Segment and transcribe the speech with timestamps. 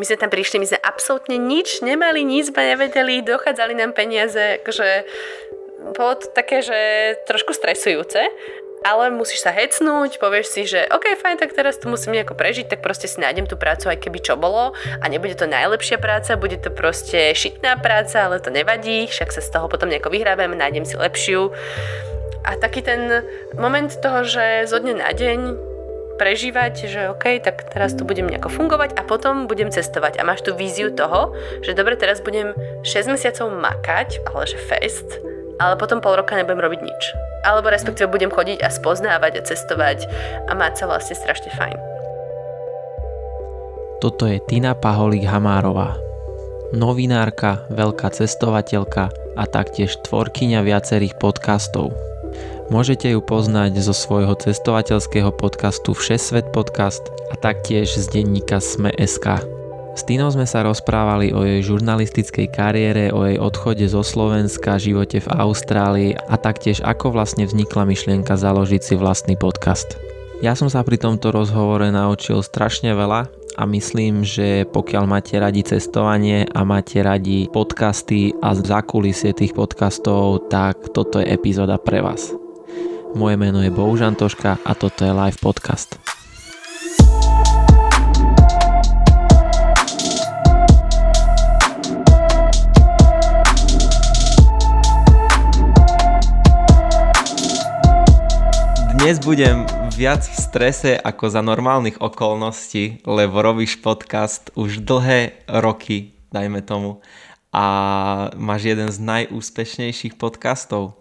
[0.00, 4.56] My sme tam prišli, my sme absolútne nič nemali, nic sme nevedeli, dochádzali nám peniaze,
[4.64, 5.04] akože
[5.92, 6.78] bolo to také, že
[7.28, 8.32] trošku stresujúce,
[8.80, 12.72] ale musíš sa hecnúť, povieš si, že OK, fajn, tak teraz tu musím nejako prežiť,
[12.72, 16.40] tak proste si nájdem tú prácu, aj keby čo bolo a nebude to najlepšia práca,
[16.40, 20.56] bude to proste šitná práca, ale to nevadí, však sa z toho potom nejako vyhrábam,
[20.56, 21.52] nájdem si lepšiu.
[22.40, 23.20] A taký ten
[23.52, 25.69] moment toho, že zo dňa na deň
[26.20, 30.44] prežívať, že OK, tak teraz tu budem nejako fungovať a potom budem cestovať a máš
[30.44, 31.32] tú víziu toho,
[31.64, 32.52] že dobre, teraz budem
[32.84, 35.16] 6 mesiacov makať, ale že fest,
[35.56, 37.02] ale potom pol roka nebudem robiť nič.
[37.48, 40.04] Alebo respektíve budem chodiť a spoznávať a cestovať
[40.44, 41.80] a mať sa vlastne strašne fajn.
[44.04, 45.96] Toto je Tina Paholík Hamárová.
[46.76, 49.08] Novinárka, veľká cestovateľka
[49.40, 52.09] a taktiež tvorkyňa viacerých podcastov.
[52.70, 59.42] Môžete ju poznať zo svojho cestovateľského podcastu Všesvet podcast a taktiež z denníka Sme.sk.
[59.98, 65.18] S Tinou sme sa rozprávali o jej žurnalistickej kariére, o jej odchode zo Slovenska, živote
[65.18, 69.98] v Austrálii a taktiež ako vlastne vznikla myšlienka založiť si vlastný podcast.
[70.38, 73.26] Ja som sa pri tomto rozhovore naučil strašne veľa
[73.58, 80.46] a myslím, že pokiaľ máte radi cestovanie a máte radi podcasty a zákulisie tých podcastov,
[80.46, 82.49] tak toto je epizóda pre vás.
[83.10, 85.98] Moje meno je Bohužantoška a toto je live podcast.
[98.94, 99.66] Dnes budem
[99.98, 107.02] viac v strese ako za normálnych okolností, lebo robíš podcast už dlhé roky, dajme tomu,
[107.50, 107.64] a
[108.38, 110.94] máš jeden z najúspešnejších podcastov.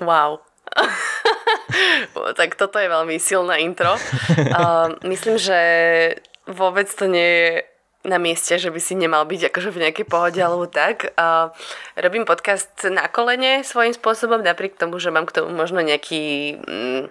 [0.00, 0.43] Wow.
[2.38, 3.94] tak toto je veľmi silná intro.
[4.34, 5.58] Uh, myslím, že
[6.46, 7.50] vôbec to nie je
[8.04, 11.16] na mieste, že by si nemal byť akože v nejakej pohode alebo tak.
[11.16, 11.48] Uh,
[11.96, 17.08] robím podcast na kolene svojím spôsobom, napriek tomu, že mám k tomu možno nejaký mm,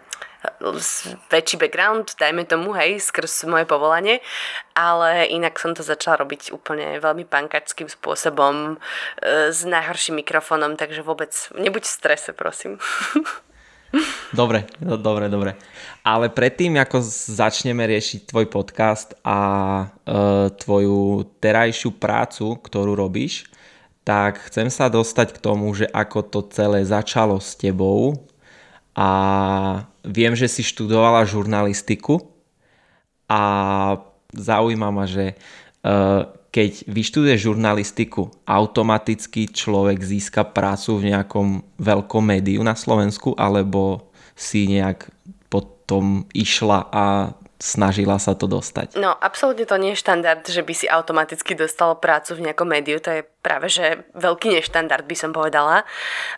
[1.34, 4.22] väčší background, dajme tomu, hej, skrz moje povolanie,
[4.78, 11.02] ale inak som to začala robiť úplne veľmi pankačským spôsobom, uh, s najhorším mikrofónom, takže
[11.02, 12.78] vôbec nebuď v strese, prosím.
[14.34, 15.54] Dobre, no, dobre, dobre.
[16.02, 17.06] Ale predtým, ako
[17.38, 19.40] začneme riešiť tvoj podcast a
[19.80, 19.86] e,
[20.58, 23.46] tvoju terajšiu prácu, ktorú robíš,
[24.04, 28.26] tak chcem sa dostať k tomu, že ako to celé začalo s tebou
[28.98, 29.10] a
[30.04, 32.20] viem, že si študovala žurnalistiku
[33.30, 33.42] a
[34.34, 35.36] zaujíma ma, že e,
[36.54, 44.70] keď vyštuduje žurnalistiku, automaticky človek získa prácu v nejakom veľkom médiu na Slovensku, alebo si
[44.70, 45.10] nejak
[45.50, 49.00] potom išla a snažila sa to dostať.
[49.00, 53.02] No, absolútne to nie je štandard, že by si automaticky dostal prácu v nejakom médiu.
[53.02, 55.88] To je práve, že veľký neštandard by som povedala.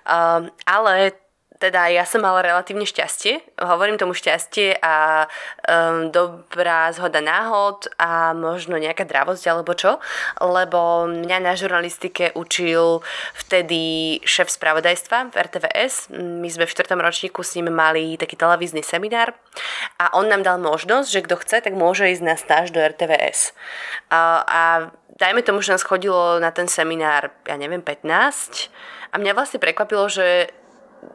[0.06, 1.18] Um, ale
[1.60, 5.26] teda ja som mala relatívne šťastie, hovorím tomu šťastie a
[5.64, 10.04] um, dobrá zhoda náhod a možno nejaká dravosť alebo čo,
[10.44, 13.00] lebo mňa na žurnalistike učil
[13.36, 16.12] vtedy šéf spravodajstva v RTVS.
[16.12, 16.92] My sme v 4.
[17.00, 19.32] ročníku s ním mali taký televízny seminár
[19.96, 23.56] a on nám dal možnosť, že kto chce, tak môže ísť na stáž do RTVS.
[24.12, 24.62] A, a
[25.16, 28.68] dajme tomu, že nás chodilo na ten seminár, ja neviem, 15
[29.12, 30.52] a mňa vlastne prekvapilo, že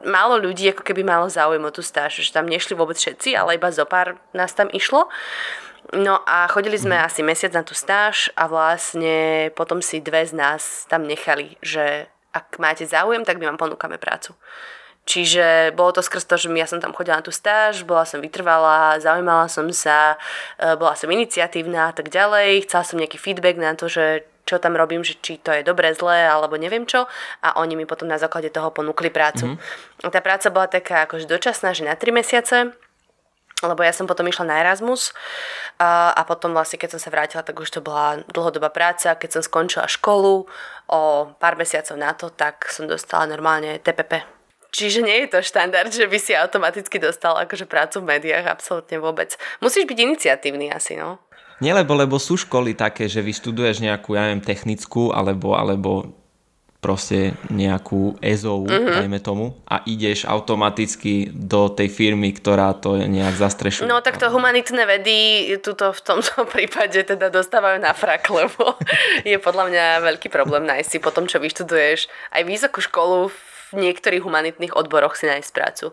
[0.06, 3.60] málo ľudí ako keby malo záujem o tú stáž, že tam nešli vôbec všetci, ale
[3.60, 5.08] iba zo pár nás tam išlo.
[5.90, 7.04] No a chodili sme mm.
[7.04, 12.06] asi mesiac na tú stáž a vlastne potom si dve z nás tam nechali, že
[12.30, 14.38] ak máte záujem, tak my vám ponúkame prácu.
[15.08, 18.22] Čiže bolo to skrz to, že ja som tam chodila na tú stáž, bola som
[18.22, 20.14] vytrvalá, zaujímala som sa,
[20.54, 22.68] e, bola som iniciatívna a tak ďalej.
[22.68, 25.94] Chcela som nejaký feedback na to, že čo tam robím, že či to je dobré,
[25.94, 27.06] zlé alebo neviem čo
[27.46, 29.54] a oni mi potom na základe toho ponúkli prácu.
[29.54, 30.10] Mm-hmm.
[30.10, 32.74] Tá práca bola taká akože dočasná, že na 3 mesiace
[33.60, 35.12] lebo ja som potom išla na Erasmus
[35.76, 39.12] a, a potom vlastne keď som sa vrátila, tak už to bola dlhodobá práca.
[39.12, 40.48] Keď som skončila školu
[40.88, 41.00] o
[41.36, 44.24] pár mesiacov na to, tak som dostala normálne TPP.
[44.70, 49.02] Čiže nie je to štandard, že by si automaticky dostal akože prácu v médiách, absolútne
[49.02, 49.34] vôbec.
[49.58, 51.18] Musíš byť iniciatívny asi, no.
[51.60, 56.20] Nie, lebo, lebo sú školy také, že vyštuduješ nejakú, ja neviem, technickú alebo, alebo
[56.80, 58.96] proste nejakú EZO, mm-hmm.
[59.04, 63.84] dajme tomu, a ideš automaticky do tej firmy, ktorá to nejak zastrešuje.
[63.84, 65.16] No tak to humanitné vedy
[65.60, 68.80] tuto v tomto prípade teda dostávajú na frak, lebo
[69.28, 73.49] je podľa mňa veľký problém nájsť si po tom, čo vyštuduješ aj vysokú školu v
[73.70, 75.86] v niektorých humanitných odboroch si nájsť prácu.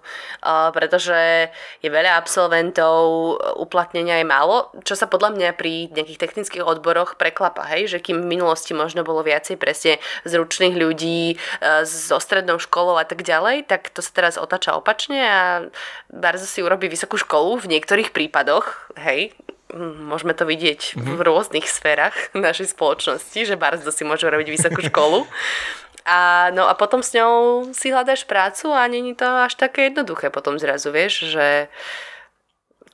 [0.44, 1.50] Uh, pretože
[1.82, 7.66] je veľa absolventov, uplatnenia je málo, čo sa podľa mňa pri nejakých technických odboroch preklapa,
[7.70, 12.98] hej, že kým v minulosti možno bolo viacej presne zručných ľudí uh, so strednou školou
[12.98, 15.42] a tak ďalej, tak to sa teraz otača opačne a
[16.10, 19.34] bardzo si urobí vysokú školu v niektorých prípadoch, hej,
[19.80, 21.16] môžeme to vidieť mm-hmm.
[21.16, 25.24] v rôznych sférach našej spoločnosti, že bardzo si môže robiť vysokú školu.
[26.08, 30.32] A, no a potom s ňou si hľadáš prácu a není to až také jednoduché
[30.32, 31.68] potom zrazu, vieš, že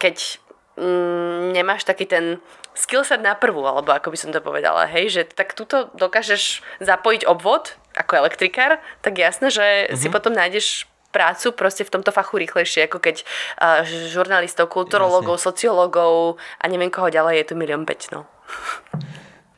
[0.01, 0.41] keď
[0.81, 2.41] mm, nemáš taký ten
[2.73, 7.29] skillset na prvú, alebo ako by som to povedala, hej, že tak tuto dokážeš zapojiť
[7.29, 9.97] obvod ako elektrikár, tak jasné, že mm-hmm.
[10.01, 16.41] si potom nájdeš prácu proste v tomto fachu rýchlejšie, ako keď uh, žurnalistov, kulturologov, sociológov
[16.57, 18.25] a neviem koho ďalej je tu milión 5, no.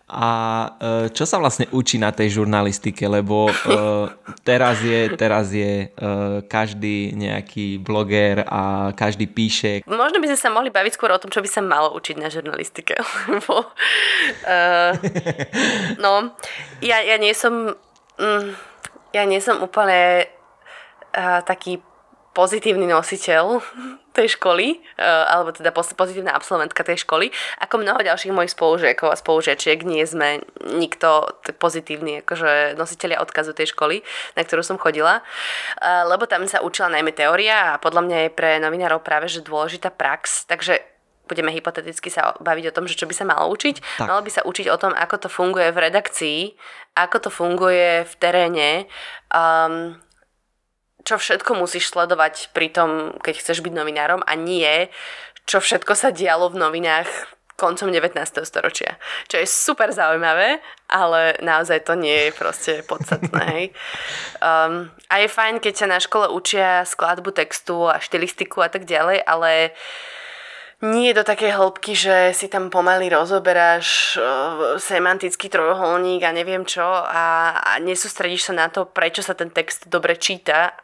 [0.05, 0.29] A
[0.77, 3.53] e, čo sa vlastne učí na tej žurnalistike, lebo e,
[4.45, 6.05] teraz je, teraz je e,
[6.45, 9.81] každý nejaký bloger a každý píše.
[9.89, 12.29] Možno by sme sa mohli baviť skôr o tom, čo by sa malo učiť na
[12.29, 12.93] žurnalistike,
[13.33, 13.65] lebo
[14.45, 14.93] uh,
[15.97, 16.37] no,
[16.85, 17.73] ja, ja nie som
[18.21, 18.45] mm,
[19.09, 20.29] ja nie som úplne
[21.47, 21.79] taký
[22.35, 23.63] pozitívny nositeľ
[24.11, 27.31] tej školy, alebo teda pozitívna absolventka tej školy,
[27.63, 30.43] ako mnoho ďalších mojich spolužiakov a spolužiačiek nie sme
[30.75, 34.03] nikto pozitívny, akože nositeľia odkazu tej školy,
[34.35, 35.23] na ktorú som chodila,
[36.11, 39.87] lebo tam sa učila najmä teória a podľa mňa je pre novinárov práve že dôležitá
[39.95, 40.83] prax, takže
[41.31, 44.03] budeme hypoteticky sa baviť o tom, že čo by sa malo učiť.
[44.03, 44.11] Tak.
[44.11, 46.39] Malo by sa učiť o tom, ako to funguje v redakcii,
[46.99, 48.69] ako to funguje v teréne,
[49.33, 49.97] um,
[51.05, 54.89] čo všetko musíš sledovať pri tom, keď chceš byť novinárom a nie,
[55.45, 58.19] čo všetko sa dialo v novinách koncom 19.
[58.43, 58.99] storočia.
[59.31, 60.59] Čo je super zaujímavé,
[60.91, 63.47] ale naozaj to nie je proste podstatné.
[64.45, 68.85] Um, a je fajn, keď sa na škole učia skladbu textu a štilistiku a tak
[68.85, 69.73] ďalej, ale
[70.85, 76.85] nie do takej hĺbky, že si tam pomaly rozoberáš uh, semantický trojuholník a neviem čo
[76.85, 80.77] a, a nesústredíš sa na to, prečo sa ten text dobre číta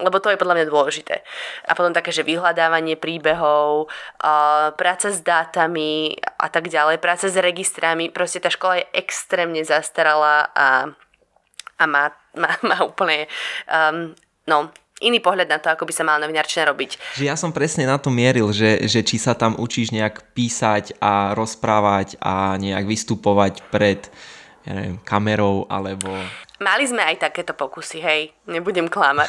[0.00, 1.24] lebo to je podľa mňa dôležité.
[1.68, 3.88] A potom také, že vyhľadávanie príbehov,
[4.76, 10.52] práca s dátami a tak ďalej, práca s registrami, proste tá škola je extrémne zastaralá
[10.52, 10.92] a,
[11.80, 13.30] a má, má, má úplne
[13.68, 14.12] um,
[14.44, 14.70] no,
[15.00, 17.20] iný pohľad na to, ako by sa mala novinárčina robiť.
[17.20, 20.96] Že ja som presne na to mieril, že, že či sa tam učíš nejak písať
[21.00, 24.08] a rozprávať a nejak vystupovať pred
[24.66, 26.10] ja neviem, kamerou alebo...
[26.56, 29.28] Mali sme aj takéto pokusy, hej, nebudem klamať.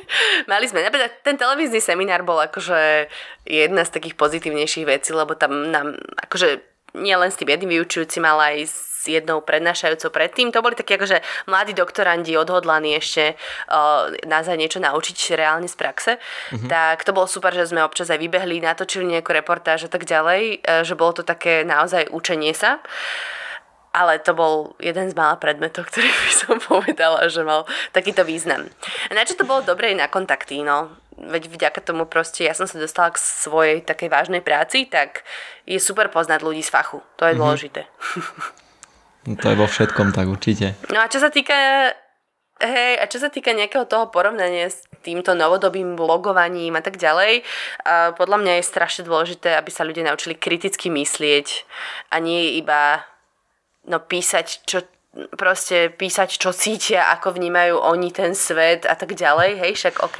[0.52, 3.12] Mali sme, napríklad ten televízny seminár bol akože
[3.44, 6.64] jedna z takých pozitívnejších vecí, lebo tam nám, akože
[6.96, 10.54] nie len s tým jedným vyučujúcim, ale aj s jednou prednášajúcou predtým.
[10.54, 11.20] To boli takí akože
[11.50, 16.12] mladí doktorandi odhodlaní ešte uh, nás aj niečo naučiť reálne z praxe.
[16.54, 16.68] Mm-hmm.
[16.70, 20.62] Tak to bolo super, že sme občas aj vybehli, natočili nejakú reportáž a tak ďalej,
[20.62, 22.78] uh, že bolo to také naozaj učenie sa.
[22.78, 23.41] Uh,
[23.92, 28.68] ale to bol jeden z mála predmetov, ktorý by som povedala, že mal takýto význam.
[29.08, 30.96] A na čo to bolo dobre na kontakty, no.
[31.12, 35.22] Veď vďaka tomu proste ja som sa dostala k svojej takej vážnej práci, tak
[35.68, 37.04] je super poznať ľudí z fachu.
[37.20, 37.40] To je mm-hmm.
[37.40, 37.82] dôležité.
[39.22, 40.74] No to je vo všetkom tak určite.
[40.90, 41.54] No a čo sa týka
[42.62, 47.42] Hej, a čo sa týka nejakého toho porovnania s týmto novodobým blogovaním a tak ďalej,
[47.82, 51.66] a podľa mňa je strašne dôležité, aby sa ľudia naučili kriticky myslieť
[52.14, 53.02] a nie iba
[53.86, 54.86] no písať, čo
[55.36, 60.18] proste písať, čo cítia, ako vnímajú oni ten svet a tak ďalej, hej, však OK,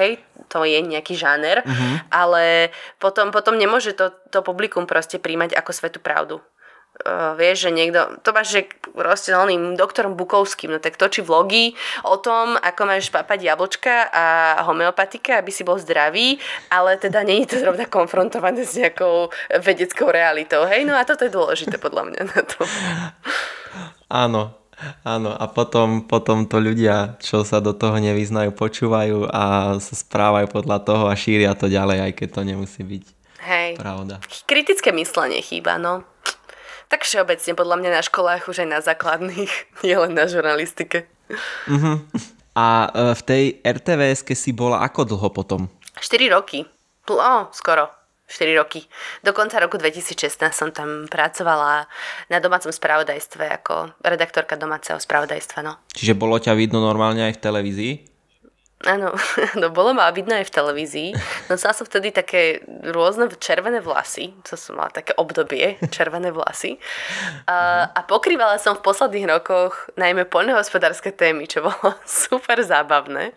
[0.53, 2.13] to je nejaký žáner, mm-hmm.
[2.13, 2.69] ale
[3.01, 6.45] potom, potom nemôže to, to publikum proste príjmať ako svetú pravdu.
[6.93, 8.61] Uh, vieš, že niekto, to máš, že
[8.93, 11.73] proste oným doktorom Bukovským, no tak točí vlogy
[12.05, 14.25] o tom, ako máš papať jablčka a
[14.69, 16.37] homeopatika, aby si bol zdravý,
[16.69, 19.33] ale teda nie je to zrovna konfrontované s nejakou
[19.65, 22.61] vedeckou realitou, hej, no a toto je dôležité podľa mňa na to.
[24.13, 24.63] Áno,
[25.07, 30.51] Áno, a potom, potom to ľudia, čo sa do toho nevyznajú, počúvajú a sa správajú
[30.51, 33.05] podľa toho a šíria to ďalej, aj keď to nemusí byť
[33.47, 33.71] Hej.
[33.79, 34.19] pravda.
[34.43, 36.03] Kritické myslenie chýba, no.
[36.93, 39.49] Tak všeobecne podľa mňa na školách už aj na základných,
[39.89, 41.09] nie len na žurnalistike.
[41.65, 42.05] Uh-huh.
[42.53, 45.73] A e, v tej RTVS si bola ako dlho potom?
[45.97, 46.69] 4 roky.
[47.09, 47.89] No, skoro.
[48.29, 48.85] 4 roky.
[49.25, 51.89] Do konca roku 2016 som tam pracovala
[52.29, 55.61] na domácom spravodajstve ako redaktorka domáceho spravodajstva.
[55.65, 55.81] No.
[55.97, 57.93] Čiže bolo ťa vidno normálne aj v televízii?
[58.83, 59.15] Áno,
[59.63, 61.11] no bolo ma vidno aj v televízii.
[61.47, 66.83] Nosila som vtedy také rôzne červené vlasy, to som mala také obdobie, červené vlasy.
[67.47, 71.95] A, a pokrývala som v posledných rokoch najmä poľnohospodárske témy, čo bolo
[72.27, 73.31] super zábavné.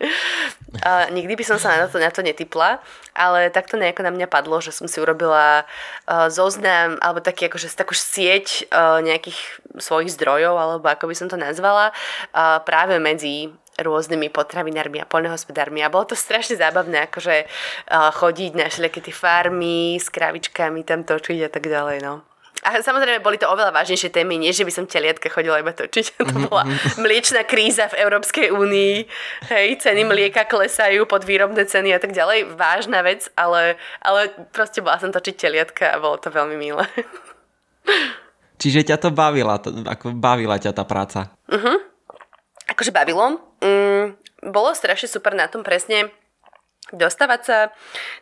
[0.82, 2.82] A nikdy by som sa na to, na to netypla,
[3.14, 7.70] ale takto nejako na mňa padlo, že som si urobila uh, zoznam, alebo taký akože
[7.72, 9.38] takú sieť uh, nejakých
[9.78, 11.94] svojich zdrojov, alebo ako by som to nazvala,
[12.34, 18.52] uh, práve medzi rôznymi potravinármi a poľnohospodármi a bolo to strašne zábavné, akože uh, chodiť
[18.56, 22.24] na všelijaké tie farmy s kravičkami tam točiť a tak ďalej, no.
[22.66, 26.18] A samozrejme boli to oveľa vážnejšie témy, nie že by som teliatka chodila iba točiť.
[26.18, 26.66] To bola
[26.98, 28.94] mliečna kríza v Európskej únii.
[29.54, 32.58] Hej, ceny mlieka klesajú pod výrobné ceny a tak ďalej.
[32.58, 36.82] Vážna vec, ale, ale proste bola som točiť teliatka a bolo to veľmi milé.
[38.58, 41.30] Čiže ťa to bavila, to, ako bavila ťa tá práca?
[41.46, 41.95] Uh-huh
[42.76, 43.40] akože bavilo.
[43.64, 44.20] Mm,
[44.52, 46.12] bolo strašne super na tom presne
[46.94, 47.58] dostávať sa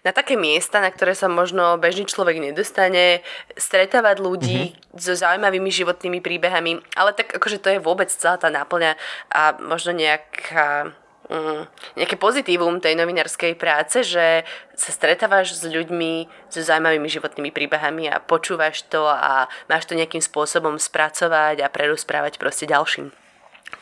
[0.00, 3.20] na také miesta, na ktoré sa možno bežný človek nedostane,
[3.60, 4.96] stretávať ľudí mm-hmm.
[4.96, 8.96] so zaujímavými životnými príbehami, ale tak akože to je vôbec celá tá náplňa
[9.28, 10.96] a možno nejaká
[11.28, 11.62] mm,
[12.00, 18.16] nejaké pozitívum tej novinárskej práce, že sa stretávaš s ľuďmi so zaujímavými životnými príbehami a
[18.16, 23.23] počúvaš to a máš to nejakým spôsobom spracovať a prerozprávať proste ďalším.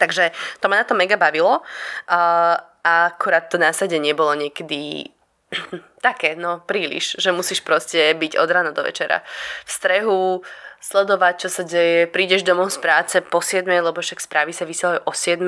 [0.02, 1.62] Takže to ma na to mega bavilo.
[2.10, 5.14] Uh, a akurát to násadenie bolo niekedy
[6.06, 9.22] také, no príliš, že musíš proste byť od rána do večera
[9.62, 10.20] v strehu,
[10.82, 15.06] sledovať, čo sa deje, prídeš domov z práce po 7, lebo však správy sa vysielajú
[15.06, 15.38] o 7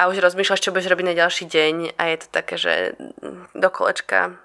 [0.00, 2.74] a už rozmýšľaš, čo budeš robiť na ďalší deň a je to také, že
[3.52, 4.40] do kolečka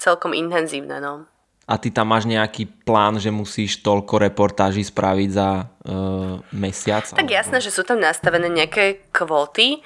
[0.00, 1.28] celkom intenzívne, no.
[1.62, 7.06] A ty tam máš nejaký plán, že musíš toľko reportáží spraviť za uh, mesiac?
[7.06, 9.78] Tak jasné, že sú tam nastavené nejaké kvóty.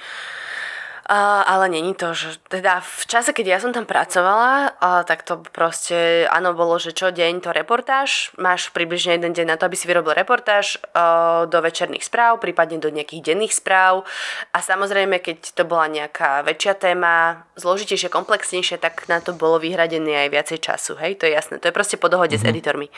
[1.07, 5.23] Uh, ale není to, že teda v čase, keď ja som tam pracovala, uh, tak
[5.23, 9.71] to proste, áno, bolo, že čo deň to reportáž, máš približne jeden deň na to,
[9.71, 14.03] aby si vyrobil reportáž uh, do večerných správ, prípadne do nejakých denných správ
[14.51, 20.27] a samozrejme, keď to bola nejaká väčšia téma, zložitejšie, komplexnejšie, tak na to bolo vyhradené
[20.27, 22.43] aj viacej času, hej, to je jasné, to je proste po dohode mm-hmm.
[22.43, 22.55] s mhm.
[22.59, 22.89] editormi.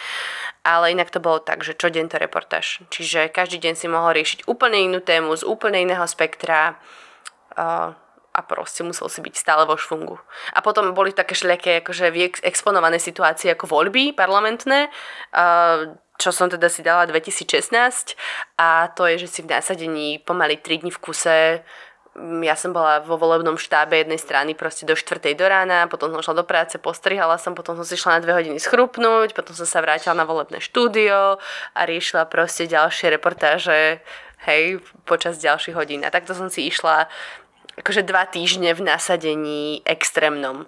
[0.64, 2.80] Ale inak to bolo tak, že čo deň to reportáž.
[2.88, 6.80] Čiže každý deň si mohol riešiť úplne inú tému z úplne iného spektra
[7.58, 10.14] a proste musel si byť stále vo šfungu.
[10.54, 12.14] A potom boli také šľaké akože
[12.46, 14.94] exponované situácie ako voľby parlamentné,
[16.18, 18.14] čo som teda si dala 2016
[18.58, 21.66] a to je, že si v násadení pomaly 3 dní v kuse
[22.18, 25.22] ja som bola vo volebnom štábe jednej strany proste do 4.
[25.38, 28.34] do rána, potom som šla do práce, postrihala som, potom som si šla na dve
[28.34, 31.38] hodiny schrupnúť, potom som sa vrátila na volebné štúdio
[31.74, 34.02] a riešila proste ďalšie reportáže
[34.50, 36.02] hej, počas ďalších hodín.
[36.02, 37.06] A takto som si išla
[37.78, 40.66] akože dva týždne v nasadení extrémnom.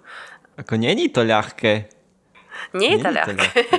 [0.57, 1.91] Ako není to ľahké.
[2.75, 3.49] Nie je to ľahké.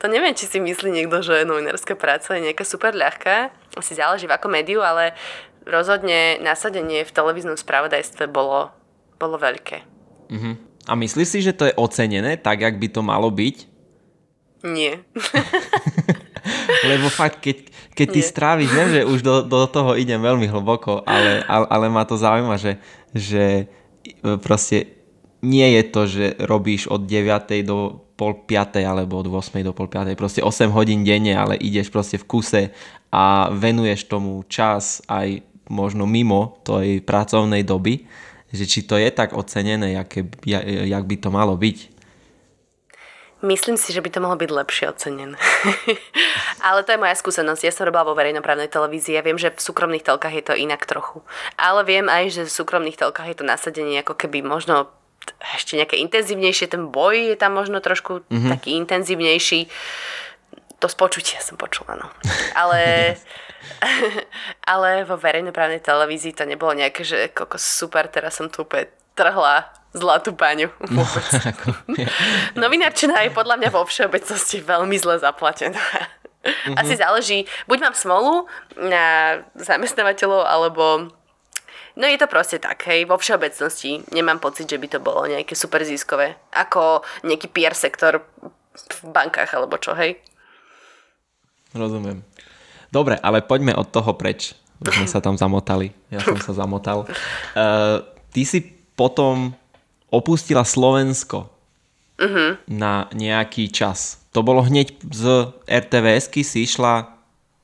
[0.00, 3.52] To, neviem, či si myslí niekto, že novinárska práca je nejaká super ľahká.
[3.76, 5.12] Asi záleží v ako médiu, ale
[5.68, 8.72] rozhodne nasadenie v televíznom spravodajstve bolo,
[9.20, 9.84] bolo veľké.
[10.32, 10.56] Uh-huh.
[10.88, 13.56] A myslíš si, že to je ocenené tak, jak by to malo byť?
[14.64, 15.04] Nie.
[16.88, 17.68] Lebo fakt, keď,
[18.00, 21.86] keď ty stráviš, viem, že už do, do toho idem veľmi hlboko, ale, ale, ale
[21.92, 22.80] ma to zaujíma, že,
[23.12, 23.68] že
[24.24, 24.96] e, proste
[25.44, 27.60] nie je to, že robíš od 9.
[27.60, 28.80] do pol 5.
[28.80, 29.60] alebo od 8.
[29.60, 30.16] do pol 5.
[30.16, 32.62] Proste 8 hodín denne, ale ideš proste v kuse
[33.12, 38.08] a venuješ tomu čas aj možno mimo tej pracovnej doby,
[38.48, 40.24] že či to je tak ocenené, jak,
[40.88, 41.89] jak by to malo byť.
[43.40, 45.36] Myslím si, že by to mohlo byť lepšie ocenené.
[46.66, 47.64] Ale to je moja skúsenosť.
[47.64, 50.84] Ja som robila vo verejnoprávnej televízii a viem, že v súkromných telkách je to inak
[50.84, 51.24] trochu.
[51.56, 54.92] Ale viem aj, že v súkromných telkách je to nasadenie ako keby možno
[55.56, 56.68] ešte nejaké intenzívnejšie.
[56.68, 58.50] Ten boj je tam možno trošku mm-hmm.
[58.52, 59.72] taký intenzívnejší.
[60.80, 62.12] To z počutia som počula, no.
[62.52, 63.16] Ale,
[64.72, 69.79] ale vo verejnoprávnej televízii to nebolo nejaké, že koko super, teraz som tu úplne trhla
[69.94, 70.70] zlatú paňu.
[70.90, 75.80] No, Novinárčina je podľa mňa vo všeobecnosti veľmi zle zaplatená.
[76.40, 76.76] Mm-hmm.
[76.80, 81.12] Asi záleží, buď mám smolu na zamestnávateľov, alebo
[81.98, 85.58] No je to proste tak, hej, vo všeobecnosti nemám pocit, že by to bolo nejaké
[85.58, 88.24] super ziskové, ako nejaký PR sektor
[88.78, 90.16] v bankách alebo čo, hej.
[91.74, 92.22] Rozumiem.
[92.90, 94.54] Dobre, ale poďme od toho preč.
[94.80, 95.92] Už sme sa tam zamotali.
[96.08, 97.04] Ja som sa zamotal.
[97.52, 98.00] Uh,
[98.32, 98.64] ty si
[98.96, 99.52] potom
[100.10, 101.50] opustila Slovensko
[102.18, 102.58] uh-huh.
[102.68, 104.20] na nejaký čas.
[104.36, 107.14] To bolo hneď z RTVSky si išla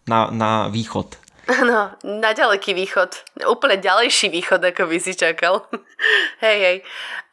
[0.06, 1.26] na, na východ.
[1.46, 3.38] No, na ďaleký východ.
[3.46, 5.62] Úplne ďalejší východ, ako by si čakal.
[6.44, 6.78] hej, hej.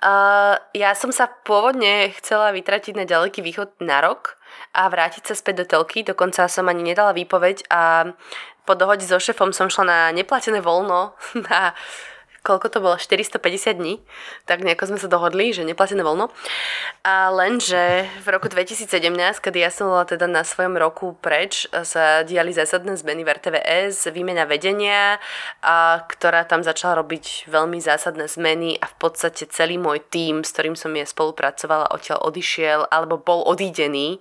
[0.06, 4.38] Uh, ja som sa pôvodne chcela vytratiť na ďaleký východ na rok
[4.78, 6.06] a vrátiť sa späť do telky.
[6.06, 8.14] Dokonca som ani nedala výpoveď a
[8.70, 11.18] po dohode so šefom som šla na neplatené voľno
[11.50, 11.74] na
[12.44, 14.04] koľko to bolo, 450 dní,
[14.44, 16.28] tak nejako sme sa dohodli, že neplatené voľno.
[17.08, 18.92] A lenže v roku 2017,
[19.40, 24.12] kedy ja som bola teda na svojom roku preč, sa diali zásadné zmeny v RTVS,
[24.12, 25.24] výmena vedenia,
[25.64, 30.52] a ktorá tam začala robiť veľmi zásadné zmeny a v podstate celý môj tím, s
[30.52, 34.20] ktorým som je spolupracovala, odtiaľ odišiel alebo bol odídený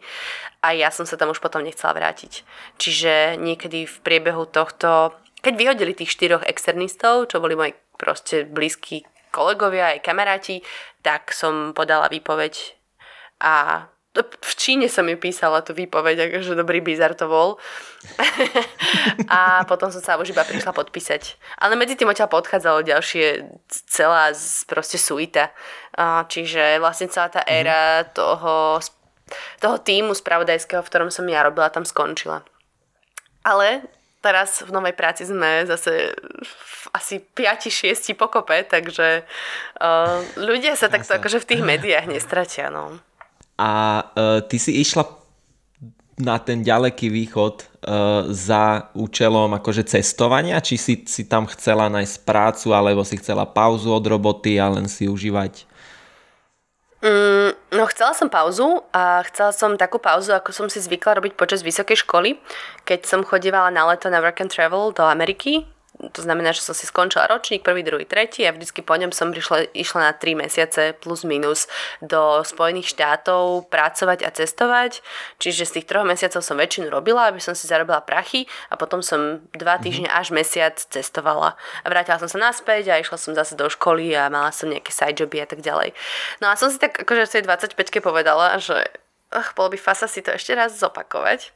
[0.63, 2.47] a ja som sa tam už potom nechcela vrátiť.
[2.79, 9.07] Čiže niekedy v priebehu tohto keď vyhodili tých štyroch externistov, čo boli moji proste blízki
[9.31, 10.61] kolegovia aj kamaráti,
[11.07, 12.75] tak som podala výpoveď
[13.39, 13.87] a
[14.21, 17.57] v Číne som mi písala tú výpoveď, akože dobrý bizar to bol.
[19.33, 21.41] a potom som sa už iba prišla podpísať.
[21.57, 23.49] Ale medzi tým odtiaľ podchádzalo ďalšie
[23.89, 24.37] celá
[24.69, 25.49] proste suita.
[26.29, 27.49] Čiže vlastne celá tá mhm.
[27.49, 28.85] éra toho,
[29.65, 32.45] toho týmu spravodajského, v ktorom som ja robila, tam skončila.
[33.49, 33.89] Ale
[34.23, 36.15] teraz v novej práci sme zase
[36.95, 39.27] asi 5-6 pokope, takže
[39.83, 42.71] uh, ľudia sa takto akože v tých médiách nestratia.
[42.71, 43.03] No.
[43.59, 43.71] A
[44.15, 45.05] uh, ty si išla
[46.23, 52.17] na ten ďaleký východ uh, za účelom akože cestovania, či si, si tam chcela nájsť
[52.23, 55.72] prácu, alebo si chcela pauzu od roboty a len si užívať
[57.03, 61.35] Mm, no chcela som pauzu a chcela som takú pauzu, ako som si zvykla robiť
[61.35, 62.39] počas vysokej školy,
[62.87, 65.67] keď som chodívala na leto na work and travel do Ameriky
[66.11, 69.31] to znamená, že som si skončila ročník, prvý, druhý, tretí a vždycky po ňom som
[69.31, 71.71] prišla, išla na 3 mesiace plus minus
[72.03, 74.99] do Spojených štátov pracovať a cestovať.
[75.39, 78.99] Čiže z tých troch mesiacov som väčšinu robila, aby som si zarobila prachy a potom
[78.99, 79.83] som dva mhm.
[79.87, 81.55] týždne až mesiac cestovala.
[81.83, 84.91] A vrátila som sa naspäť a išla som zase do školy a mala som nejaké
[84.91, 85.95] side joby a tak ďalej.
[86.43, 88.91] No a som si tak akože v tej 25 povedala, že
[89.33, 91.51] ach, bolo by fasa si to ešte raz zopakovať.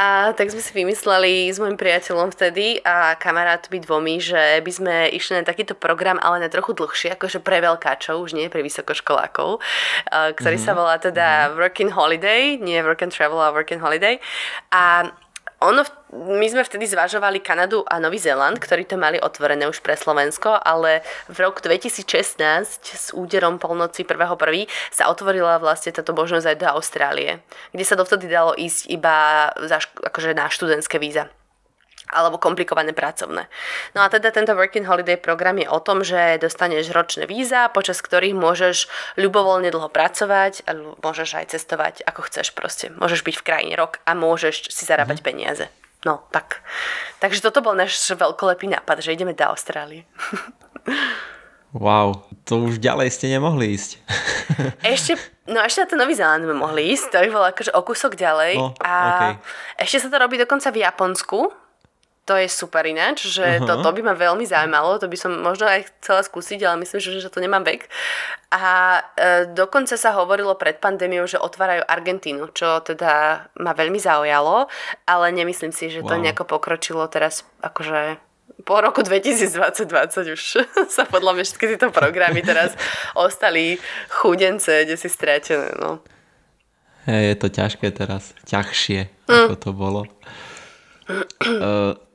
[0.00, 4.94] A tak sme si vymysleli s môjim priateľom vtedy a kamarátmi dvomi, že by sme
[5.12, 9.60] išli na takýto program, ale na trochu dlhšie, akože pre veľkáčov, už nie pre vysokoškolákov,
[10.08, 10.64] ktorý mm-hmm.
[10.64, 11.60] sa volá teda mhm.
[11.60, 14.16] Working Holiday, nie Work and Travel, ale Work and Holiday.
[14.72, 15.12] A
[15.60, 15.84] ono,
[16.16, 20.56] my sme vtedy zvažovali Kanadu a Nový Zéland, ktorí to mali otvorené už pre Slovensko,
[20.56, 22.40] ale v roku 2016
[22.80, 24.66] s úderom polnoci 1.1.
[24.88, 27.44] sa otvorila vlastne táto možnosť aj do Austrálie,
[27.76, 31.28] kde sa dovtedy dalo ísť iba za, akože na študentské víza
[32.10, 33.46] alebo komplikované pracovné.
[33.94, 38.02] No a teda tento Working Holiday program je o tom, že dostaneš ročné víza, počas
[38.02, 42.90] ktorých môžeš ľubovoľne dlho pracovať a môžeš aj cestovať ako chceš proste.
[42.92, 45.26] Môžeš byť v krajine rok a môžeš si zarábať mm.
[45.26, 45.64] peniaze.
[46.04, 46.64] No, tak.
[47.20, 50.08] Takže toto bol náš veľkolepý nápad, že ideme do Austrálie.
[51.70, 54.02] Wow, to už ďalej ste nemohli ísť.
[54.82, 55.14] Ešte,
[55.46, 58.18] no ešte na ten Nový Zéland sme mohli ísť, to by bolo akože o kúsok
[58.18, 58.58] ďalej.
[58.58, 59.32] No, a okay.
[59.78, 61.38] ešte sa to robí dokonca v Japonsku,
[62.24, 63.66] to je super ináč, že uh-huh.
[63.66, 67.00] to, to by ma veľmi zaujímalo, to by som možno aj chcela skúsiť, ale myslím,
[67.02, 67.90] že, že to nemám vek.
[68.54, 74.70] A e, dokonca sa hovorilo pred pandémiou, že otvárajú Argentínu, čo teda ma veľmi zaujalo,
[75.10, 76.22] ale nemyslím si, že to wow.
[76.22, 78.20] nejako pokročilo teraz akože
[78.62, 79.88] po roku 2020
[80.36, 80.42] už
[80.96, 82.76] sa podľa mňa všetky tieto programy teraz
[83.16, 83.80] ostali
[84.12, 85.72] chudence, kde si strátené.
[85.80, 86.04] No.
[87.08, 89.32] Hey, je to ťažké teraz, ťažšie, mm.
[89.48, 90.02] ako to bolo.
[91.08, 91.96] Uh,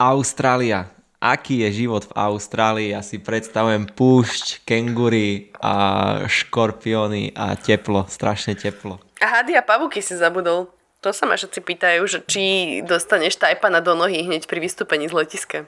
[0.00, 0.88] Austrália.
[1.20, 2.96] Aký je život v Austrálii?
[2.96, 8.96] Ja si predstavujem púšť, kengury a škorpióny a teplo, strašne teplo.
[9.20, 10.72] A hady a pavuky si zabudol.
[11.04, 12.44] To sa ma všetci pýtajú, že či
[12.88, 15.58] dostaneš tajpana do nohy hneď pri vystúpení z letiska.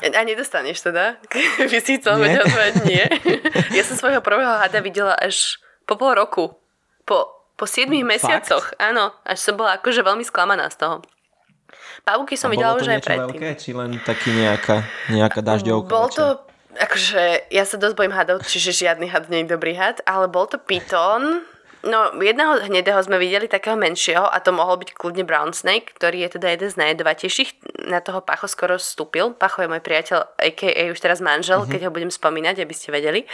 [0.00, 1.20] A nedostaneš teda?
[1.72, 3.04] Vy si chcel vedieť odpovedať nie.
[3.76, 6.56] Ja som svojho prvého hada videla až po pol roku.
[7.04, 9.16] Po po 7 mesiacoch, áno.
[9.24, 10.96] Až som bola akože veľmi sklamaná z toho.
[12.06, 13.40] Pavúky som videla už aj predtým.
[13.40, 15.90] Veľké, či len taký nejaká, nejaká dažďovka?
[15.90, 16.38] Bol to,
[16.78, 20.46] akože ja sa dosť bojím hadov, čiže žiadny had nie je dobrý had, ale bol
[20.46, 21.42] to pitón,
[21.84, 26.24] No, jedného hnedého sme videli takého menšieho a to mohol byť kľudne brown snake, ktorý
[26.24, 27.50] je teda jeden z najjedovatejších.
[27.92, 29.36] Na toho Pacho skoro vstúpil.
[29.36, 30.82] Pacho je môj priateľ, a.k.a.
[30.90, 31.72] už teraz manžel, mm-hmm.
[31.76, 33.28] keď ho budem spomínať, aby ste vedeli.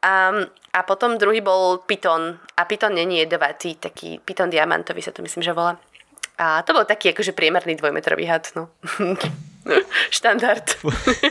[0.00, 2.40] Um, a potom druhý bol Python.
[2.56, 5.76] A Python není jedovatý, taký Python diamantový sa to myslím, že volá.
[6.36, 8.68] A to bol taký akože priemerný dvojmetrový had, no.
[10.16, 10.64] štandard.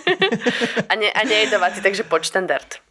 [0.92, 2.85] a, ne, a nejedovatý, takže podštandard.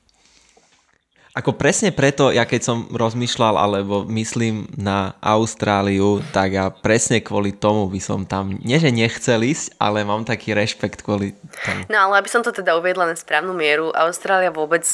[1.34, 7.50] Ako presne preto, ja keď som rozmýšľal, alebo myslím na Austráliu, tak ja presne kvôli
[7.50, 11.34] tomu by som tam, nie že nechcel ísť, ale mám taký rešpekt kvôli
[11.66, 11.90] tomu.
[11.90, 14.86] No ale aby som to teda uviedla na správnu mieru, Austrália vôbec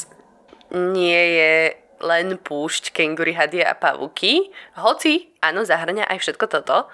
[0.72, 4.48] nie je len púšť kengury, hadie a pavuky,
[4.80, 6.88] hoci áno, zahrania aj všetko toto.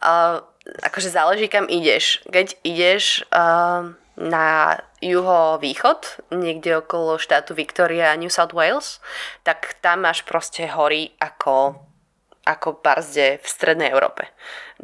[0.00, 0.40] Uh,
[0.80, 2.24] akože záleží, kam ideš.
[2.32, 9.04] Keď ideš uh, na juho-východ, niekde okolo štátu Victoria a New South Wales,
[9.44, 11.76] tak tam máš proste hory ako,
[12.48, 14.24] ako barzde v strednej Európe.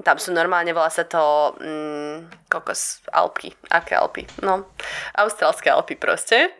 [0.04, 3.52] Tam sú normálne, volá sa to mm, kokos, Alpy.
[3.72, 4.28] Aké Alpy?
[4.44, 4.68] No,
[5.16, 6.52] austrálske Alpy proste.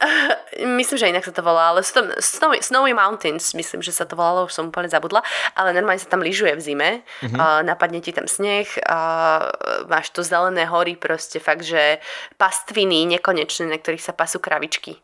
[0.80, 4.04] Myslím, že inak sa to volá, ale sú tam Snowy, Snowy Mountains, myslím, že sa
[4.04, 5.24] to volalo, už som úplne zabudla,
[5.56, 7.36] ale normálne sa tam lyžuje v zime, mm-hmm.
[7.36, 9.48] uh, napadne ti tam sneh, uh,
[9.88, 12.00] máš tu zelené hory, proste fakt, že
[12.36, 15.00] pastviny nekonečné, na ktorých sa pasú kravičky.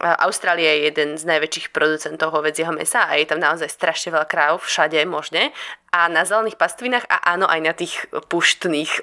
[0.00, 4.28] Uh, Austrália je jeden z najväčších producentov hovedzieho mesa a je tam naozaj strašne veľa
[4.28, 5.52] kráv všade možne
[5.92, 9.00] a na zelených pastvinách a áno aj na tých puštných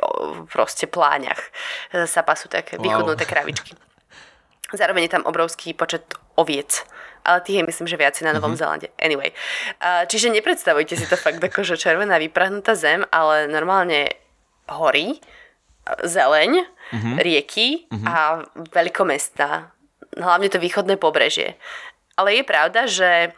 [0.49, 1.41] proste pláňach
[2.05, 2.85] sa pasú také wow.
[2.85, 3.77] vychudnuté kravičky.
[4.73, 6.03] Zároveň je tam obrovský počet
[6.35, 6.83] oviec.
[7.27, 8.59] Ale tých je myslím, že viac na Novom mm-hmm.
[8.59, 8.87] Zélande.
[8.99, 9.31] Anyway.
[9.83, 14.15] Čiže nepredstavujte si to fakt ako, že červená vyprahnutá zem, ale normálne
[14.67, 15.19] hory,
[16.03, 17.15] zeleň, mm-hmm.
[17.19, 18.07] rieky mm-hmm.
[18.07, 19.71] a veľkomesta.
[20.19, 21.55] Hlavne to východné pobrežie.
[22.19, 23.35] Ale je pravda, že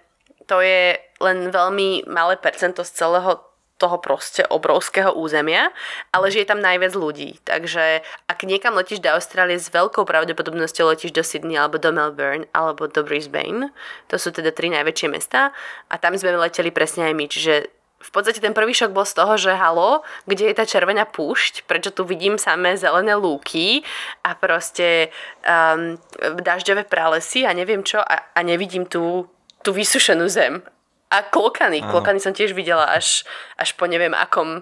[0.49, 3.48] to je len veľmi malé percento z celého
[3.79, 5.71] toho proste obrovského územia,
[6.11, 7.39] ale že je tam najviac ľudí.
[7.47, 12.43] Takže ak niekam letíš do Austrálie, s veľkou pravdepodobnosťou letíš do Sydney alebo do Melbourne
[12.51, 13.71] alebo do Brisbane.
[14.11, 15.55] To sú teda tri najväčšie mesta
[15.87, 17.25] a tam sme leteli presne aj my.
[17.31, 17.53] Čiže
[17.99, 21.67] v podstate ten prvý šok bol z toho, že halo, kde je tá červená púšť,
[21.67, 23.83] prečo tu vidím samé zelené lúky
[24.23, 25.11] a proste
[25.43, 25.99] um,
[26.39, 29.27] dažďové pralesy a neviem čo a, a nevidím tú,
[29.67, 30.63] tú vysušenú zem.
[31.09, 31.81] A klokany.
[31.81, 31.89] Áno.
[31.89, 33.25] Klokany som tiež videla až,
[33.57, 34.61] až po neviem akom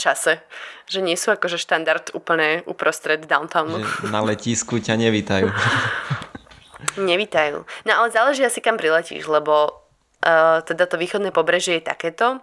[0.00, 0.40] čase.
[0.88, 3.84] Že nie sú akože štandard úplne uprostred downtownu.
[3.84, 5.52] Že na letisku ťa nevítajú.
[7.12, 7.68] nevítajú.
[7.84, 9.84] No ale záleží asi kam priletíš, lebo
[10.24, 12.40] uh, teda to východné pobrežie je takéto.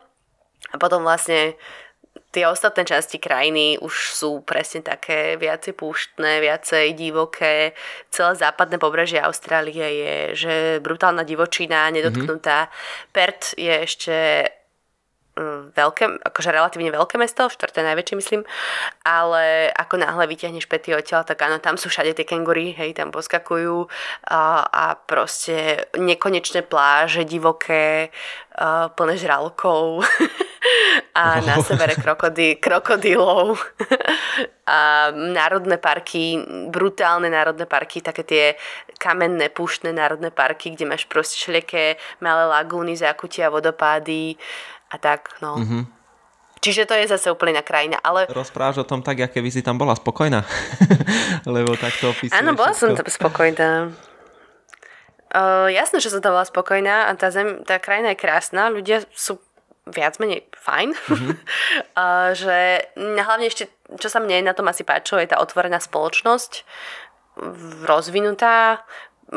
[0.70, 1.58] A potom vlastne
[2.30, 7.74] tie ostatné časti krajiny už sú presne také viacej púštne, viacej divoké.
[8.14, 10.54] Celé západné pobrežie Austrálie je že
[10.86, 12.70] brutálna divočina, nedotknutá.
[12.70, 13.10] Mm-hmm.
[13.10, 14.16] Perth je ešte
[15.34, 18.42] mm, veľké, akože relatívne veľké mesto, štvrté najväčšie myslím,
[19.02, 23.10] ale ako náhle vyťahneš pety odtiaľ, tak áno, tam sú všade tie kengury, hej, tam
[23.10, 23.90] poskakujú
[24.30, 28.14] a, a proste nekonečné pláže, divoké,
[28.54, 30.06] uh, plné žralkov
[31.20, 33.60] a na severe krokodí, krokodílov
[34.64, 36.40] a národné parky,
[36.72, 38.46] brutálne národné parky, také tie
[38.96, 44.40] kamenné, púštne národné parky, kde máš proste všelijaké malé lagúny, zákutia, vodopády
[44.88, 45.60] a tak, no.
[45.60, 45.84] Mm-hmm.
[46.60, 48.28] Čiže to je zase úplne na krajina, ale...
[48.28, 50.44] Rozprávaš o tom tak, aké by si tam bola spokojná?
[51.56, 52.84] Lebo takto opisuješ Áno, bola všetko.
[52.84, 53.72] som tam spokojná.
[55.30, 59.08] Uh, jasné, že som tam bola spokojná a tá, zem, tá krajina je krásna, ľudia
[59.16, 59.40] sú
[59.94, 60.90] viac menej fajn.
[61.10, 61.36] Mm-hmm.
[62.38, 62.58] že
[62.96, 66.64] hlavne ešte, čo sa mne na tom asi páčilo, je tá otvorená spoločnosť,
[67.84, 68.86] rozvinutá,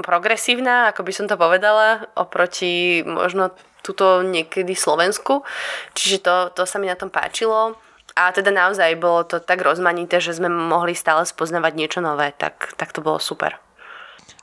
[0.01, 3.53] progresívna, ako by som to povedala, oproti možno
[3.85, 5.45] tuto niekedy Slovensku.
[5.93, 7.77] Čiže to, to sa mi na tom páčilo.
[8.12, 12.77] A teda naozaj bolo to tak rozmanité, že sme mohli stále spoznávať niečo nové, tak,
[12.77, 13.57] tak to bolo super.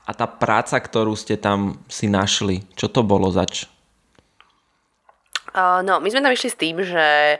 [0.06, 3.70] A tá práca, ktorú ste tam si našli, čo to bolo zač?
[5.50, 7.38] Uh, no, my sme tam išli s tým, že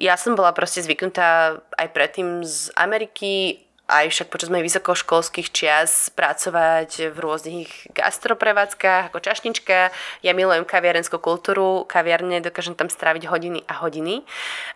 [0.00, 6.14] ja som bola proste zvyknutá aj predtým z Ameriky aj však počas mojich vysokoškolských čias
[6.14, 9.90] pracovať v rôznych gastroprevádzkach ako čašnička.
[10.22, 14.22] Ja milujem kaviarenskú kultúru, kaviarne, dokážem tam stráviť hodiny a hodiny.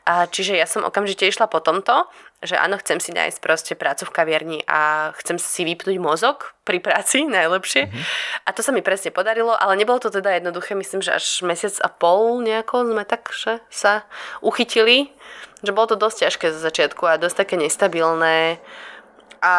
[0.05, 2.11] A čiže ja som okamžite išla po tomto,
[2.43, 6.81] že áno, chcem si nájsť proste prácu v kaviarni a chcem si vypnúť mozog pri
[6.83, 7.89] práci najlepšie.
[7.89, 8.05] Mm-hmm.
[8.45, 10.75] A to sa mi presne podarilo, ale nebolo to teda jednoduché.
[10.75, 14.05] Myslím, že až mesiac a pol nejako sme tak, že sa
[14.45, 15.15] uchytili.
[15.65, 18.61] Že bolo to dosť ťažké za začiatku a dosť také nestabilné
[19.45, 19.55] a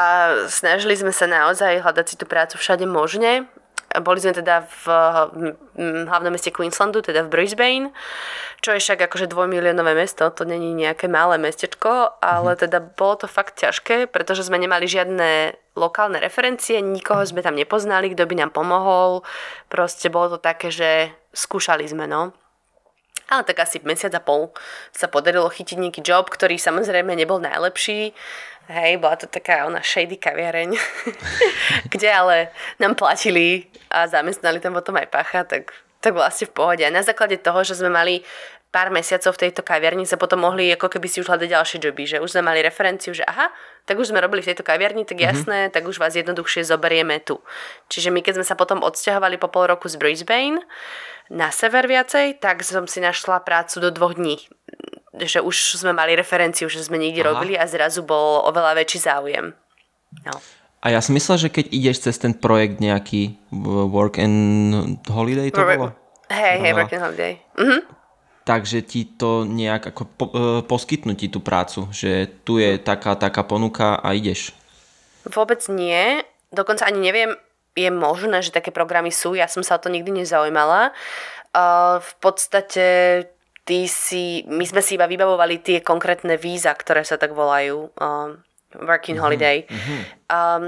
[0.50, 3.46] snažili sme sa naozaj hľadať si tú prácu všade možne.
[4.02, 4.84] Boli sme teda v
[6.08, 7.92] hlavnom meste Queenslandu, teda v Brisbane,
[8.64, 12.60] čo je však akože dvojmiliónové mesto, to není nejaké malé mestečko, ale mhm.
[12.68, 18.16] teda bolo to fakt ťažké, pretože sme nemali žiadne lokálne referencie, nikoho sme tam nepoznali,
[18.16, 19.28] kto by nám pomohol.
[19.68, 22.32] Proste bolo to také, že skúšali sme, no.
[23.30, 24.54] Ale tak asi mesiac a pol
[24.94, 28.14] sa podarilo chytiť nejaký job, ktorý samozrejme nebol najlepší.
[28.66, 30.74] Hej, bola to taká ona shady kaviareň,
[31.94, 32.50] kde ale
[32.82, 35.70] nám platili a zamestnali tam potom aj pacha, tak,
[36.02, 36.82] tak vlastne v pohode.
[36.82, 38.26] A na základe toho, že sme mali
[38.76, 42.04] pár mesiacov v tejto kaviarni sa potom mohli ako keby si už hľadať ďalšie joby,
[42.04, 43.48] že už sme mali referenciu, že aha,
[43.88, 45.26] tak už sme robili v tejto kaviarni, tak mhm.
[45.32, 45.74] jasné, mm-hmm.
[45.80, 47.40] tak už vás jednoduchšie zoberieme tu.
[47.88, 50.60] Čiže my keď sme sa potom odsťahovali po pol roku z Brisbane
[51.30, 54.38] na sever viacej, tak som si našla prácu do dvoch dní.
[55.16, 57.30] Že už sme mali referenciu, že sme niekde aha.
[57.34, 59.56] robili a zrazu bol oveľa väčší záujem.
[60.28, 60.36] No.
[60.86, 63.42] A ja si myslel, že keď ideš cez ten projekt nejaký
[63.90, 65.98] Work and Holiday to bolo?
[66.30, 67.34] Hej, hej, Work and Holiday.
[67.58, 68.06] Mhm
[68.46, 73.18] takže ti to nejak ako po, e, poskytnú ti tú prácu, že tu je taká,
[73.18, 74.54] taká ponuka a ideš.
[75.26, 76.22] Vôbec nie,
[76.54, 77.34] dokonca ani neviem,
[77.76, 80.96] je možné, že také programy sú, ja som sa o to nikdy nezaujímala.
[81.52, 82.88] Uh, v podstate
[83.68, 87.92] ty si, my sme si iba vybavovali tie konkrétne víza, ktoré sa tak volajú.
[88.00, 88.44] Um,
[88.82, 89.24] working mm-hmm.
[89.24, 89.58] holiday.
[89.68, 90.02] Mm-hmm.
[90.28, 90.64] Um,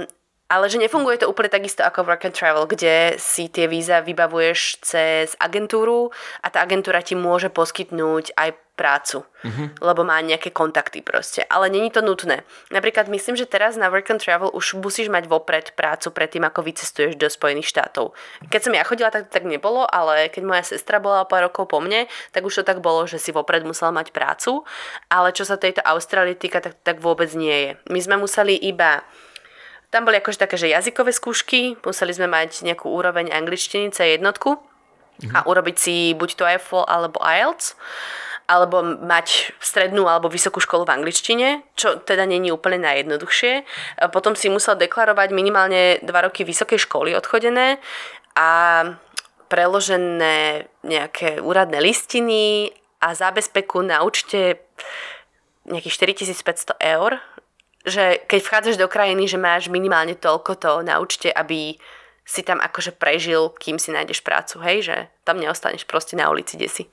[0.48, 4.80] ale že nefunguje to úplne takisto ako work and travel, kde si tie víza vybavuješ
[4.80, 6.08] cez agentúru
[6.40, 9.82] a tá agentúra ti môže poskytnúť aj prácu, mm-hmm.
[9.82, 11.42] lebo má nejaké kontakty proste.
[11.50, 12.46] Ale není to nutné.
[12.70, 16.46] Napríklad myslím, že teraz na work and travel už musíš mať vopred prácu pred tým,
[16.46, 18.14] ako vycestuješ do Spojených štátov.
[18.54, 21.74] Keď som ja chodila, tak to tak nebolo, ale keď moja sestra bola pár rokov
[21.74, 24.62] po mne, tak už to tak bolo, že si vopred musela mať prácu.
[25.10, 27.72] Ale čo sa tejto Austrálie týka, tak, tak vôbec nie je.
[27.90, 29.02] My sme museli iba
[29.88, 35.32] tam boli akože také, že jazykové skúšky, museli sme mať nejakú úroveň angličtiny C1 mhm.
[35.32, 37.80] a urobiť si buď TOEFL alebo IELTS
[38.48, 43.68] alebo mať strednú alebo vysokú školu v angličtine, čo teda není úplne najjednoduchšie.
[44.16, 47.78] Potom si musel deklarovať minimálne 2 roky vysokej školy odchodené
[48.40, 48.50] a
[49.52, 52.72] preložené nejaké úradné listiny
[53.04, 54.64] a zábezpeku na účte
[55.68, 57.20] nejakých 4500 eur
[57.88, 61.80] že keď vchádzaš do krajiny, že máš minimálne toľko to na účte, aby
[62.28, 66.60] si tam akože prežil, kým si nájdeš prácu, hej, že tam neostaneš proste na ulici,
[66.60, 66.84] kde si.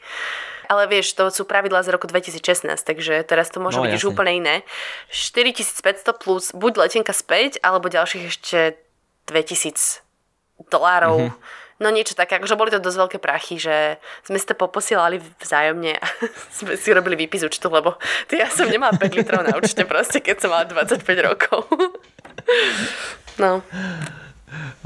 [0.70, 4.04] Ale vieš, to sú pravidlá z roku 2016, takže teraz to môže no, byť už
[4.16, 4.54] úplne iné.
[5.12, 8.80] 4500 plus buď letenka späť, alebo ďalších ešte
[9.28, 10.02] 2000
[10.70, 11.32] dolárov.
[11.32, 15.18] Mm-hmm No niečo také, akože boli to dosť veľké prachy, že sme si to poposielali
[15.42, 16.06] vzájomne a
[16.58, 17.98] sme si robili výpis účtu, lebo
[18.30, 21.60] ja som nemala 5 litrov na účte proste, keď som mala 25 rokov.
[23.34, 23.66] No.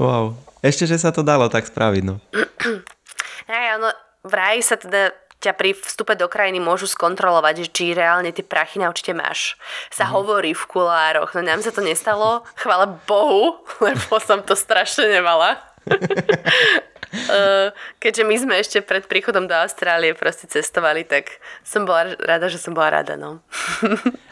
[0.01, 0.33] Wow.
[0.65, 2.17] Ešte, že sa to dalo tak spraviť, no.
[3.51, 3.93] Hej, no,
[4.25, 8.91] vraj sa teda ťa pri vstupe do krajiny môžu skontrolovať, či reálne tie prachy na
[8.91, 9.55] určite máš.
[9.87, 10.11] Sa mm.
[10.11, 15.57] hovorí v kulároch, no nám sa to nestalo, chvála Bohu, lebo som to strašne nemala.
[17.09, 22.45] Eh, keďže my sme ešte pred príchodom do Austrálie proste cestovali, tak som bola rada,
[22.53, 23.41] že som bola rada, no.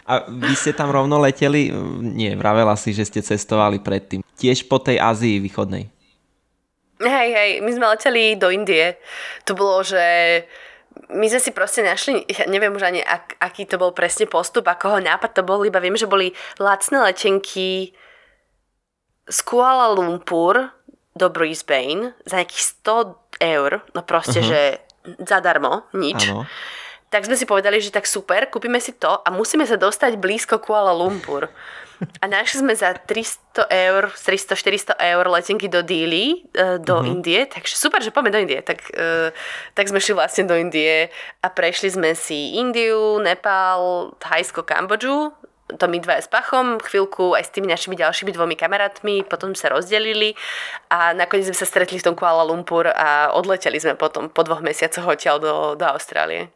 [0.06, 1.74] A vy ste tam rovno leteli?
[2.06, 4.22] Nie, vravela si, že ste cestovali predtým.
[4.38, 5.90] Tiež po tej Ázii východnej.
[7.02, 8.98] Hej, hej, my sme leteli do Indie.
[9.50, 10.02] To bolo, že
[11.12, 14.68] my sme si proste našli, ja neviem už ani ak, aký to bol presne postup,
[14.68, 17.94] ako ho nápad to bol, iba viem, že boli lacné letenky
[19.28, 20.72] z Kuala Lumpur
[21.18, 24.50] do Brisbane za nejakých 100 eur, no proste, uh-huh.
[24.50, 24.62] že
[25.24, 26.32] zadarmo, nič.
[26.32, 26.46] Ano.
[27.18, 30.62] Tak sme si povedali, že tak super, kúpime si to a musíme sa dostať blízko
[30.62, 31.50] Kuala Lumpur.
[32.22, 37.10] A našli sme za 300 eur, 300-400 eur letenky do Dili, e, do uh-huh.
[37.10, 38.62] Indie, takže super, že poďme do Indie.
[38.62, 39.34] Tak, uh,
[39.74, 41.10] tak sme šli vlastne do Indie
[41.42, 45.34] a prešli sme si Indiu, Nepal, Thajsko, Kambodžu
[45.76, 49.68] to my dva s Pachom, chvíľku aj s tými našimi ďalšími dvomi kamarátmi, potom sa
[49.68, 50.32] rozdelili
[50.88, 54.64] a nakoniec sme sa stretli v tom Kuala Lumpur a odleteli sme potom po dvoch
[54.64, 56.48] mesiacoch odtiaľ do, do Austrálie.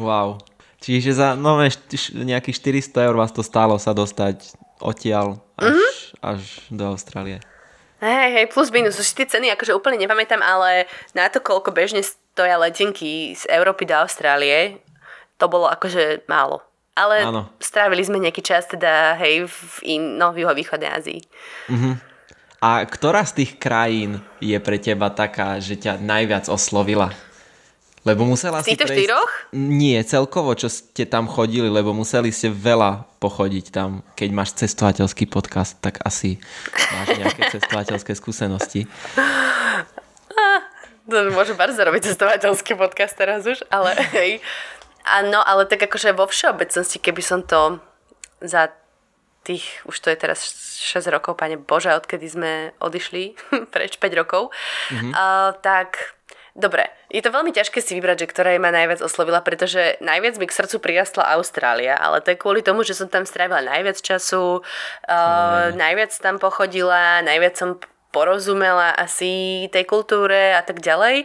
[0.00, 0.40] Wow.
[0.82, 1.62] Čiže za no,
[2.10, 2.56] nejakých
[2.90, 4.50] 400 eur vás to stálo sa dostať
[4.82, 5.92] odtiaľ až, mm-hmm.
[6.18, 6.40] až
[6.74, 7.38] do Austrálie.
[8.02, 8.98] Hej, hej, plus minus.
[8.98, 13.86] Už tie ceny akože úplne nepamätám, ale na to, koľko bežne stoja letenky z Európy
[13.86, 14.82] do Austrálie,
[15.38, 16.66] to bolo akože málo.
[16.98, 17.46] Ale Áno.
[17.62, 21.20] strávili sme nejaký čas teda, hej, v, in, no, v juhovýchodnej Ázii.
[21.70, 21.94] Uh-huh.
[22.58, 27.14] A ktorá z tých krajín je pre teba taká, že ťa najviac oslovila?
[28.02, 28.98] Lebo musela týchto prejsť...
[28.98, 29.30] štyroch?
[29.54, 34.02] Nie, celkovo, čo ste tam chodili, lebo museli ste veľa pochodiť tam.
[34.18, 36.42] Keď máš cestovateľský podcast, tak asi
[36.74, 38.90] máš nejaké cestovateľské skúsenosti.
[39.14, 40.66] Ah,
[41.06, 44.42] to môžem bardzo robiť cestovateľský podcast teraz už, ale hej.
[45.06, 47.78] Áno, ale tak akože vo všeobecnosti, keby som to
[48.42, 48.70] za
[49.42, 50.38] tých, už to je teraz
[50.78, 53.34] 6 rokov, pane Bože, odkedy sme odišli,
[53.74, 54.54] preč 5 rokov,
[54.90, 55.12] mm-hmm.
[55.14, 56.18] uh, tak
[56.52, 60.44] Dobre, je to veľmi ťažké si vybrať, že ktorá ma najviac oslovila, pretože najviac mi
[60.44, 64.60] k srdcu prirastla Austrália, ale to je kvôli tomu, že som tam strávila najviac času,
[64.60, 67.80] uh, najviac tam pochodila, najviac som
[68.12, 71.24] porozumela asi tej kultúre a tak ďalej.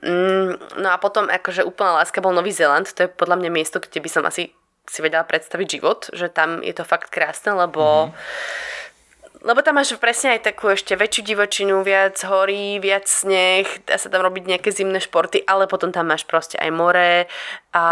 [0.00, 3.76] Mm, no a potom akože úplná láska bol Nový Zeland, to je podľa mňa miesto,
[3.76, 4.56] kde by som asi
[4.88, 8.71] si vedela predstaviť život, že tam je to fakt krásne, lebo mm-hmm
[9.42, 14.06] lebo tam máš presne aj takú ešte väčšiu divočinu, viac horí, viac sneh, dá sa
[14.06, 17.26] tam robiť nejaké zimné športy, ale potom tam máš proste aj more,
[17.74, 17.82] a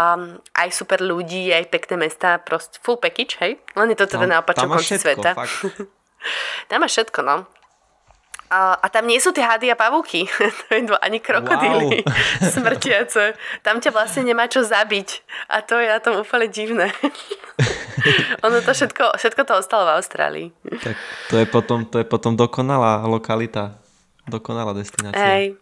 [0.55, 3.51] aj super ľudí, aj pekné mesta, proste full package, hej?
[3.75, 5.35] Len je to teda na opačnom konci sveta.
[6.71, 7.45] tam máš všetko, no.
[8.51, 10.27] A, a tam nie sú tie hady a pavúky.
[11.07, 12.51] ani krokodíly wow.
[12.53, 13.39] smrtiace.
[13.63, 15.23] Tam ťa vlastne nemá čo zabiť.
[15.47, 16.91] A to je na tom úplne divné.
[18.45, 20.47] ono to všetko, všetko to ostalo v Austrálii.
[20.83, 20.95] Tak
[21.31, 23.79] to je potom, to je potom dokonalá lokalita.
[24.27, 25.15] Dokonalá destinácia.
[25.15, 25.55] Hej.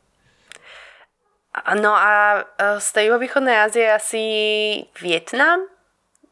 [1.78, 2.46] No a
[2.82, 4.24] z tej juhovýchodnej Ázie asi
[4.98, 5.62] Vietnam.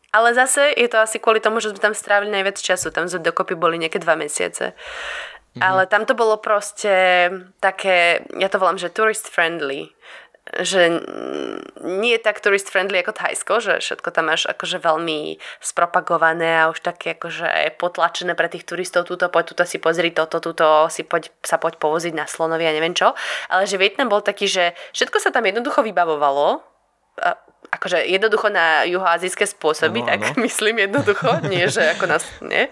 [0.09, 2.89] Ale zase je to asi kvôli tomu, že sme tam strávili najviac času.
[2.89, 4.73] Tam sme dokopy boli nejaké dva mesiace.
[5.57, 5.65] Mm-hmm.
[5.65, 6.93] Ale tam to bolo proste
[7.57, 9.89] také, ja to volám, že tourist friendly
[10.55, 11.03] že
[11.83, 16.71] nie je tak tourist friendly ako Thajsko, že všetko tam máš akože veľmi spropagované a
[16.71, 21.03] už také akože potlačené pre tých turistov, túto poď, túto si pozri toto, túto si
[21.03, 23.11] poď, sa poď povoziť na slonovi a neviem čo.
[23.51, 26.63] Ale že Vietnam bol taký, že všetko sa tam jednoducho vybavovalo,
[27.67, 30.39] akože jednoducho na juhoazijské spôsoby, ano, tak ano.
[30.47, 32.71] myslím jednoducho, nie že ako nás, nie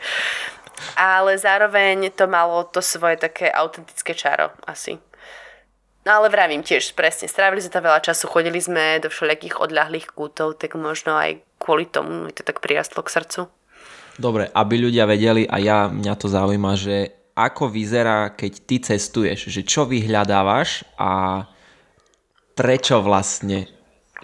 [0.95, 4.99] ale zároveň to malo to svoje také autentické čaro asi.
[6.05, 10.13] No ale vravím tiež, presne, strávili sme tam veľa času, chodili sme do všelijakých odľahlých
[10.13, 13.41] kútov, tak možno aj kvôli tomu mi to tak prirastlo k srdcu.
[14.21, 19.49] Dobre, aby ľudia vedeli a ja, mňa to zaujíma, že ako vyzerá, keď ty cestuješ,
[19.51, 21.43] že čo vyhľadávaš a
[22.55, 23.67] prečo vlastne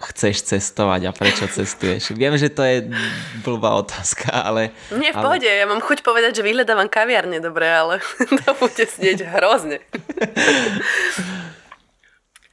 [0.01, 2.17] chceš cestovať a prečo cestuješ?
[2.17, 2.89] Viem, že to je
[3.45, 4.73] blbá otázka, ale...
[4.89, 5.23] Nie, v ale...
[5.23, 8.01] pohode, ja mám chuť povedať, že vyhľadávam kaviarne dobre, ale
[8.41, 9.77] to bude snieť hrozne.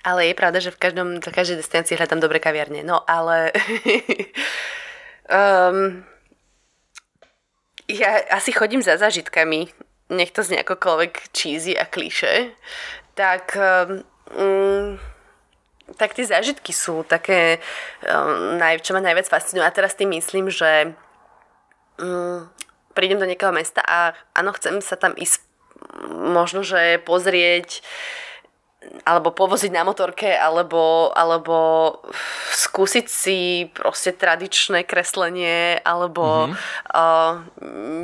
[0.09, 2.85] ale je pravda, že v každom, v každej destinácii hľadám dobré kaviarne.
[2.85, 3.57] No, ale...
[5.33, 6.05] um,
[7.89, 9.73] ja asi chodím za zážitkami,
[10.13, 12.53] nech to znie akokoľvek cheesy a kliše,
[13.17, 15.01] tak um,
[15.96, 17.62] tak tie zážitky sú také,
[18.05, 19.64] um, čo ma najviac fascinuje.
[19.64, 20.92] A teraz tým myslím, že
[21.96, 22.44] um,
[22.92, 25.40] prídem do nejakého mesta a áno, chcem sa tam ísť
[26.11, 27.81] možno, že pozrieť
[29.05, 31.98] alebo povoziť na motorke, alebo, alebo
[32.55, 36.57] skúsiť si proste tradičné kreslenie, alebo mm-hmm.
[36.94, 37.33] uh,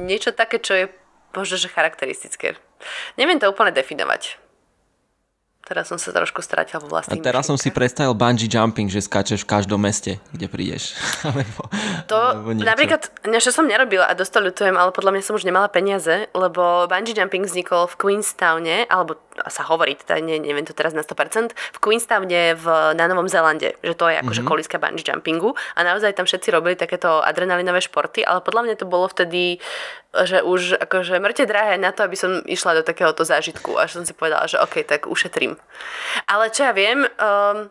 [0.04, 0.84] niečo také, čo je
[1.32, 2.58] možno, že charakteristické.
[3.16, 4.43] Neviem to úplne definovať.
[5.64, 9.00] Teraz som sa trošku stratil vo vlastných A teraz som si predstavil bungee jumping, že
[9.00, 10.92] skáčeš v každom meste, kde prídeš.
[11.24, 11.72] alebo,
[12.04, 13.08] to alebo napríklad,
[13.40, 17.16] čo som nerobila a dosť ľutujem, ale podľa mňa som už nemala peniaze, lebo bungee
[17.16, 19.16] jumping vznikol v Queenstowne, alebo
[19.50, 23.74] sa hovorí, teda ne, neviem to teraz na 100%, v Queenstowne v, na Novom Zélande,
[23.82, 24.50] že to je akože mm-hmm.
[24.50, 28.86] kolíska bungee jumpingu a naozaj tam všetci robili takéto adrenalinové športy, ale podľa mňa to
[28.86, 29.58] bolo vtedy,
[30.14, 34.06] že už akože mŕte drahé na to, aby som išla do takéhoto zážitku a som
[34.06, 35.58] si povedala, že OK, tak ušetrím.
[36.30, 37.68] Ale čo ja viem, um,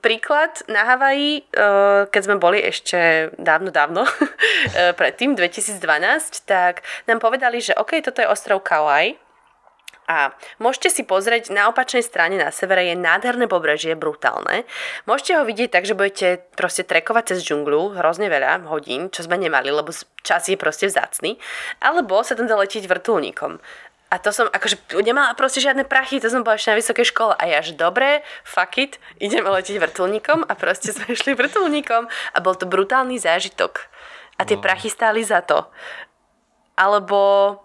[0.00, 4.06] príklad na Havaji, uh, keď sme boli ešte dávno, dávno,
[5.00, 5.80] predtým, 2012,
[6.46, 9.18] tak nám povedali, že OK, toto je ostrov Kauai,
[10.04, 14.68] a môžete si pozrieť na opačnej strane na severe je nádherné pobrežie, brutálne.
[15.08, 19.40] Môžete ho vidieť tak, že budete proste trekovať cez džunglu hrozne veľa hodín, čo sme
[19.40, 19.90] nemali, lebo
[20.20, 21.40] čas je proste vzácný.
[21.80, 23.60] Alebo sa tam dá letieť vrtulníkom.
[24.12, 27.34] A to som, akože nemala proste žiadne prachy, to som bola ešte na vysokej škole.
[27.34, 32.38] A ja, že dobre, fuck it, ideme letieť vrtulníkom a proste sme išli vrtulníkom a
[32.38, 33.90] bol to brutálny zážitok.
[34.38, 34.62] A tie no.
[34.62, 35.66] prachy stáli za to.
[36.78, 37.58] Alebo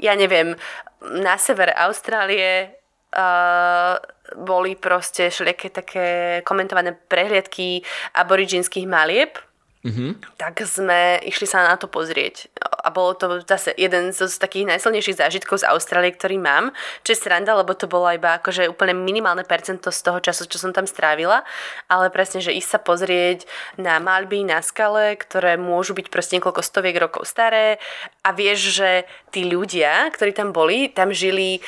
[0.00, 0.56] ja neviem,
[1.00, 2.70] na sever Austrálie
[3.16, 6.08] uh, boli proste všelijaké také
[6.44, 7.82] komentované prehliadky
[8.14, 9.38] aboriginských malieb,
[9.80, 10.36] Mm-hmm.
[10.36, 12.52] tak sme išli sa na to pozrieť.
[12.84, 16.76] A bolo to zase jeden z, takých najsilnejších zážitkov z Austrálie, ktorý mám.
[17.00, 20.60] Čo je sranda, lebo to bolo iba akože úplne minimálne percento z toho času, čo
[20.60, 21.48] som tam strávila.
[21.88, 23.48] Ale presne, že ísť sa pozrieť
[23.80, 27.80] na malby na skale, ktoré môžu byť proste niekoľko stoviek rokov staré.
[28.20, 31.64] A vieš, že tí ľudia, ktorí tam boli, tam žili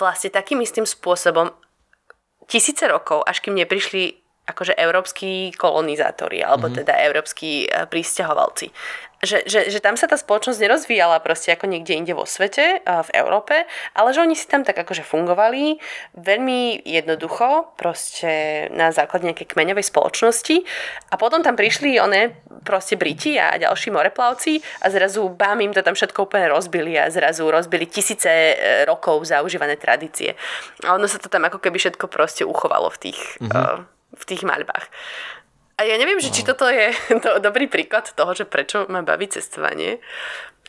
[0.00, 1.52] vlastne takým istým spôsobom
[2.48, 4.19] tisíce rokov, až kým neprišli
[4.50, 6.80] akože európsky kolonizátori, alebo mm-hmm.
[6.82, 8.68] teda európsky e, pristahovalci.
[9.20, 13.10] že, že, že tam sa tá spoločnosť nerozvíjala proste ako niekde inde vo svete, v
[13.12, 15.76] Európe, ale že oni si tam tak akože fungovali
[16.16, 20.56] veľmi jednoducho, proste na základe nejakej kmeňovej spoločnosti
[21.12, 22.32] a potom tam prišli one
[22.64, 27.12] proste Briti a ďalší moreplavci a zrazu bám im to tam všetko úplne rozbili a
[27.12, 28.54] zrazu rozbili tisíce e,
[28.88, 30.32] rokov zaužívané tradície.
[30.88, 33.99] A ono sa to tam ako keby všetko proste uchovalo v tých, mm-hmm.
[34.10, 34.90] Uh, v tých maľbách.
[35.80, 36.92] A ja neviem, že či toto je
[37.24, 39.96] to dobrý príklad toho, že prečo ma baví cestovanie,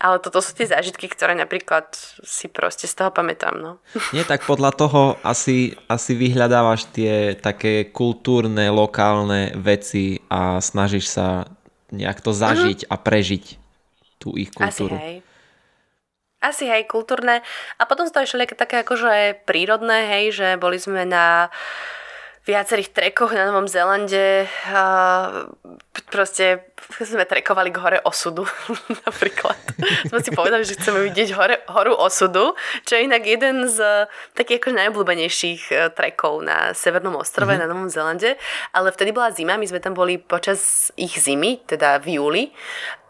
[0.02, 1.94] ale toto sú tie zážitky, ktoré napríklad
[2.26, 3.54] si proste z toho pamätám.
[3.60, 3.72] No.
[4.16, 11.46] Nie, tak podľa toho asi, asi vyhľadávaš tie také kultúrne, lokálne veci a snažíš sa
[11.92, 12.94] nejak to zažiť uh-huh.
[12.96, 13.46] a prežiť
[14.18, 14.96] tú ich kultúru.
[14.96, 15.18] Asi hej.
[16.42, 17.46] Asi hej, kultúrne.
[17.78, 21.54] A potom sú to ešte také akože prírodné, hej, že boli sme na
[22.48, 24.48] viacerých trekoch na Novom Zelande.
[26.10, 26.71] Proste
[27.12, 28.46] sme trekovali k hore osudu
[29.08, 29.58] napríklad.
[30.10, 32.54] sme si povedali, že chceme vidieť hore, horu osudu,
[32.86, 34.08] čo je inak jeden z
[34.38, 37.68] takých akože najobľúbenejších e, trekov na Severnom ostrove mm-hmm.
[37.68, 38.38] na Novom Zelande.
[38.76, 42.44] Ale vtedy bola zima, my sme tam boli počas ich zimy, teda v júli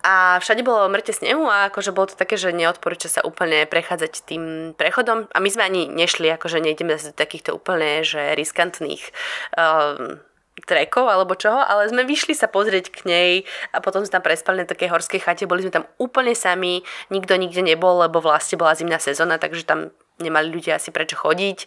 [0.01, 4.25] a všade bolo mŕte snehu a akože bolo to také, že neodporúča sa úplne prechádzať
[4.25, 4.43] tým
[4.73, 9.13] prechodom a my sme ani nešli, akože nejdeme z takýchto úplne že riskantných
[9.53, 10.17] um,
[10.65, 13.31] trekov alebo čoho, ale sme vyšli sa pozrieť k nej
[13.73, 17.35] a potom sme tam prespali na takej horskej chate, boli sme tam úplne sami, nikto
[17.35, 19.91] nikde nebol, lebo vlastne bola zimná sezóna, takže tam
[20.21, 21.65] nemali ľudia asi prečo chodiť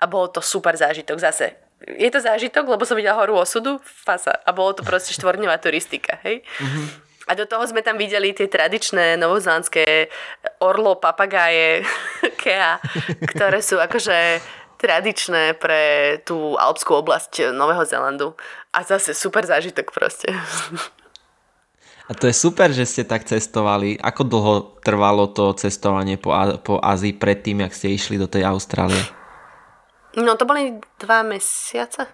[0.00, 1.58] a bolo to super zážitok zase.
[1.86, 4.32] Je to zážitok, lebo som videla horu osudu, fasa.
[4.48, 6.40] A bolo to proste štvorňová turistika, hej?
[7.26, 10.08] A do toho sme tam videli tie tradičné novozelandské
[10.62, 11.82] orlo, papagáje,
[12.42, 12.78] kea,
[13.28, 14.40] ktoré sú akože
[14.76, 18.36] tradičné pre tú alpskú oblasť Nového Zelandu.
[18.72, 20.32] A zase super zážitok proste.
[22.06, 23.98] A to je super, že ste tak cestovali.
[23.98, 24.54] Ako dlho
[24.84, 26.30] trvalo to cestovanie po,
[26.62, 29.02] po Ázii predtým, jak ste išli do tej Austrálie?
[30.14, 32.06] No to boli dva mesiace.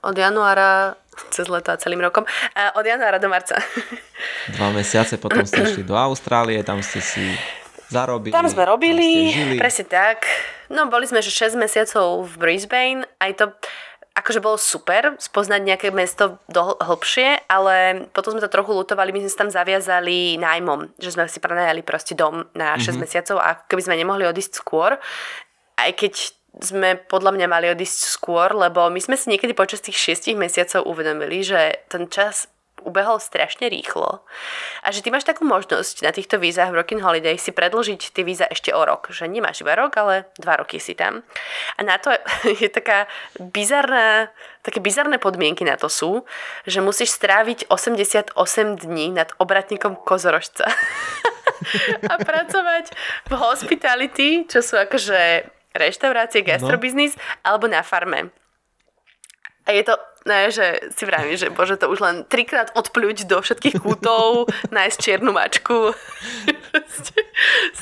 [0.00, 0.96] Od januára
[1.28, 2.24] cez leto a celým rokom.
[2.56, 3.60] A od januára do marca.
[4.56, 7.36] Dva mesiace potom ste išli do Austrálie, tam ste si
[7.92, 8.32] zarobili.
[8.32, 10.24] Tam sme robili, presne tak.
[10.70, 13.46] No boli sme že 6 mesiacov v Brisbane, aj to
[14.14, 19.22] akože bolo super spoznať nejaké mesto do hlbšie, ale potom sme to trochu lutovali, my
[19.22, 22.98] sme sa tam zaviazali nájmom, že sme si prenajali proste dom na 6 mm-hmm.
[23.00, 24.98] mesiacov a keby sme nemohli odísť skôr,
[25.78, 26.14] aj keď
[26.58, 30.82] sme podľa mňa mali odísť skôr, lebo my sme si niekedy počas tých šiestich mesiacov
[30.82, 32.50] uvedomili, že ten čas
[32.84, 34.24] ubehol strašne rýchlo
[34.80, 38.24] a že ty máš takú možnosť na týchto vízach v Rockin' Holiday si predlžiť tie
[38.24, 41.22] víza ešte o rok, že nemáš iba rok, ale dva roky si tam.
[41.76, 42.10] A na to
[42.48, 43.06] je taká
[43.38, 44.32] bizarná,
[44.64, 46.24] také bizarné podmienky na to sú,
[46.64, 48.34] že musíš stráviť 88
[48.80, 50.68] dní nad obratníkom kozorožca
[52.10, 52.92] a pracovať
[53.28, 57.22] v hospitality, čo sú akože reštaurácie, gastrobiznis, no.
[57.46, 58.34] alebo na farme.
[59.70, 59.94] A je to,
[60.26, 64.98] ne, že si vravím, že bože, to už len trikrát odpľuť do všetkých kútov, nájsť
[64.98, 65.94] čiernu mačku.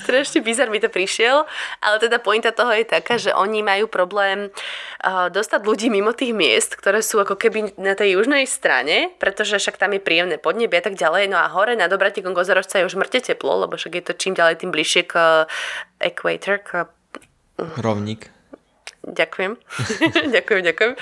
[0.05, 1.49] Strašne bizar mi to prišiel,
[1.81, 6.37] ale teda pointa toho je taká, že oni majú problém uh, dostať ľudí mimo tých
[6.37, 10.77] miest, ktoré sú ako keby na tej južnej strane, pretože však tam je príjemné podnebie
[10.77, 11.33] a tak ďalej.
[11.33, 14.37] No a hore na Dobratíkom Gozorožca je už mŕte teplo, lebo však je to čím
[14.37, 15.15] ďalej tým bližšie k
[16.05, 16.85] equator, k
[17.59, 18.38] Rovník.
[19.09, 19.53] Ďakujem.
[20.37, 20.93] ďakujem, ďakujem.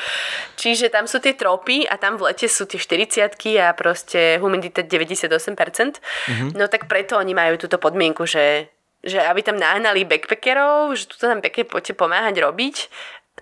[0.54, 4.86] Čiže tam sú tie tropy a tam v lete sú tie 40 a proste humidita
[4.86, 5.42] 98%.
[5.42, 6.48] Mm-hmm.
[6.54, 8.70] No tak preto oni majú túto podmienku, že
[9.06, 12.76] že aby tam nahnali backpackerov, že tu nám pekne poďte pomáhať robiť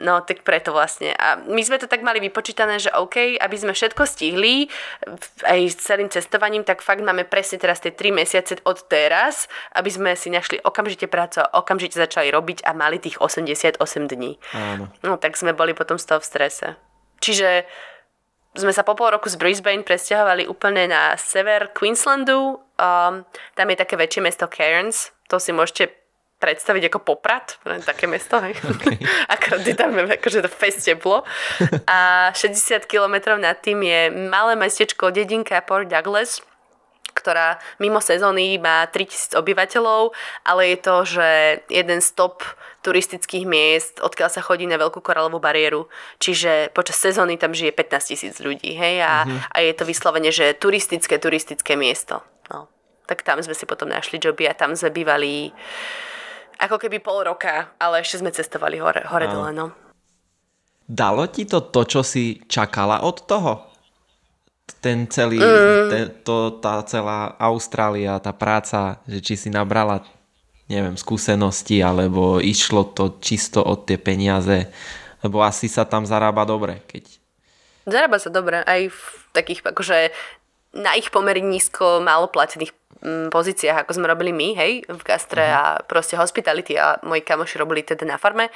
[0.03, 1.15] No, tak preto vlastne.
[1.15, 4.67] A my sme to tak mali vypočítané, že OK, aby sme všetko stihli
[5.47, 9.47] aj s celým cestovaním, tak fakt máme presne teraz tie 3 mesiace od teraz,
[9.79, 13.79] aby sme si našli okamžite prácu a okamžite začali robiť a mali tých 88
[14.11, 14.35] dní.
[14.51, 14.91] Áno.
[15.07, 16.67] No, tak sme boli potom z toho v strese.
[17.23, 17.63] Čiže
[18.59, 22.59] sme sa po pol roku z Brisbane presťahovali úplne na sever Queenslandu.
[22.79, 23.23] Um,
[23.55, 25.15] tam je také väčšie mesto Cairns.
[25.31, 26.04] To si môžete
[26.45, 27.57] predstaviť ako Poprad,
[27.89, 28.53] také mesto, hej.
[28.53, 29.01] Okay.
[29.33, 31.25] Akorát je tam akože to fest teplo.
[31.89, 36.45] A 60 km nad tým je malé mestečko, dedinka Port Douglas,
[37.17, 40.13] ktorá mimo sezóny má 3000 obyvateľov,
[40.45, 41.29] ale je to, že
[41.73, 42.45] jeden stop
[42.85, 45.89] turistických miest, odkiaľ sa chodí na Veľkú koralovú bariéru.
[46.21, 49.41] Čiže počas sezóny tam žije 15 tisíc ľudí, hej, a, mm-hmm.
[49.49, 52.21] a je to vyslovene, že turistické, turistické miesto.
[52.53, 52.69] No.
[53.09, 55.55] Tak tam sme si potom našli joby a tam sme bývali
[56.59, 59.67] ako keby pol roka, ale ešte sme cestovali hore, hore dole, no.
[60.85, 63.75] Dalo ti to to, čo si čakala od toho?
[64.81, 65.89] ten celý, mm.
[65.93, 70.01] ten, to, tá celá Austrália, tá práca, že či si nabrala
[70.69, 74.73] neviem, skúsenosti, alebo išlo to čisto od tie peniaze,
[75.21, 77.21] lebo asi sa tam zarába dobre, keď...
[77.85, 79.01] Zarába sa dobre, aj v
[79.37, 80.09] takých, akože
[80.73, 82.73] na ich pomery nízko, málo platených
[83.05, 85.81] pozíciách, ako sme robili my, hej, v gastre uh-huh.
[85.81, 88.49] a proste hospitality a moji kamoši robili teda na farme.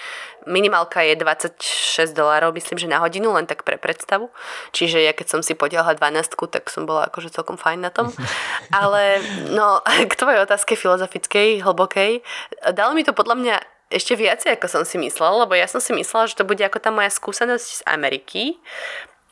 [0.48, 4.32] Minimálka je 26 dolárov, myslím, že na hodinu, len tak pre predstavu.
[4.72, 8.08] Čiže ja keď som si podielala 12, tak som bola akože celkom fajn na tom.
[8.80, 9.20] Ale
[9.52, 12.24] no, k tvojej otázke filozofickej, hlbokej,
[12.72, 13.56] dalo mi to podľa mňa
[13.88, 16.76] ešte viacej, ako som si myslela, lebo ja som si myslela, že to bude ako
[16.76, 18.60] tá moja skúsenosť z Ameriky,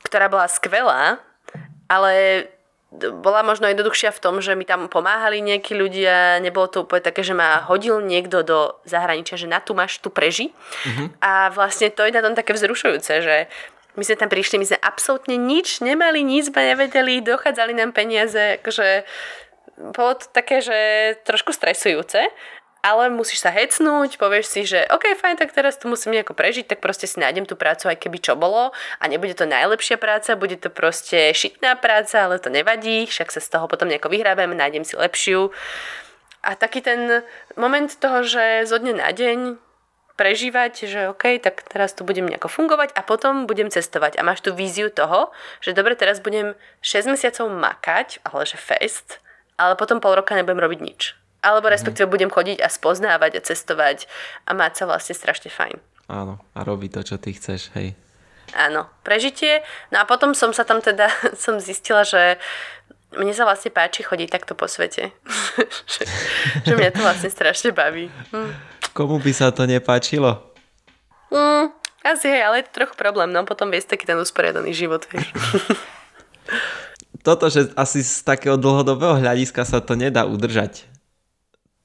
[0.01, 1.21] ktorá bola skvelá,
[1.93, 2.47] ale
[2.95, 7.27] bola možno jednoduchšia v tom, že mi tam pomáhali nejakí ľudia, nebolo to úplne také,
[7.27, 10.55] že ma hodil niekto do zahraničia, že na tu máš, tu preži.
[10.55, 11.11] Uh-huh.
[11.19, 13.37] A vlastne to je na tom také vzrušujúce, že
[13.99, 18.61] my sme tam prišli, my sme absolútne nič nemali, nič sme nevedeli, dochádzali nám peniaze,
[18.63, 19.09] akože
[19.77, 20.79] bolo to také, že
[21.25, 22.33] trošku stresujúce,
[22.83, 26.71] ale musíš sa hecnúť, povieš si, že OK, fajn, tak teraz tu musím nejako prežiť,
[26.71, 30.39] tak proste si nájdem tú prácu, aj keby čo bolo a nebude to najlepšia práca,
[30.39, 34.55] bude to proste šitná práca, ale to nevadí, však sa z toho potom nejako vyhrábem,
[34.55, 35.51] nájdem si lepšiu.
[36.47, 37.27] A taký ten
[37.59, 39.59] moment toho, že zo dňa na deň
[40.17, 44.17] prežívať, že OK, tak teraz tu budem nejako fungovať a potom budem cestovať.
[44.17, 49.21] A máš tú víziu toho, že dobre, teraz budem 6 mesiacov makať, ale že fest,
[49.61, 51.26] ale potom pol roka nebudem robiť nič.
[51.47, 54.11] Alebo respektíve budem chodiť a spoznávať a cestovať
[54.43, 55.79] a mať sa vlastne strašne fajn.
[56.11, 57.95] Áno, a robiť to, čo ty chceš, hej.
[58.55, 59.63] Áno, prežitie.
[59.95, 61.07] No a potom som sa tam teda,
[61.45, 62.39] som zistila, že
[63.15, 65.15] mne sa vlastne páči chodiť takto po svete.
[65.93, 66.03] že,
[66.67, 68.11] že mňa to vlastne strašne baví.
[68.35, 68.51] Hm.
[68.91, 70.51] Komu by sa to nepáčilo?
[71.31, 71.71] Hm,
[72.07, 75.27] asi hej, ale je to trochu problém, no potom viesť taký ten usporiadaný život, vieš.
[77.27, 80.87] Toto, že asi z takého dlhodobého hľadiska sa to nedá udržať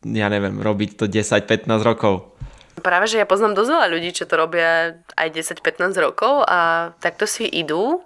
[0.06, 2.34] ja neviem, robiť to 10-15 rokov.
[2.82, 7.30] Práve, že ja poznám dosť veľa ľudí, čo to robia aj 10-15 rokov a takto
[7.30, 8.02] si idú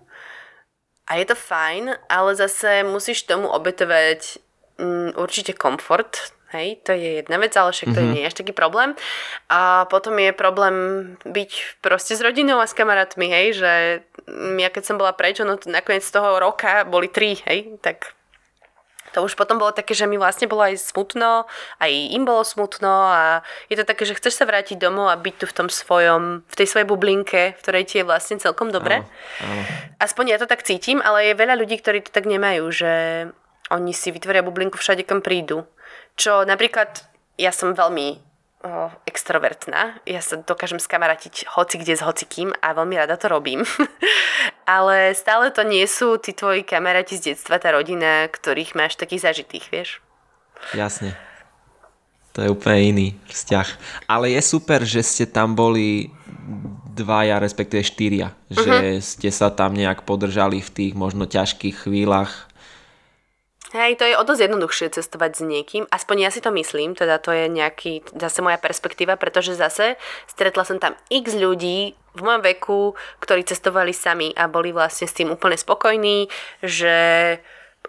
[1.06, 4.41] a je to fajn, ale zase musíš tomu obetovať
[4.82, 8.12] mm, určite komfort, hej, to je jedna vec, ale však to mm-hmm.
[8.12, 8.98] nie je až taký problém.
[9.48, 10.76] A potom je problém
[11.24, 11.52] byť
[11.86, 13.72] proste s rodinou a s kamarátmi, hej, že
[14.58, 18.18] ja keď som bola preč, no nakoniec z toho roka boli tri, hej, tak
[19.16, 21.47] to už potom bolo také, že mi vlastne bolo aj smutno,
[21.80, 23.39] aj im bolo smutno a
[23.72, 26.55] je to také, že chceš sa vrátiť domov a byť tu v tom svojom, v
[26.59, 29.07] tej svojej bublinke, v ktorej ti je vlastne celkom dobre.
[29.07, 29.07] Áno,
[29.47, 29.63] áno.
[30.03, 32.91] Aspoň ja to tak cítim, ale je veľa ľudí, ktorí to tak nemajú, že
[33.72, 35.63] oni si vytvoria bublinku všade, kam prídu.
[36.20, 37.07] Čo napríklad
[37.39, 38.07] ja som veľmi
[38.68, 40.03] o, extrovertná.
[40.03, 43.63] Ja sa dokážem skamarátiť hoci kde s hocikým a veľmi rada to robím.
[44.66, 49.30] Ale stále to nie sú tí tvoji kamaráti z detstva, tá rodina, ktorých máš takých
[49.32, 49.89] zažitých, vieš?
[50.74, 51.13] Jasne.
[52.36, 53.68] To je úplne iný vzťah.
[54.11, 56.11] Ale je super, že ste tam boli
[56.95, 58.36] dvaja, respektíve štyria.
[58.51, 58.59] Uh-huh.
[58.59, 59.01] Že mhm.
[59.03, 62.45] ste sa tam nejak podržali v tých možno ťažkých chvíľach
[63.76, 67.19] Hej, to je o dosť jednoduchšie cestovať s niekým, aspoň ja si to myslím, teda
[67.19, 69.99] to je nejaký, zase moja perspektíva, pretože zase
[70.32, 75.17] stretla som tam x ľudí v mojom veku, ktorí cestovali sami a boli vlastne s
[75.19, 76.32] tým úplne spokojní,
[76.63, 76.95] že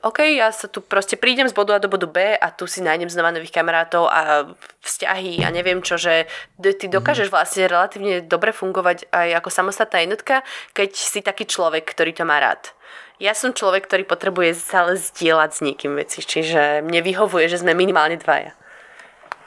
[0.03, 2.85] OK, ja sa tu proste prídem z bodu A do bodu B a tu si
[2.85, 4.51] nájdem znova nových kamarátov a
[4.83, 6.27] vzťahy a neviem čo, že
[6.59, 10.43] ty dokážeš vlastne relatívne dobre fungovať aj ako samostatná jednotka,
[10.75, 12.76] keď si taký človek, ktorý to má rád
[13.17, 17.73] ja som človek, ktorý potrebuje stále zdieľať s niekým veci, čiže mne vyhovuje, že sme
[17.73, 18.53] minimálne dvaja.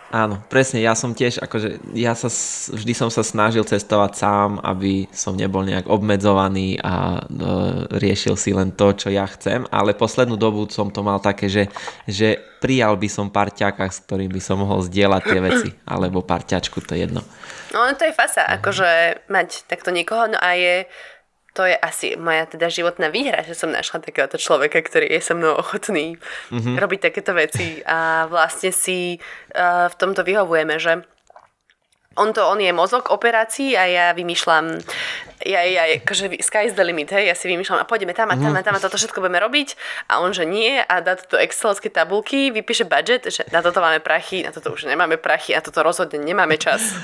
[0.09, 2.33] Áno, presne, ja som tiež, akože ja sa,
[2.73, 7.37] vždy som sa snažil cestovať sám, aby som nebol nejak obmedzovaný a e,
[7.93, 11.69] riešil si len to, čo ja chcem, ale poslednú dobu som to mal také, že,
[12.09, 16.81] že prijal by som parťáka, s ktorým by som mohol zdieľať tie veci, alebo parťačku,
[16.81, 17.21] to je jedno.
[17.69, 20.89] No to je fasa, akože mať takto niekoho, no a je
[21.59, 25.35] to je asi moja teda životná výhra, že som našla takéhoto človeka, ktorý je so
[25.35, 26.15] mnou ochotný
[26.55, 26.79] mm-hmm.
[26.79, 31.03] robiť takéto veci a vlastne si uh, v tomto vyhovujeme, že
[32.15, 34.79] on to, on je mozog operácií a ja vymýšľam,
[35.43, 38.39] ja, ja, akože sky is the limit, hej, ja si vymýšľam a pôjdeme tam a
[38.39, 39.75] tam a tam a toto všetko budeme robiť
[40.11, 43.99] a on, že nie a dá toto excelovské tabulky, vypíše budget, že na toto máme
[43.99, 46.95] prachy, na toto už nemáme prachy a toto rozhodne nemáme čas.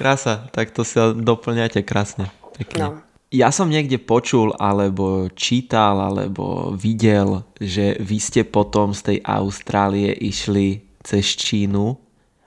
[0.00, 2.28] Krása, tak to sa doplňate krásne.
[2.58, 2.78] Pekne.
[2.82, 2.88] No.
[3.28, 10.16] Ja som niekde počul, alebo čítal, alebo videl, že vy ste potom z tej Austrálie
[10.16, 11.92] išli cez Čínu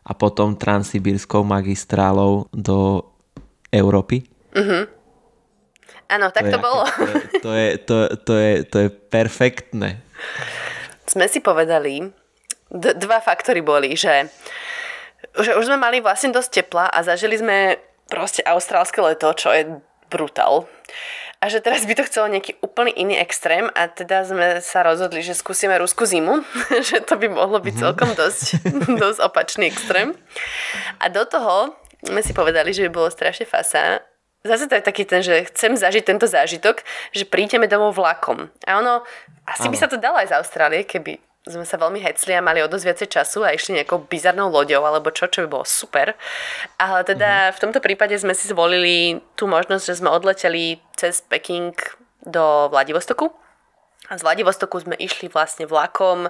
[0.02, 3.06] a potom transsibírskou magistrálou do
[3.70, 4.26] Európy.
[4.58, 4.90] Uh-huh.
[6.10, 6.84] Áno, tak to, to bolo.
[7.46, 10.02] To je, to, je, to, je, to je perfektné.
[11.06, 12.10] Sme si povedali,
[12.74, 14.28] d- dva faktory boli, že,
[15.38, 17.78] že už sme mali vlastne dosť tepla a zažili sme
[18.10, 19.78] proste austrálske leto, čo je
[20.12, 20.68] brutál.
[21.42, 25.26] A že teraz by to chcelo nejaký úplný iný extrém a teda sme sa rozhodli,
[25.26, 26.46] že skúsime ruskú zimu,
[26.88, 27.82] že to by mohlo byť mhm.
[27.82, 28.44] celkom dosť,
[29.02, 30.14] dosť opačný extrém.
[31.02, 31.74] A do toho
[32.06, 34.06] sme si povedali, že by bolo strašne fasa.
[34.42, 36.82] Zase to je taký ten, že chcem zažiť tento zážitok,
[37.14, 38.50] že prídeme domov vlakom.
[38.66, 39.06] A ono,
[39.46, 39.74] asi ano.
[39.74, 42.70] by sa to dalo aj z Austrálie, keby sme sa veľmi hecli a mali o
[42.70, 46.14] dosť viacej času a išli nejakou bizarnou loďou alebo čo, čo by bolo super.
[46.78, 47.56] Ale teda mm-hmm.
[47.58, 51.74] v tomto prípade sme si zvolili tú možnosť, že sme odleteli cez Peking
[52.22, 53.34] do Vladivostoku.
[54.14, 56.30] A z Vladivostoku sme išli vlastne vlakom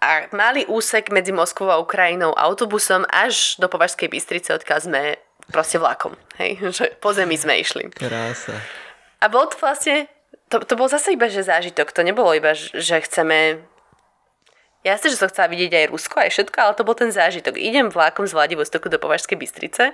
[0.00, 5.00] a mali úsek medzi Moskvou a Ukrajinou autobusom až do Považskej Bystrice, odkiaľ sme
[5.52, 6.16] proste vlakom.
[6.40, 7.92] Hej, že po zemi sme išli.
[7.92, 8.56] Krása.
[9.20, 10.08] A bol to vlastne,
[10.48, 11.92] to, to bol zase iba, že zážitok.
[11.92, 13.60] To nebolo iba, že chceme
[14.80, 17.60] Jasne, že som chcela vidieť aj Rusko, aj všetko, ale to bol ten zážitok.
[17.60, 19.92] Idem vlákom z Vladivostoku do Považskej Bystrice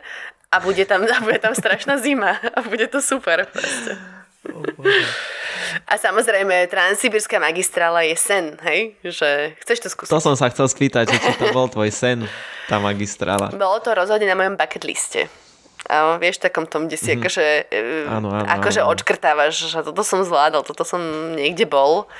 [0.51, 3.99] a bude tam, a bude tam strašná zima a bude to super proste.
[4.47, 4.63] Oh,
[5.91, 8.95] a samozrejme, Transsibírska magistrála je sen, hej?
[9.03, 10.13] Že chceš to skúsiť?
[10.15, 12.23] To som sa chcel spýtať, či to bol tvoj sen,
[12.71, 13.51] tá magistrála.
[13.51, 15.27] Bolo to rozhodne na mojom bucket liste.
[15.87, 17.23] A vieš, takom tom, kde si mm-hmm.
[17.23, 17.47] akože,
[18.11, 18.91] áno, áno, akože áno.
[18.91, 20.99] odškrtávaš, že toto som zvládol, toto som
[21.35, 22.11] niekde bol.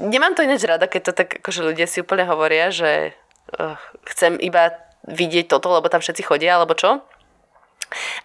[0.00, 3.12] Nemám to ináč rada, keď to tak akože ľudia si úplne hovoria, že
[3.60, 3.76] uh,
[4.08, 4.72] chcem iba
[5.04, 7.04] vidieť toto, lebo tam všetci chodia, alebo čo.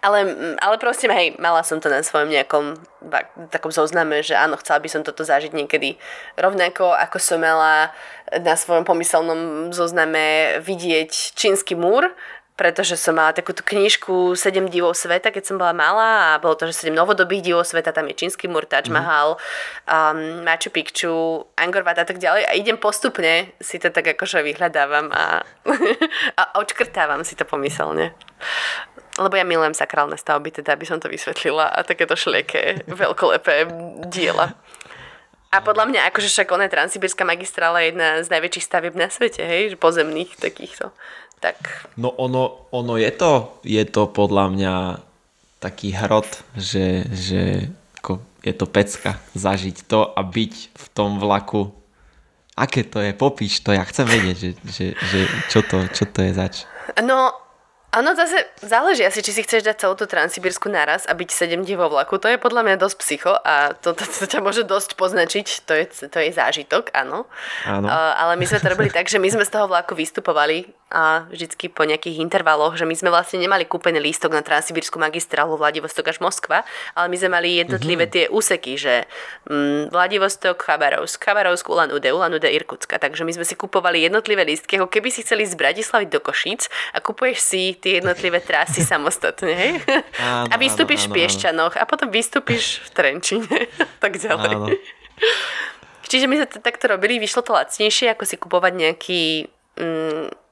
[0.00, 0.24] Ale,
[0.64, 2.80] ale proste, hej, mala som to na svojom nejakom
[3.52, 6.00] takom zozname, že áno, chcela by som toto zažiť niekedy
[6.40, 7.92] rovnako, ako som mala
[8.32, 12.08] na svojom pomyselnom zozname vidieť čínsky múr,
[12.58, 16.66] pretože som mala takúto knižku 7 divov sveta, keď som bola malá a bolo to,
[16.66, 18.98] že 7 novodobých divov sveta, tam je čínsky mur, Taj mhm.
[18.98, 19.38] Mahal,
[19.86, 24.42] um, Machu Picchu, Angkor Wat a tak ďalej a idem postupne, si to tak akože
[24.42, 25.46] vyhľadávam a,
[26.40, 28.10] a očkrtávam si to pomyselne.
[29.18, 33.70] Lebo ja milujem sakrálne stavby, teda aby som to vysvetlila a takéto šlieké, veľkolepé
[34.10, 34.58] diela.
[35.48, 39.08] A podľa mňa, akože však ona je Transsibírska magistrála je jedna z najväčších stavieb na
[39.08, 40.92] svete, hej, pozemných takýchto
[41.38, 41.88] tak...
[41.96, 44.74] No ono, ono je to, je to podľa mňa
[45.58, 51.74] taký hrot, že, že ako je to pecka zažiť to a byť v tom vlaku.
[52.58, 53.14] Aké to je?
[53.14, 55.20] Popíš to, ja chcem vedieť, že, že, že
[55.50, 56.66] čo, to, čo to je zač.
[57.02, 57.34] No,
[57.88, 61.64] Áno, zase záleží asi, či si chceš dať celú tú transsibírsku naraz a byť 7
[61.64, 62.20] dní vo vlaku.
[62.20, 65.64] To je podľa mňa dosť psycho a to, to, to ťa môže dosť poznačiť.
[65.64, 67.24] To je, to je zážitok, áno.
[67.64, 67.88] áno.
[67.88, 71.28] Uh, ale my sme to robili tak, že my sme z toho vlaku vystupovali a
[71.28, 76.08] vždycky po nejakých intervaloch, že my sme vlastne nemali kúpený lístok na Transsibírskú magistrálu Vladivostok
[76.08, 76.64] až Moskva,
[76.96, 78.16] ale my sme mali jednotlivé mm-hmm.
[78.16, 78.94] tie úseky, že
[79.52, 82.96] mm, Vladivostok, Chabarovsk, Chabarovsk, Ulan Ude, Ulan Ude, Irkutska.
[82.96, 86.72] Takže my sme si kupovali jednotlivé lístky, ako keby si chceli z Bratislavy do Košíc
[86.96, 89.72] a kupuješ si tie jednotlivé trasy samostatne, hej?
[90.16, 93.56] Áno, a vystúpiš áno, áno, v Piešťanoch a potom vystúpiš v Trenčine
[94.02, 94.52] tak ďalej.
[94.56, 94.72] Áno.
[96.08, 99.22] Čiže my sme to takto robili, vyšlo to lacnejšie, ako si kupovať nejaký
[99.76, 100.47] mm,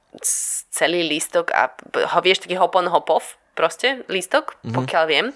[0.71, 4.75] celý lístok a ho vieš taký hop on hop off proste lístok, mm-hmm.
[4.77, 5.27] pokiaľ viem.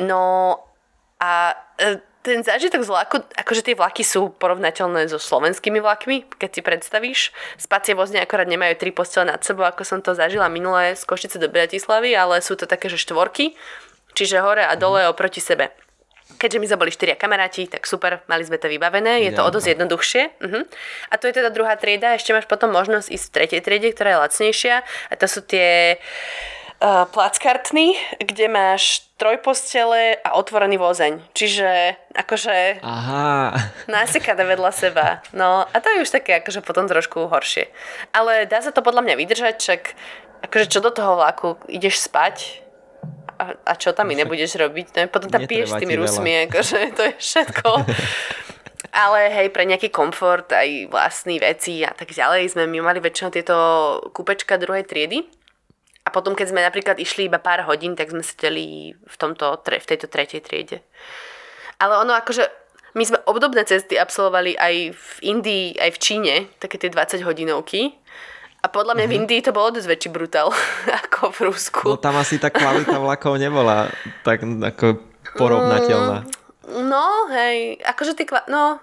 [0.00, 0.56] No
[1.20, 6.50] a e, ten zážitok z vlaku, akože tie vlaky sú porovnateľné so slovenskými vlakmi, keď
[6.50, 7.20] si predstavíš.
[7.54, 11.38] Spacie vozne akorát nemajú tri postele nad sebou, ako som to zažila minulé z Košice
[11.38, 13.54] do Bratislavy, ale sú to také, že štvorky,
[14.18, 15.14] čiže hore a dole mm-hmm.
[15.14, 15.70] oproti sebe.
[16.26, 19.50] Keďže my sme boli štyria kamaráti, tak super, mali sme to vybavené, je to o
[19.54, 20.22] dosť jednoduchšie.
[20.42, 20.62] Uh-huh.
[21.08, 24.08] A to je teda druhá trieda, ešte máš potom možnosť ísť v tretej triede, ktorá
[24.10, 24.74] je lacnejšia.
[24.82, 25.96] A to sú tie
[26.82, 31.24] uh, plackartny, kde máš trojpostele a otvorený vozeň.
[31.32, 33.54] Čiže akože Aha.
[33.94, 35.24] násekané vedľa seba.
[35.32, 37.70] No a to je už také akože potom trošku horšie.
[38.12, 39.96] Ale dá sa to podľa mňa vydržať, čak
[40.44, 42.65] akože čo do toho vlaku, ideš spať,
[43.36, 44.86] a, a čo tam iné budeš robiť?
[44.96, 47.68] No, potom tam piješ s tými Rusmi, akože to je všetko.
[48.96, 53.28] Ale hej, pre nejaký komfort, aj vlastný veci a tak ďalej sme my mali väčšinou
[53.28, 53.56] tieto
[54.16, 55.28] kúpečka druhej triedy.
[56.06, 59.86] A potom, keď sme napríklad išli iba pár hodín, tak sme sedeli v, tomto, v
[59.90, 60.78] tejto tretej triede.
[61.82, 62.46] Ale ono akože,
[62.94, 67.92] my sme obdobné cesty absolvovali aj v Indii, aj v Číne, také tie 20 hodinovky.
[68.66, 69.14] A podľa mňa mm-hmm.
[69.14, 70.50] v Indii to bolo dosť väčší brutál
[71.06, 71.86] ako v Rusku.
[71.86, 73.86] No tam asi tá kvalita vlakov nebola
[74.26, 74.98] tak ako
[75.38, 76.26] porovnateľná.
[76.26, 78.82] Mm, no, hej, akože ty, no,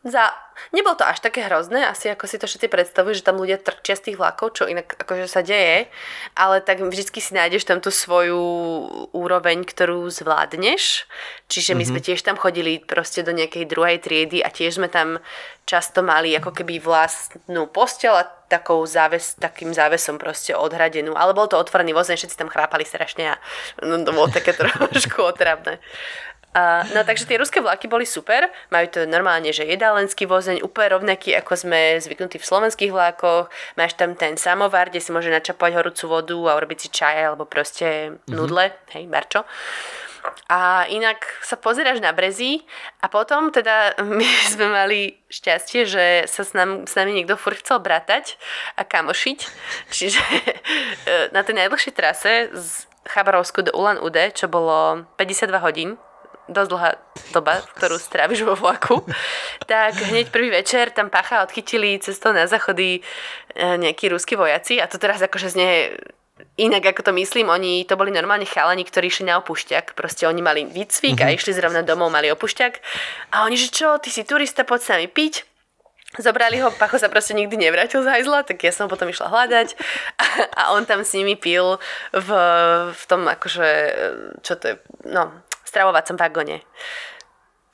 [0.00, 0.32] za...
[0.76, 3.96] Nebolo to až také hrozné, asi ako si to všetci predstavujú, že tam ľudia trčia
[3.96, 5.88] z tých vlakov, čo inak akože sa deje,
[6.36, 8.40] ale tak vždycky si nájdeš tam tú svoju
[9.16, 11.08] úroveň, ktorú zvládneš.
[11.48, 11.96] Čiže my mm-hmm.
[11.96, 15.16] sme tiež tam chodili proste do nejakej druhej triedy a tiež sme tam
[15.64, 21.14] často mali ako keby vlastnú postel a takou záves, takým závesom proste odhradenú.
[21.14, 23.34] Ale bol to otvorený vozeň, všetci tam chrápali strašne a
[23.80, 25.78] no, to bolo také trošku otravné.
[26.50, 30.98] A, no takže tie ruské vlaky boli super, majú to normálne, že jedálenský vozeň, úplne
[30.98, 33.46] rovnaký, ako sme zvyknutí v slovenských vlakoch,
[33.78, 37.46] máš tam ten samovar, kde si môže načapať horúcu vodu a urobiť si čaj alebo
[37.46, 38.34] proste mm-hmm.
[38.34, 39.46] nudle, hej, barčo.
[40.50, 42.66] A inak sa pozeráš na brezí
[43.00, 47.62] a potom teda my sme mali šťastie, že sa s, nám, s nami niekto furt
[47.62, 48.34] chcel bratať
[48.74, 49.38] a kamošiť.
[49.94, 50.52] Čiže e,
[51.30, 55.90] na tej najdlhšej trase z Chabarovsku do Ulan Ude, čo bolo 52 hodín,
[56.50, 56.90] dosť dlhá
[57.30, 59.06] doba, ktorú stráviš vo vlaku,
[59.70, 63.00] tak hneď prvý večer tam pacha odchytili cestou na záchody e,
[63.56, 65.94] nejakí ruskí vojaci a to teraz akože znie
[66.56, 69.92] inak ako to myslím, oni to boli normálne chalani, ktorí išli na opušťak.
[69.96, 71.28] Proste oni mali výcvik mm-hmm.
[71.28, 71.36] a mhm.
[71.36, 72.72] išli zrovna domov, mali opušťak.
[73.36, 75.48] A oni, že čo, ty si turista, poď sa mi piť.
[76.18, 79.78] Zobrali ho, Pacho sa proste nikdy nevrátil z hajzla, tak ja som potom išla hľadať
[80.18, 80.24] a,
[80.58, 81.78] a on tam s nimi pil
[82.10, 82.28] v,
[82.90, 83.70] v tom akože,
[84.42, 84.76] čo to je,
[85.06, 85.30] no,
[85.64, 86.62] stravovacom vagóne.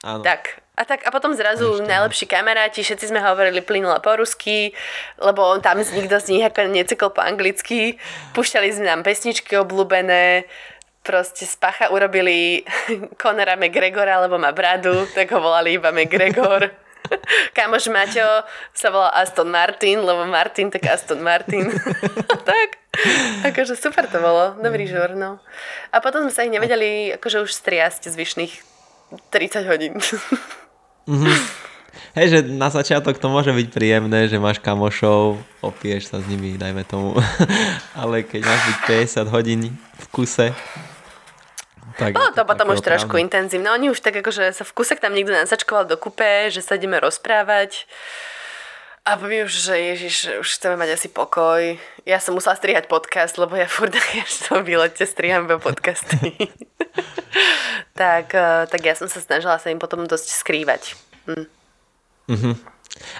[0.04, 0.22] Áno.
[0.22, 0.62] Tak.
[0.76, 4.76] A tak a potom zrazu Ešte, najlepší kamaráti, všetci sme hovorili plynule po rusky,
[5.16, 7.96] lebo tam nikto z nich ako necekol po anglicky.
[8.36, 10.44] Púšťali sme nám pesničky obľúbené,
[11.00, 12.68] proste z pacha urobili
[13.22, 16.85] Conora McGregora, lebo má bradu, tak ho volali iba McGregor.
[17.56, 18.44] Kamoš Maťo
[18.76, 21.72] sa volal Aston Martin, lebo Martin, tak Aston Martin.
[22.50, 22.80] tak,
[23.46, 25.40] akože super to bolo, dobrý žur, no.
[25.90, 28.52] A potom sme sa ich nevedeli akože už striasť zvyšných
[29.32, 29.94] 30 hodín.
[31.08, 31.38] mm-hmm.
[32.16, 36.56] Hej, že na začiatok to môže byť príjemné, že máš kamošov, opieš sa s nimi,
[36.56, 37.12] dajme tomu.
[38.00, 38.78] Ale keď máš byť
[39.28, 40.56] 50 hodín v kuse,
[41.96, 43.72] tak Bolo to, to potom už trošku intenzívne.
[43.72, 47.00] Oni už tak akože sa v kuse tam niekto nasačkoval do kupe, že sa ideme
[47.00, 47.88] rozprávať.
[49.06, 51.78] A my už, že Ježiš, už chceme mať asi pokoj.
[52.02, 56.34] Ja som musela strihať podcast, lebo ja furt až to výlete striham iba podcasty.
[58.00, 60.98] tak, eh, tak ja som sa snažila sa im potom dosť skrývať.
[61.30, 61.46] Hm.
[62.26, 62.54] Mm-hmm.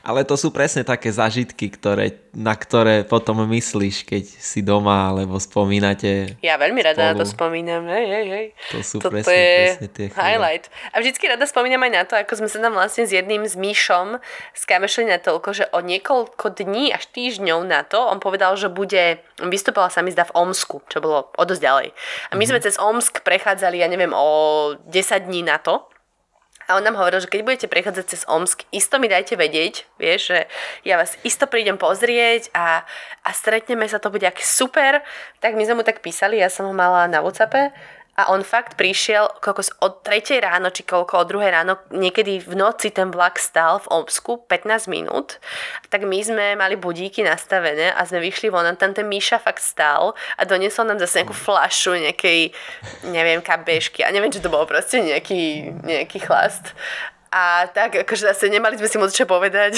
[0.03, 5.37] Ale to sú presne také zažitky, ktoré, na ktoré potom myslíš, keď si doma alebo
[5.37, 6.41] spomínate.
[6.41, 7.20] Ja veľmi rada spolu.
[7.20, 7.85] to spomínam.
[7.87, 8.47] Hej, hej, hej.
[8.72, 10.18] To sú Toto presne, je presne tie chvíle.
[10.18, 10.64] highlight.
[10.91, 13.55] A vždycky rada spomínam aj na to, ako sme sa tam vlastne s jedným s
[13.55, 14.18] Míšom
[14.57, 19.20] skamešli na toľko, že o niekoľko dní až týždňov na to on povedal, že bude,
[19.43, 21.89] on vystupoval sa mi zdá v Omsku, čo bolo o dosť ďalej.
[21.93, 22.49] A my mm-hmm.
[22.51, 24.27] sme cez Omsk prechádzali, ja neviem, o
[24.87, 25.85] 10 dní na to
[26.67, 30.35] a on nám hovoril, že keď budete prechádzať cez Omsk, isto mi dajte vedieť, vieš,
[30.35, 30.39] že
[30.83, 32.83] ja vás isto prídem pozrieť a,
[33.23, 35.03] a stretneme sa, to bude aký super.
[35.39, 37.71] Tak my sme mu tak písali, ja som ho mala na WhatsAppe
[38.17, 42.57] a on fakt prišiel kokos od 3 ráno, či koľko, od 2 ráno, niekedy v
[42.57, 45.37] noci ten vlak stal v Omsku 15 minút,
[45.93, 49.61] tak my sme mali budíky nastavené a sme vyšli von a tam ten Míša fakt
[49.61, 52.57] stal a doniesol nám zase nejakú flašu nejakej,
[53.12, 56.73] neviem, kabešky a neviem, čo to bolo proste nejaký, nejaký chlast.
[57.29, 59.77] A tak, akože zase nemali sme si moc čo povedať.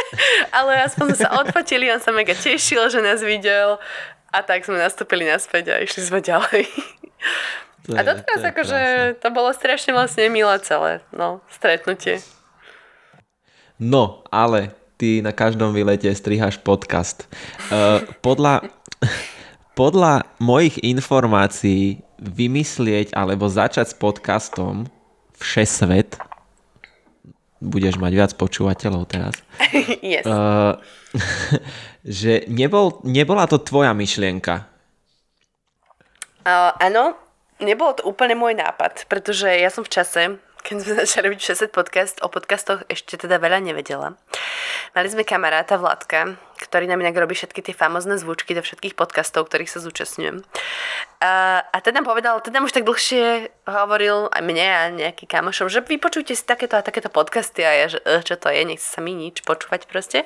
[0.58, 3.78] Ale aspoň sme sa odfotili, on sa mega tešil, že nás videl.
[4.34, 6.66] A tak sme nastúpili naspäť a išli sme ďalej.
[7.86, 8.80] To a to teraz akože
[9.22, 12.18] to bolo strašne vlastne milé celé, no, stretnutie.
[13.78, 17.30] No, ale ty na každom výlete strihaš podcast.
[17.70, 18.66] Uh, podľa,
[19.80, 24.88] podľa mojich informácií vymyslieť alebo začať s podcastom
[25.36, 26.16] Všesvet
[27.60, 29.34] budeš mať viac počúvateľov teraz.
[30.04, 30.24] yes.
[30.24, 30.80] Uh,
[32.04, 34.68] že nebol, nebola to tvoja myšlienka.
[36.46, 37.25] Uh, áno,
[37.60, 40.22] nebol to úplne môj nápad, pretože ja som v čase,
[40.66, 41.40] keď sme začali robiť
[41.70, 44.18] 60 podcast, o podcastoch ešte teda veľa nevedela.
[44.96, 49.44] Mali sme kamaráta Vladka, ktorý nám inak robí všetky tie famozné zvučky do všetkých podcastov,
[49.44, 50.40] ktorých sa zúčastňujem.
[51.20, 55.68] A, a teda nám povedal, teda už tak dlhšie hovoril aj mne a nejaký kamošom,
[55.68, 58.88] že vypočujte si takéto a takéto podcasty a ja, že e, čo to je, nechce
[58.88, 60.24] sa mi nič počúvať proste.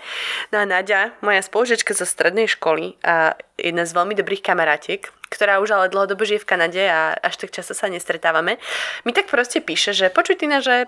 [0.54, 5.58] No a Nadia, moja spolužečka zo strednej školy a jedna z veľmi dobrých kamarátiek, ktorá
[5.58, 8.58] už ale dlhodobo žije v Kanade a až tak často sa nestretávame,
[9.02, 10.86] mi tak proste píše, že počuj Tina, že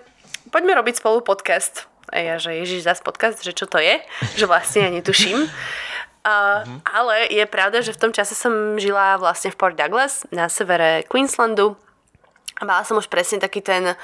[0.55, 4.03] poďme robiť spolu podcast a ja, že Ježiš, zás podcast, že čo to je?
[4.35, 5.39] Že vlastne ja netuším.
[5.43, 6.79] Uh, mm-hmm.
[6.87, 11.03] Ale je pravda, že v tom čase som žila vlastne v Port Douglas na severe
[11.11, 11.75] Queenslandu
[12.59, 13.99] a mala som už presne taký ten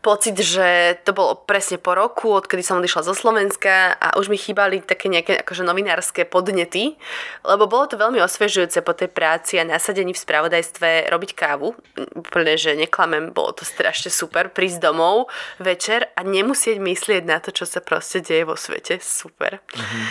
[0.00, 4.40] pocit, že to bolo presne po roku, odkedy som odišla zo Slovenska a už mi
[4.40, 6.96] chýbali také nejaké akože novinárske podnety,
[7.44, 11.76] lebo bolo to veľmi osviežujúce po tej práci a nasadení v spravodajstve robiť kávu.
[12.16, 15.28] Úplne, že neklamem, bolo to strašne super prísť domov
[15.60, 18.98] večer a nemusieť myslieť na to, čo sa proste deje vo svete.
[19.04, 19.60] Super.
[19.76, 20.04] Mm-hmm.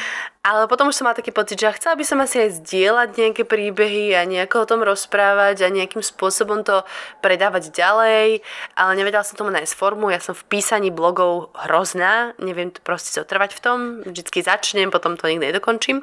[0.49, 3.45] Ale potom už som mala taký pocit, že chcela by som asi aj zdieľať nejaké
[3.45, 6.81] príbehy a nejako o tom rozprávať a nejakým spôsobom to
[7.21, 8.41] predávať ďalej,
[8.73, 10.09] ale nevedela som tomu nájsť formu.
[10.09, 13.77] Ja som v písaní blogov hrozná, neviem proste zotrvať v tom,
[14.09, 16.01] vždycky začnem, potom to nikdy nedokončím.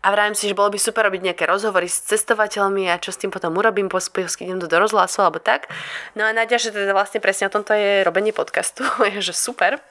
[0.00, 3.20] A vravím si, že bolo by super robiť nejaké rozhovory s cestovateľmi a čo s
[3.20, 5.68] tým potom urobím, poskytnem to do rozhlasu alebo tak.
[6.16, 8.88] No a Nadia, že teda vlastne presne o tomto je robenie podcastu,
[9.20, 9.84] že super.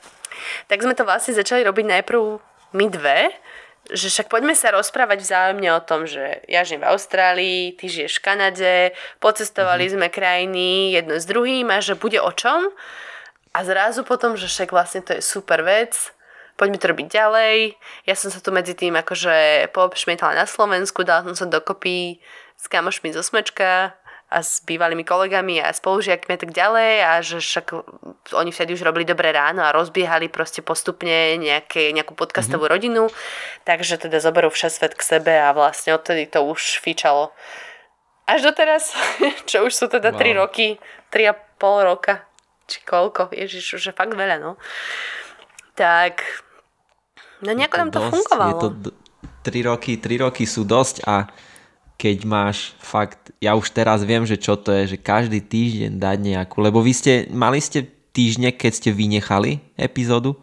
[0.73, 2.41] Tak sme to vlastne začali robiť najprv
[2.75, 3.31] my dve,
[3.93, 8.17] že však poďme sa rozprávať vzájomne o tom, že ja žijem v Austrálii, ty žiješ
[8.17, 8.75] v Kanade,
[9.21, 10.01] pocestovali mm-hmm.
[10.01, 12.73] sme krajiny jedno s druhým a že bude o čom.
[13.55, 15.95] A zrazu potom, že však vlastne to je super vec,
[16.59, 17.57] poďme to robiť ďalej.
[18.09, 22.19] Ja som sa tu medzi tým akože poobšmietala na Slovensku, dala som sa dokopy
[22.59, 27.37] s kamošmi zo Smečka, a s bývalými kolegami a spolužiakmi a tak ďalej a že
[27.37, 27.67] však
[28.33, 32.73] oni vtedy už robili dobré ráno a rozbiehali proste postupne nejaké, nejakú podcastovú mm-hmm.
[32.73, 33.03] rodinu,
[33.69, 37.29] takže teda zoberú vše svet k sebe a vlastne odtedy to už fíčalo.
[38.25, 38.97] Až doteraz,
[39.49, 40.17] čo už sú teda wow.
[40.17, 40.81] 3 roky,
[41.13, 42.25] 3,5 roka,
[42.65, 44.57] či koľko, ježiš, už je fakt veľa, no.
[45.77, 46.25] Tak,
[47.45, 48.49] no nejako nám to dosť, fungovalo.
[48.49, 48.95] Je to d-
[49.45, 51.29] 3 roky, 3 roky sú dosť a
[51.95, 56.17] keď máš fakt, ja už teraz viem, že čo to je, že každý týždeň dať
[56.19, 60.39] nejakú, lebo vy ste, mali ste týždne, keď ste vynechali epizódu?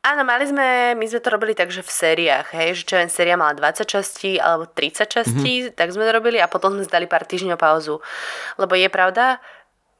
[0.00, 3.12] Áno, mali sme, my sme to robili tak, že v sériách, hej, že čo len
[3.12, 5.76] séria mala 20 častí alebo 30 častí, mm-hmm.
[5.76, 8.00] tak sme to robili a potom sme zdali pár týždňov pauzu.
[8.56, 9.44] Lebo je pravda,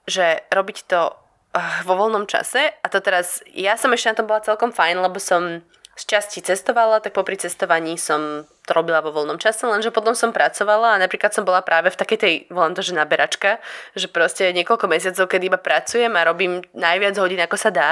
[0.08, 4.26] že robiť to uh, vo voľnom čase a to teraz, ja som ešte na tom
[4.26, 5.60] bola celkom fajn, lebo som
[6.00, 10.32] z časti cestovala, tak popri cestovaní som to robila vo voľnom čase, lenže potom som
[10.32, 13.60] pracovala a napríklad som bola práve v takej tej, volám to, že naberačka,
[13.92, 17.90] že proste niekoľko mesiacov, kedy iba pracujem a robím najviac hodín, ako sa dá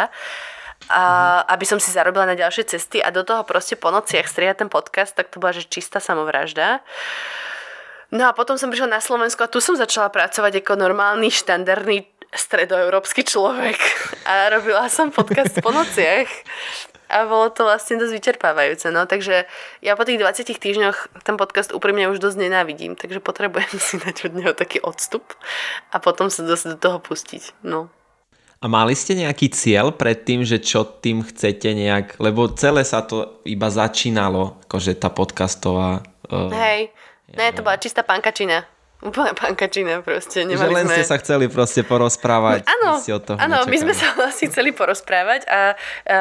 [0.89, 1.53] a mm-hmm.
[1.53, 4.71] aby som si zarobila na ďalšie cesty a do toho proste po nociach strihať ten
[4.73, 6.81] podcast, tak to bola že čistá samovražda.
[8.09, 12.09] No a potom som prišla na Slovensku a tu som začala pracovať ako normálny, štandardný
[12.33, 13.77] stredoeurópsky človek
[14.29, 16.29] a robila som podcast po nociach
[17.09, 18.93] a bolo to vlastne dosť vyčerpávajúce.
[18.93, 19.09] No.
[19.09, 19.49] Takže
[19.81, 24.29] ja po tých 20 týždňoch ten podcast úprimne už dosť nenávidím, takže potrebujem si dať
[24.29, 25.25] od neho taký odstup
[25.91, 27.65] a potom sa dosť do toho pustiť.
[27.65, 27.89] No.
[28.59, 33.07] A mali ste nejaký cieľ pred tým, že čo tým chcete nejak, lebo celé sa
[33.07, 36.03] to iba začínalo, akože tá podcastová...
[36.27, 36.91] Uh, Hej,
[37.31, 38.67] ja ne, to bola čistá pankačina.
[39.09, 40.43] Úplne pankačina proste.
[40.43, 40.95] Nemali že len sme...
[40.99, 42.67] ste sa chceli proste porozprávať.
[42.67, 42.99] Áno,
[43.39, 45.61] áno my sme sa vlastne chceli porozprávať a,
[46.11, 46.17] a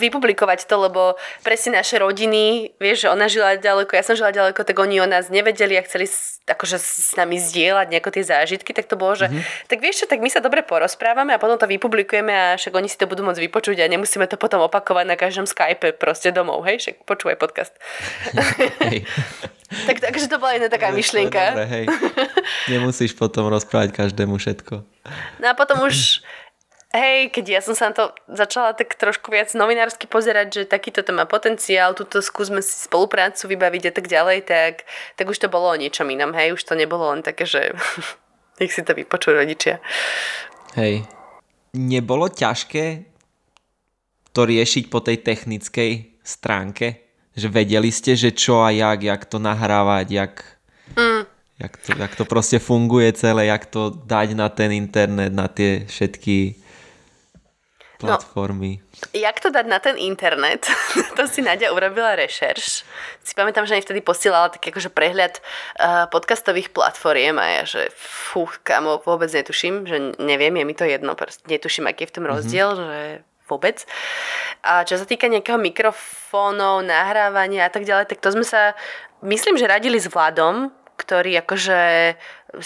[0.00, 4.64] vypublikovať to, lebo presne naše rodiny, vieš, že ona žila ďaleko, ja som žila ďaleko,
[4.64, 6.08] tak oni o nás nevedeli a chceli
[6.50, 9.70] akože s nami zdieľať nejako tie zážitky, tak to bolo, že mm-hmm.
[9.70, 12.88] tak vieš čo, tak my sa dobre porozprávame a potom to vypublikujeme a však oni
[12.90, 16.66] si to budú môcť vypočuť a nemusíme to potom opakovať na každom Skype proste domov,
[16.66, 17.76] hej, však počúvaj podcast.
[19.88, 21.54] tak, takže to bola jedna taká myšlienka.
[21.54, 21.84] Dobre, hej.
[22.72, 24.82] Nemusíš potom rozprávať každému všetko.
[25.38, 26.20] No a potom už
[26.90, 31.06] Hej, keď ja som sa na to začala tak trošku viac novinársky pozerať, že takýto
[31.06, 34.82] to má potenciál, túto skúsme si spoluprácu vybaviť a tak ďalej, tak,
[35.14, 37.78] tak už to bolo o niečom inom, hej, už to nebolo len také, že
[38.58, 39.78] nech si to vypočujú rodičia.
[40.74, 41.06] Hej.
[41.78, 43.06] Nebolo ťažké
[44.34, 47.06] to riešiť po tej technickej stránke?
[47.38, 50.34] Že vedeli ste, že čo a jak, jak to nahrávať, jak...
[50.98, 51.22] Mm.
[51.60, 55.84] Jak to, jak to proste funguje celé, jak to dať na ten internet, na tie
[55.86, 56.56] všetky
[58.00, 58.80] platformy.
[58.80, 60.64] No, jak to dať na ten internet?
[61.16, 62.82] to si Nadia urobila rešerš.
[63.20, 67.82] Si pamätám, že aj vtedy posielala taký akože prehľad uh, podcastových platformiem a ja, že
[67.94, 72.14] fú, kamo, vôbec netuším, že neviem, je mi to jedno, proste netuším, aký je v
[72.16, 72.30] tom mhm.
[72.32, 72.88] rozdiel, mm-hmm.
[72.88, 73.00] že
[73.50, 73.82] vôbec.
[74.62, 78.78] A čo sa týka nejakého mikrofónov, nahrávania a tak ďalej, tak to sme sa,
[79.26, 80.70] myslím, že radili s Vladom,
[81.00, 81.80] ktorý akože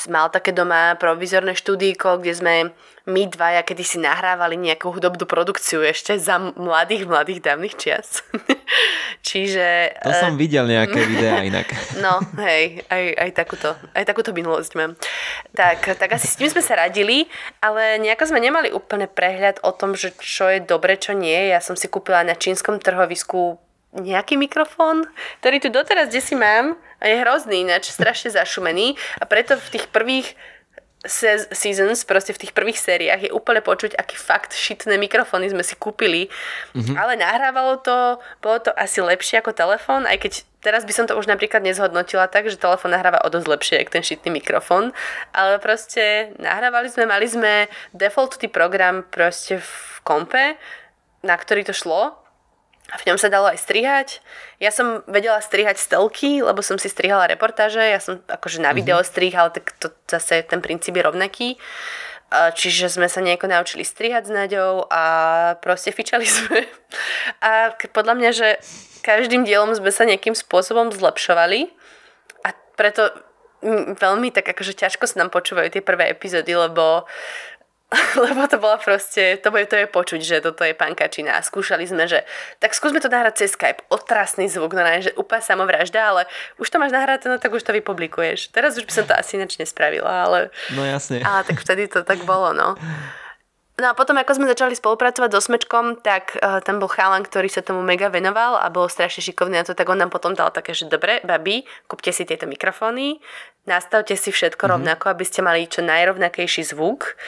[0.09, 2.55] mal také doma provizorné štúdíko, kde sme
[3.05, 8.24] my dvaja kedy si nahrávali nejakú hudobnú produkciu ešte za mladých, mladých dávnych čias.
[9.28, 10.01] Čiže...
[10.01, 11.68] To som videl nejaké videá inak.
[12.01, 14.97] no, hej, aj, aj, takúto, aj takúto minulosť mám.
[15.53, 17.28] Tak, tak asi s tým sme sa radili,
[17.61, 21.53] ale nejako sme nemali úplne prehľad o tom, že čo je dobre, čo nie.
[21.53, 23.61] Ja som si kúpila na čínskom trhovisku
[23.95, 25.07] nejaký mikrofón,
[25.39, 26.74] ktorý tu doteraz kde si mám
[27.05, 30.32] a je hrozný, ináč strašne zašumený a preto v tých prvých
[31.05, 35.76] Seasons, proste v tých prvých sériách je úplne počuť, aký fakt šitné mikrofóny sme si
[35.76, 36.32] kúpili.
[36.72, 36.96] Mm-hmm.
[36.96, 40.32] Ale nahrávalo to, bolo to asi lepšie ako telefón, aj keď
[40.64, 44.00] teraz by som to už napríklad nezhodnotila tak, že telefón nahráva o dosť lepšie, ako
[44.00, 44.96] ten šitný mikrofón.
[45.36, 50.57] Ale proste nahrávali sme, mali sme defaultný program proste v kompe,
[51.20, 52.24] na ktorý to šlo
[52.93, 54.09] a v ňom sa dalo aj strihať.
[54.61, 57.80] Ja som vedela strihať stelky, lebo som si strihala reportáže.
[57.80, 59.09] Ja som akože na video mm-hmm.
[59.09, 61.49] strih, ale tak to zase ten princíp je rovnaký.
[62.35, 65.03] Čiže sme sa nejako naučili strihať s Naďou a
[65.64, 66.68] proste fičali sme.
[67.41, 68.49] A podľa mňa, že
[69.01, 71.72] každým dielom sme sa nejakým spôsobom zlepšovali
[72.45, 73.12] a preto
[73.97, 77.09] veľmi tak akože ťažko sa nám počúvajú tie prvé epizódy, lebo
[78.24, 81.38] lebo to bola proste, to je, to je počuť, že toto je pankačina.
[81.38, 82.26] A skúšali sme, že
[82.59, 83.86] tak skúsme to nahrať cez Skype.
[83.90, 86.22] Otrasný zvuk, no že úplne samovražda, ale
[86.59, 88.51] už to máš nahraté, no tak už to vypublikuješ.
[88.51, 90.38] Teraz už by som to asi inač nespravila, ale...
[90.74, 91.22] No jasne.
[91.22, 92.74] Ale tak vtedy to tak bolo, no.
[93.74, 97.51] No a potom, ako sme začali spolupracovať so Smečkom, tak uh, tam bol chalan, ktorý
[97.51, 100.55] sa tomu mega venoval a bol strašne šikovný na to, tak on nám potom dal
[100.55, 103.18] také, že dobre, babi, kúpte si tieto mikrofóny,
[103.66, 104.74] nastavte si všetko mm-hmm.
[104.78, 107.18] rovnako, aby ste mali čo najrovnakejší zvuk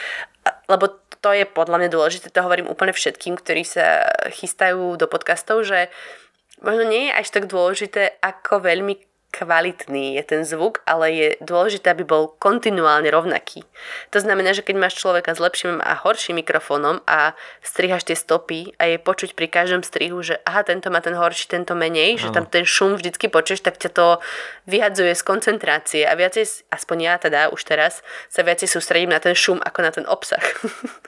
[0.67, 0.91] lebo
[1.23, 5.91] to je podľa mňa dôležité, to hovorím úplne všetkým, ktorí sa chystajú do podcastov, že
[6.63, 8.95] možno nie je až tak dôležité, ako veľmi
[9.37, 13.69] kvalitný je ten zvuk, ale je dôležité, aby bol kontinuálne rovnaký.
[14.17, 18.73] To znamená, že keď máš človeka s lepším a horším mikrofónom a strihaš tie stopy
[18.81, 22.23] a je počuť pri každom strihu, že aha, tento má ten horší, tento menej, ano.
[22.25, 24.07] že tam ten šum vždycky počuješ, tak ťa to
[24.65, 28.01] vyhadzuje z koncentrácie a viacej, aspoň ja teda už teraz,
[28.33, 30.43] sa viacej sústredím na ten šum ako na ten obsah.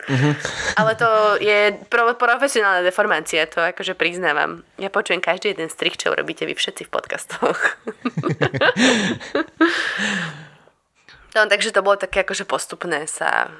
[0.04, 0.32] Uh-huh.
[0.80, 4.68] ale to je pro, profesionálna deformácia, to akože priznávam.
[4.76, 7.58] Ja počujem každý jeden strih, čo robíte vy všetci v podcastoch.
[11.34, 13.50] no, takže to bolo také akože postupné sa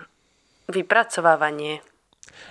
[0.68, 1.80] vypracovávanie.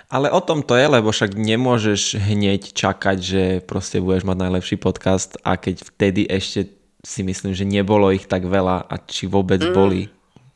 [0.08, 4.76] Ale o tom to je, lebo však nemôžeš hneď čakať, že proste budeš mať najlepší
[4.80, 6.68] podcast a keď vtedy ešte
[7.04, 9.72] si myslím, že nebolo ich tak veľa a či vôbec mm.
[9.72, 10.10] boli,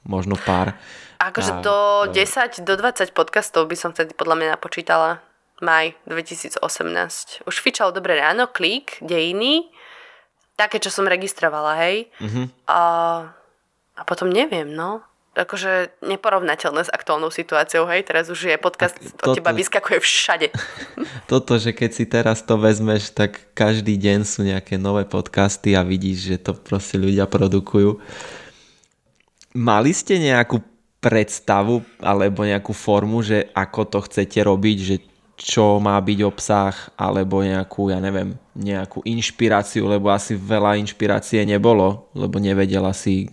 [0.05, 0.74] možno pár.
[1.22, 1.78] Akože a, do
[2.11, 5.22] 10, do 20 podcastov by som vtedy podľa mňa napočítala.
[5.62, 7.46] Maj 2018.
[7.46, 9.70] Už fičal dobre ráno, klik, dejiny,
[10.57, 12.09] také, čo som registrovala, hej.
[12.20, 12.46] Mm-hmm.
[12.68, 12.80] A,
[13.96, 15.03] a potom neviem, no.
[15.32, 18.05] Akože neporovnateľné s aktuálnou situáciou, hej.
[18.05, 20.48] Teraz už je podcast toto, od teba vyskakuje všade.
[21.30, 25.80] Toto, že keď si teraz to vezmeš, tak každý deň sú nejaké nové podcasty a
[25.80, 27.96] vidíš, že to proste ľudia produkujú.
[29.57, 30.61] Mali ste nejakú
[31.03, 34.96] predstavu alebo nejakú formu, že ako to chcete robiť, že
[35.43, 42.07] čo má byť obsah, alebo nejakú, ja neviem, nejakú inšpiráciu, lebo asi veľa inšpirácie nebolo,
[42.14, 43.26] lebo nevedela si,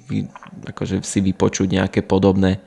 [0.65, 2.57] akože si vypočuť nejaké podobné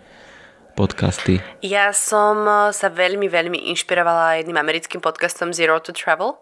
[0.79, 1.43] podcasty.
[1.61, 6.39] Ja som sa veľmi, veľmi inšpirovala jedným americkým podcastom Zero to Travel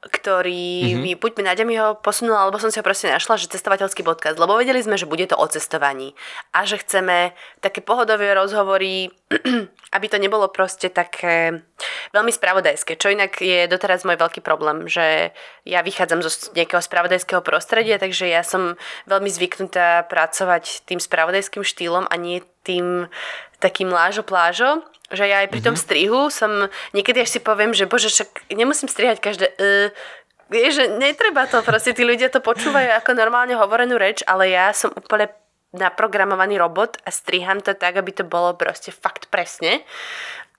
[0.00, 1.02] ktorý mm-hmm.
[1.04, 4.40] mi, buď Nadia mi ho posunula, alebo som si ho proste našla, že cestovateľský podcast,
[4.40, 6.16] lebo vedeli sme, že bude to o cestovaní
[6.56, 9.12] a že chceme také pohodové rozhovory,
[9.96, 11.60] aby to nebolo proste také
[12.16, 15.36] veľmi spravodajské, čo inak je doteraz môj veľký problém, že
[15.68, 22.08] ja vychádzam zo nejakého spravodajského prostredia, takže ja som veľmi zvyknutá pracovať tým spravodajským štýlom
[22.08, 23.04] a nie tým
[23.60, 24.80] takým lážo plážo
[25.10, 25.86] že ja aj pri tom mm-hmm.
[25.90, 29.46] strihu som, niekedy až si poviem, že bože, však nemusím strihať každé...
[29.58, 29.90] Uh,
[30.50, 34.74] je, že netreba to, proste tí ľudia to počúvajú ako normálne hovorenú reč, ale ja
[34.74, 35.30] som úplne
[35.70, 39.86] naprogramovaný robot a striham to tak, aby to bolo proste fakt presne.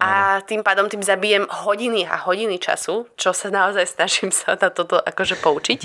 [0.02, 4.74] A tým pádom tým zabijem hodiny a hodiny času, čo sa naozaj snažím sa na
[4.74, 5.80] toto akože poučiť.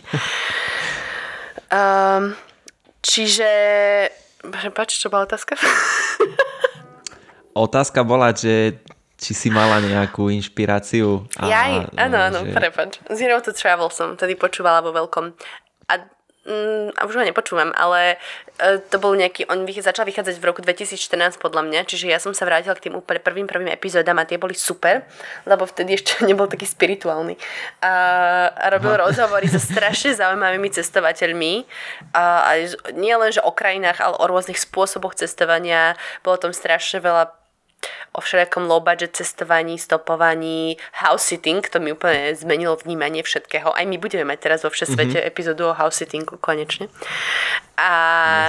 [1.68, 2.32] Um,
[3.10, 3.50] čiže...
[4.46, 5.58] Prepač, čo bola otázka?
[7.56, 8.84] otázka bola, že
[9.16, 11.24] či si mala nejakú inšpiráciu.
[11.40, 12.52] A, Jaj, áno, áno, že...
[12.52, 13.00] prepač.
[13.08, 15.32] Zero to Travel som tedy počúvala vo veľkom.
[15.88, 15.92] A
[16.44, 18.20] mm, a už ho nepočúvam, ale
[18.60, 22.20] e, to bol nejaký, on vych, začal vychádzať v roku 2014 podľa mňa, čiže ja
[22.20, 25.08] som sa vrátila k tým úplne prvým prvým epizódam a tie boli super,
[25.48, 27.40] lebo vtedy ešte nebol taký spirituálny.
[27.80, 27.92] A,
[28.52, 29.08] a robil Aha.
[29.08, 31.64] rozhovory so strašne zaujímavými cestovateľmi
[32.12, 35.96] a, a nie len, že o krajinách, ale o rôznych spôsoboch cestovania.
[36.20, 37.45] Bolo tam strašne veľa
[38.12, 43.74] o všelijakom low budget cestovaní, stopovaní, house sitting, to mi úplne zmenilo vnímanie všetkého.
[43.74, 45.30] Aj my budeme mať teraz vo Všesvete mm-hmm.
[45.30, 46.88] epizódu o house sittingu konečne.
[47.76, 47.90] A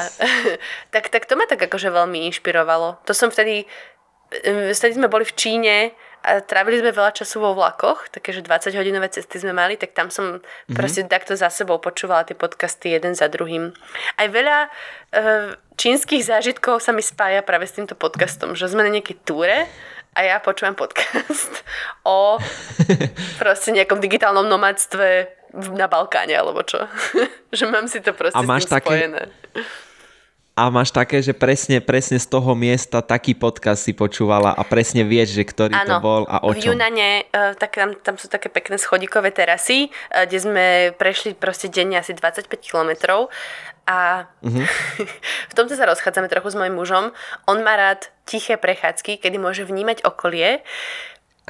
[0.07, 0.19] yes.
[0.93, 3.03] tak, tak to ma tak akože veľmi inšpirovalo.
[3.03, 3.67] To som vtedy,
[4.71, 5.75] vtedy sme boli v Číne
[6.24, 10.39] A trávili sme veľa času vo vlakoch, takže 20-hodinové cesty sme mali, tak tam som
[10.39, 10.76] mm-hmm.
[10.76, 13.72] proste takto za sebou počúvala tie podcasty jeden za druhým.
[14.20, 14.70] Aj veľa e,
[15.80, 19.70] čínskych zážitkov sa mi spája práve s týmto podcastom, že sme na nejakej túre
[20.18, 21.63] a ja počúvam podcast
[22.03, 22.41] o
[23.41, 25.38] proste nejakom digitálnom nomadstve
[25.78, 26.82] na Balkáne alebo čo.
[27.55, 29.32] že mám si to proste a máš také, spojené.
[30.57, 35.05] A máš také, že presne, presne z toho miesta taký podcast si počúvala a presne
[35.05, 36.57] vieš, že ktorý ano, to bol a o čom.
[36.57, 40.65] v Junane, uh, tak tam, tam sú také pekné schodíkové terasy, uh, kde sme
[40.97, 43.29] prešli proste denne asi 25 kilometrov
[43.85, 44.65] a uh-huh.
[45.51, 47.13] v tomto sa rozchádzame trochu s mojim mužom.
[47.45, 50.65] On má rád tiché prechádzky, kedy môže vnímať okolie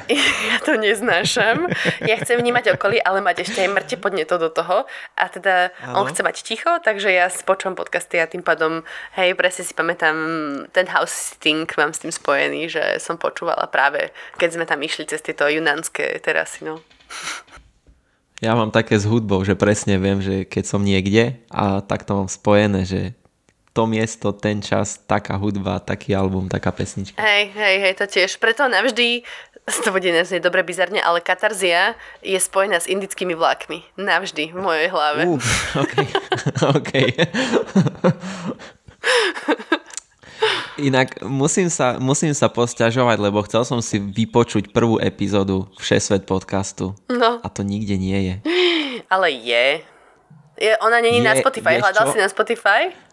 [0.50, 1.66] ja to neznášam.
[2.06, 4.86] Ja chcem vnímať okolí, ale mať ešte aj mŕte podneto do toho.
[5.18, 6.06] A teda ano.
[6.06, 8.86] on chce mať ticho, takže ja počúvam podcasty a tým pádom,
[9.18, 10.16] hej, presne si pamätám,
[10.70, 15.10] ten house sitting mám s tým spojený, že som počúvala práve, keď sme tam išli
[15.10, 16.78] cez tieto junánske terasy, no.
[18.38, 22.14] Ja mám také s hudbou, že presne viem, že keď som niekde a tak to
[22.14, 23.18] mám spojené, že
[23.78, 27.22] to miesto, ten čas, taká hudba, taký album, taká pesnička.
[27.22, 28.42] Hej, hej, hej, to tiež.
[28.42, 29.22] Preto navždy
[29.86, 31.94] to bude neznieť dobre bizarne, ale katarzia
[32.26, 33.86] je spojená s indickými vlákmi.
[34.02, 35.22] Navždy v mojej hlave.
[35.30, 35.38] Uh,
[35.86, 36.08] okay.
[36.82, 37.08] okay.
[40.78, 46.98] Inak musím sa, musím sa posťažovať, lebo chcel som si vypočuť prvú epizódu Všesvet podcastu.
[47.10, 47.42] No.
[47.42, 48.36] A to nikde nie je.
[49.14, 49.86] Ale je.
[50.58, 51.78] je ona není je, na Spotify.
[51.78, 52.14] Hľadal čo?
[52.14, 53.07] si na Spotify?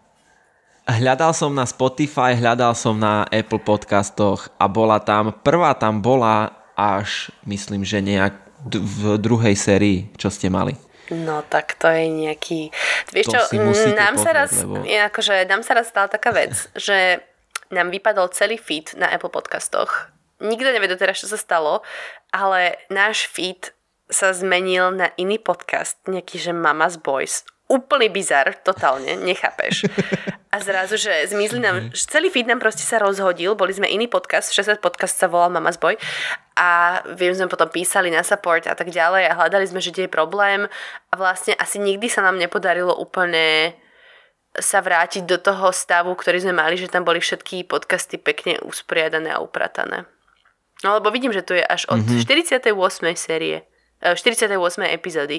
[0.85, 6.53] Hľadal som na Spotify, hľadal som na Apple podcastoch a bola tam, prvá tam bola
[6.77, 8.37] až, myslím, že nejak
[8.69, 10.77] v druhej sérii, čo ste mali.
[11.09, 12.69] No tak to je nejaký...
[13.09, 13.41] Vieš čo,
[13.97, 14.85] nám sa raz, lebo...
[14.85, 17.17] akože, nám sa raz stala taká vec, že
[17.73, 20.13] nám vypadol celý feed na Apple podcastoch.
[20.37, 21.81] Nikto nevie doteraz, čo sa stalo,
[22.29, 23.73] ale náš feed
[24.05, 29.89] sa zmenil na iný podcast, nejaký, že Mama's Boys úplný bizar, totálne, nechápeš.
[30.53, 34.07] A zrazu, že zmizli nám, že celý feed nám proste sa rozhodil, boli sme iný
[34.07, 35.99] podcast, 60 podcast sa volal Mama's Boy
[36.55, 40.07] a viem, sme potom písali na support a tak ďalej a hľadali sme, že kde
[40.07, 40.69] je problém
[41.11, 43.75] a vlastne asi nikdy sa nám nepodarilo úplne
[44.55, 49.35] sa vrátiť do toho stavu, ktorý sme mali, že tam boli všetky podcasty pekne usporiadané
[49.35, 50.07] a upratané.
[50.83, 52.23] No lebo vidím, že to je až od mm-hmm.
[52.23, 52.71] 48.
[53.19, 53.67] série,
[53.99, 54.55] 48.
[54.55, 55.37] Eh, epizódy.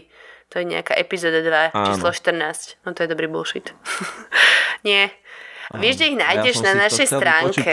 [0.54, 1.86] To je nejaká epizóda 2, Áno.
[1.90, 2.78] číslo 14.
[2.86, 3.74] No to je dobrý bullshit.
[4.86, 5.10] Nie.
[5.74, 5.82] Áno.
[5.82, 7.70] Vieš, kde ich nájdeš ja na našej stránke.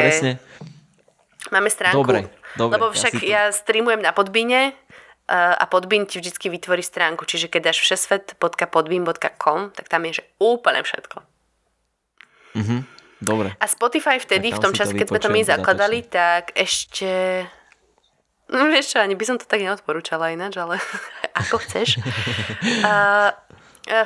[1.54, 2.02] Máme stránku.
[2.02, 2.74] Dobre, dobre.
[2.82, 4.74] Lebo však ja, ja streamujem na Podbine
[5.30, 7.30] a Podbin ti vždy vytvorí stránku.
[7.30, 11.18] Čiže keď dáš všesvet.podbin.com, tak tam je že úplne všetko.
[12.58, 12.78] Mhm.
[13.24, 13.56] Dobre.
[13.56, 17.08] A Spotify vtedy, v tom čase, keď sme to my zakladali, tak ešte
[18.52, 20.82] No vieš čo, ani by som to tak neodporúčala ináč, ale
[21.42, 21.98] ako chceš.
[22.64, 23.32] Uh,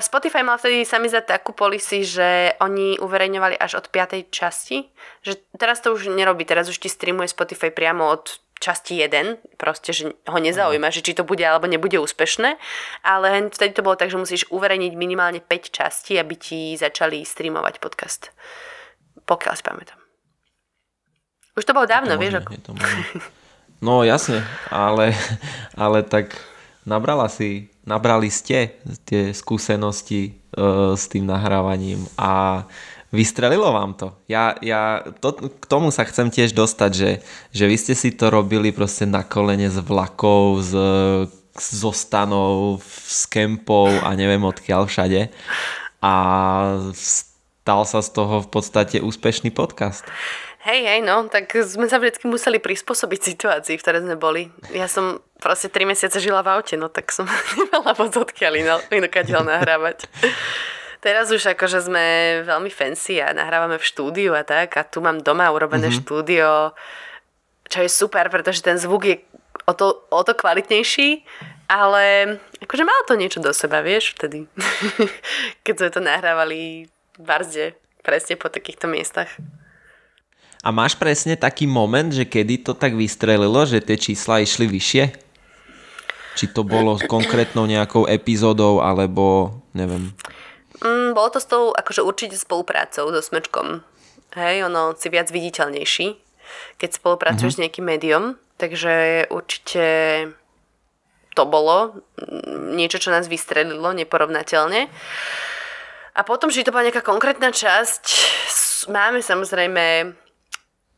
[0.01, 4.33] Spotify mal vtedy sami za takú policy, že oni uverejňovali až od 5.
[4.33, 4.89] časti.
[5.21, 9.93] Že teraz to už nerobí, teraz už ti streamuje Spotify priamo od časti 1, proste,
[9.93, 12.57] že ho nezaujíma, že či to bude alebo nebude úspešné,
[13.05, 17.77] ale vtedy to bolo tak, že musíš uverejniť minimálne 5 častí, aby ti začali streamovať
[17.77, 18.33] podcast.
[19.29, 19.99] Pokiaľ si pamätám.
[21.53, 22.49] Už to bolo dávno, to vieš ako.
[23.77, 24.41] No jasne,
[24.73, 25.13] ale,
[25.77, 26.33] ale tak
[26.81, 28.73] nabrala si, nabrali ste
[29.05, 32.65] tie skúsenosti uh, s tým nahrávaním a
[33.13, 34.17] vystrelilo vám to.
[34.25, 37.11] Ja, ja to, k tomu sa chcem tiež dostať, že,
[37.53, 40.73] že vy ste si to robili proste na kolene z vlakov, z,
[41.55, 43.23] zo stanov, z
[44.03, 45.29] a neviem odkiaľ všade.
[46.01, 46.13] A
[46.93, 50.07] stal sa z toho v podstate úspešný podcast.
[50.67, 54.51] Hej, hej, no, tak sme sa vždy museli prispôsobiť situácii, v ktorej sme boli.
[54.75, 57.23] Ja som proste 3 mesiace žila v aute, no tak som
[57.55, 60.11] nemala moc odkiaľ inokadiaľ nahrávať.
[60.99, 62.05] Teraz už akože sme
[62.43, 66.03] veľmi fancy a nahrávame v štúdiu a tak a tu mám doma urobené mm-hmm.
[66.03, 66.75] štúdio,
[67.71, 69.23] čo je super, pretože ten zvuk je
[69.63, 71.23] o to, o to kvalitnejší,
[71.71, 74.51] ale akože malo to niečo do seba, vieš, vtedy.
[75.63, 79.31] Keď sme to nahrávali v Barzde, presne po takýchto miestach.
[80.67, 85.03] A máš presne taký moment, že kedy to tak vystrelilo, že tie čísla išli vyššie?
[86.35, 90.11] Či to bolo konkrétnou nejakou epizódou, alebo neviem.
[90.83, 93.79] Mm, bolo to s tou akože určite spoluprácou so Smečkom.
[94.35, 96.19] Hej, ono si viac viditeľnejší,
[96.75, 97.55] keď spolupracuješ mm-hmm.
[97.55, 98.25] s nejakým médium.
[98.59, 99.87] Takže určite
[101.31, 102.03] to bolo
[102.75, 104.91] niečo, čo nás vystrelilo neporovnateľne.
[106.11, 108.03] A potom, že to bola nejaká konkrétna časť,
[108.91, 110.11] máme samozrejme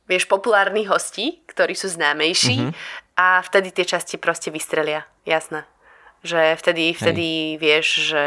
[0.09, 2.73] vieš, populárnych hostí, ktorí sú známejší mm-hmm.
[3.21, 5.69] a vtedy tie časti proste vystrelia, jasné.
[6.25, 7.27] Že vtedy, vtedy
[7.61, 8.25] vieš, že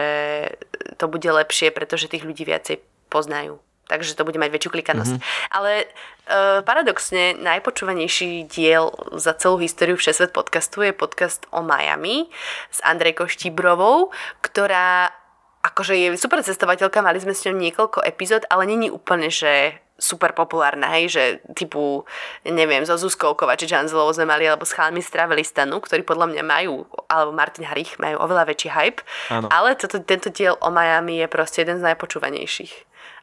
[0.97, 2.81] to bude lepšie, pretože tých ľudí viacej
[3.13, 3.61] poznajú.
[3.91, 5.21] Takže to bude mať väčšiu klikanosť.
[5.21, 5.53] Mm-hmm.
[5.53, 12.33] Ale uh, paradoxne najpočúvanejší diel za celú históriu Všesvet podcastu je podcast o Miami
[12.73, 14.09] s Andrejkou Štíbrovou,
[14.41, 15.13] ktorá
[15.63, 20.35] akože je super cestovateľka, mali sme s ňou niekoľko epizód, ale není úplne, že super
[20.35, 21.23] populárna, hej, že
[21.55, 22.03] typu,
[22.43, 26.43] neviem, so Zuzkou Kovačič Hanzelovou sme mali, alebo s chalami z Travelistanu, ktorí podľa mňa
[26.43, 29.01] majú, alebo Martin Harich majú oveľa väčší hype,
[29.31, 29.47] Áno.
[29.53, 32.73] ale toto, tento diel o Miami je proste jeden z najpočúvanejších.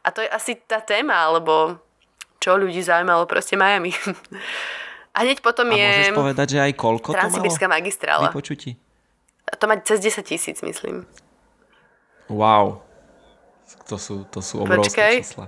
[0.04, 1.76] A to je asi tá téma, alebo
[2.40, 3.92] čo ľudí zaujímalo, proste Miami.
[5.10, 5.82] A hneď potom A je...
[5.84, 8.30] môžeš povedať, že aj koľko Transsibirská magistrála.
[8.30, 8.78] Vypočutí?
[9.58, 11.02] To má cez 10 tisíc, myslím.
[12.30, 12.78] Wow.
[13.90, 15.14] To sú, to sú obrovské Počkej.
[15.18, 15.46] čísla.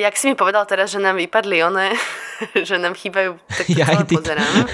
[0.00, 1.92] Jak si mi povedal teraz, že nám vypadli one,
[2.68, 4.64] že nám chýbajú, tak to ja pozerám.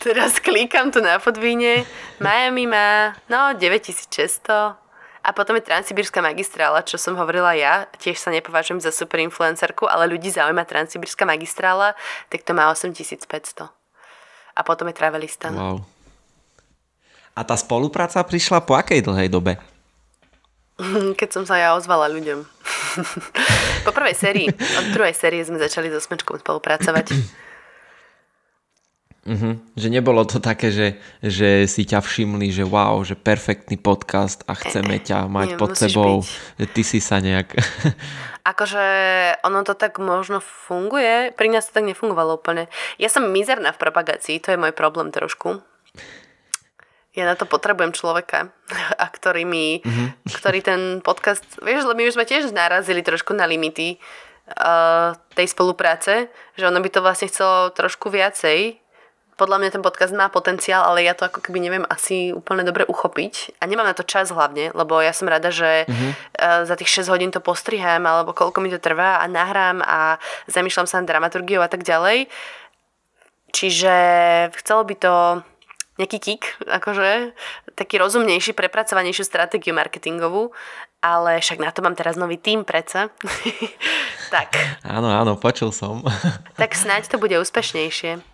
[0.00, 1.88] Teraz klikám tu na podvíne.
[2.20, 4.76] Miami má, no, 9600.
[5.20, 7.84] A potom je Transsibírska magistrála, čo som hovorila ja.
[8.00, 11.92] Tiež sa nepovažujem za super influencerku, ale ľudí zaujíma Transsibírska magistrála,
[12.32, 13.68] tak to má 8500.
[14.56, 15.52] A potom je Travelistan.
[15.52, 15.84] Wow.
[17.36, 19.60] A tá spolupráca prišla po akej dlhej dobe?
[21.20, 22.40] Keď som sa ja ozvala ľuďom.
[23.86, 27.12] Po prvej sérii, od druhej série sme začali so Smečkom spolupracovať.
[29.20, 29.60] Uh-huh.
[29.76, 34.56] Že nebolo to také, že, že si ťa všimli, že wow, že perfektný podcast a
[34.56, 36.24] chceme ťa mať Nie, pod sebou.
[36.56, 36.68] Byť.
[36.72, 37.52] Ty si sa nejak...
[38.50, 38.84] akože
[39.44, 42.72] ono to tak možno funguje, pri nás to tak nefungovalo úplne.
[42.96, 45.60] Ja som mizerná v propagácii, to je môj problém trošku
[47.14, 48.54] ja na to potrebujem človeka,
[49.02, 50.30] a ktorý mi, mm-hmm.
[50.30, 53.98] ktorý ten podcast, vieš, lebo my už sme tiež narazili trošku na limity
[54.54, 58.78] uh, tej spolupráce, že ono by to vlastne chcelo trošku viacej.
[59.34, 62.84] Podľa mňa ten podcast má potenciál, ale ja to ako keby neviem asi úplne dobre
[62.84, 63.56] uchopiť.
[63.56, 66.10] A nemám na to čas hlavne, lebo ja som rada, že mm-hmm.
[66.36, 70.20] uh, za tých 6 hodín to postriham, alebo koľko mi to trvá a nahrám a
[70.46, 72.28] zamýšľam sa na dramaturgiou a tak ďalej.
[73.50, 73.94] Čiže
[74.62, 75.14] chcelo by to
[76.00, 77.36] nejaký kick, akože
[77.76, 80.56] taký rozumnejší, prepracovanejšiu stratégiu marketingovú,
[81.04, 83.12] ale však na to mám teraz nový tým predsa.
[84.34, 84.56] tak.
[84.80, 86.00] Áno, áno, počul som.
[86.60, 88.24] tak snáď to bude úspešnejšie.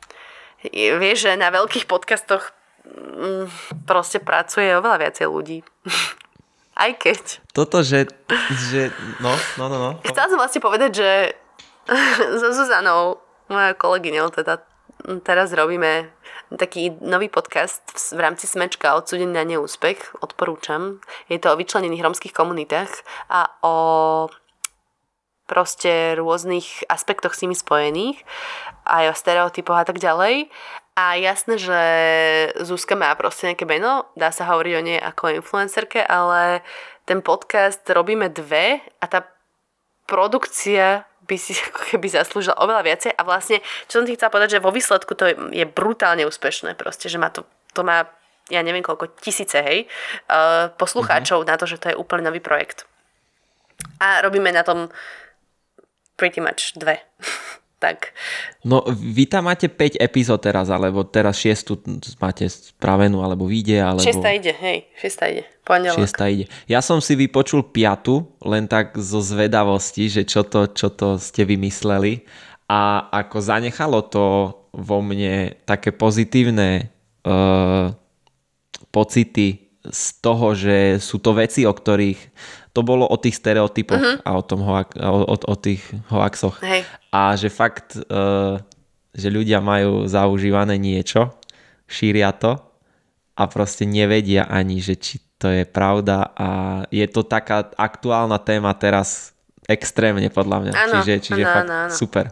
[0.72, 2.54] Vieš, že na veľkých podcastoch
[2.86, 3.50] mm,
[3.86, 5.58] proste pracuje oveľa viacej ľudí.
[6.82, 7.42] Aj keď.
[7.56, 8.06] Toto, že,
[8.70, 9.90] že no, no, no, no.
[10.04, 11.10] Chcela som vlastne povedať, že
[12.36, 14.60] so Zuzanou, moja kolegyňou, teda
[15.22, 16.10] teraz robíme
[16.54, 17.82] taký nový podcast
[18.14, 20.98] v rámci Smečka odsudený na neúspech, odporúčam.
[21.30, 22.90] Je to o vyčlenených romských komunitách
[23.30, 23.76] a o
[25.46, 28.18] proste rôznych aspektoch s nimi spojených,
[28.82, 30.50] aj o stereotypoch a tak ďalej.
[30.98, 31.80] A jasné, že
[32.66, 36.66] Zuzka má proste nejaké meno, dá sa hovoriť o nej ako influencerke, ale
[37.06, 39.28] ten podcast robíme dve a tá
[40.08, 44.58] produkcia by si ako keby zaslúžil oveľa viacej a vlastne, čo som ti chcela povedať,
[44.58, 47.44] že vo výsledku to je brutálne úspešné proste, že má to,
[47.74, 48.06] to má
[48.46, 49.90] ja neviem koľko, tisíce, hej,
[50.30, 51.50] uh, poslucháčov uh-huh.
[51.50, 52.86] na to, že to je úplne nový projekt.
[53.98, 54.86] A robíme na tom
[56.14, 57.02] pretty much dve.
[57.76, 58.16] tak.
[58.64, 61.76] No vy tam máte 5 epizód teraz, alebo teraz 6
[62.16, 64.00] máte spravenú, alebo vyjde, alebo...
[64.00, 66.00] 6 ide, hej, 6 ide, pondelok.
[66.00, 66.44] 6 ide.
[66.64, 71.44] Ja som si vypočul piatu, len tak zo zvedavosti, že čo to, čo to ste
[71.44, 72.24] vymysleli
[72.66, 74.24] a ako zanechalo to
[74.76, 76.90] vo mne také pozitívne
[77.24, 77.94] uh,
[78.90, 82.18] pocity z toho, že sú to veci, o ktorých
[82.76, 84.20] to bolo o tých stereotypoch uh-huh.
[84.20, 85.80] a o, tom hoak, o, o, o tých
[86.12, 86.60] hoaxoch.
[86.60, 86.84] Hej.
[87.16, 88.60] A že fakt, uh,
[89.16, 91.32] že ľudia majú zaužívané niečo,
[91.88, 92.60] šíria to
[93.32, 96.48] a proste nevedia ani, že či to je pravda a
[96.92, 99.32] je to taká aktuálna téma teraz
[99.68, 100.72] extrémne podľa mňa.
[100.72, 101.92] Ano, čiže čiže ano, fakt ano, ano.
[101.92, 102.24] super.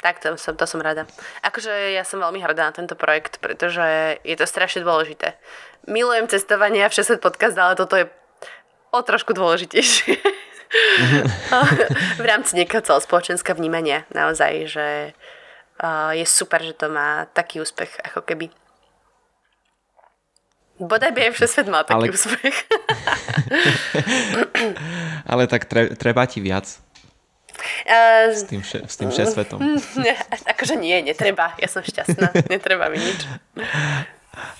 [0.00, 1.08] Tak to som, to som rada.
[1.40, 5.34] Akože ja som veľmi hrdá na tento projekt, pretože je to strašne dôležité.
[5.88, 8.06] Milujem cestovanie a všetko podcast, ale toto je
[8.96, 10.16] o trošku dôležitejšie.
[12.22, 14.88] v rámci nejakého celospoločenského vnímania naozaj, že
[16.16, 18.48] je super, že to má taký úspech, ako keby.
[20.76, 22.12] Bodaj by aj svet mal taký Ale...
[22.12, 22.56] úspech.
[25.30, 26.68] Ale tak tre, treba ti viac.
[27.88, 29.56] Uh, s tým, še, s tým šesvetom.
[30.44, 31.56] akože nie, netreba.
[31.56, 32.52] Ja som šťastná.
[32.52, 33.24] netreba mi nič.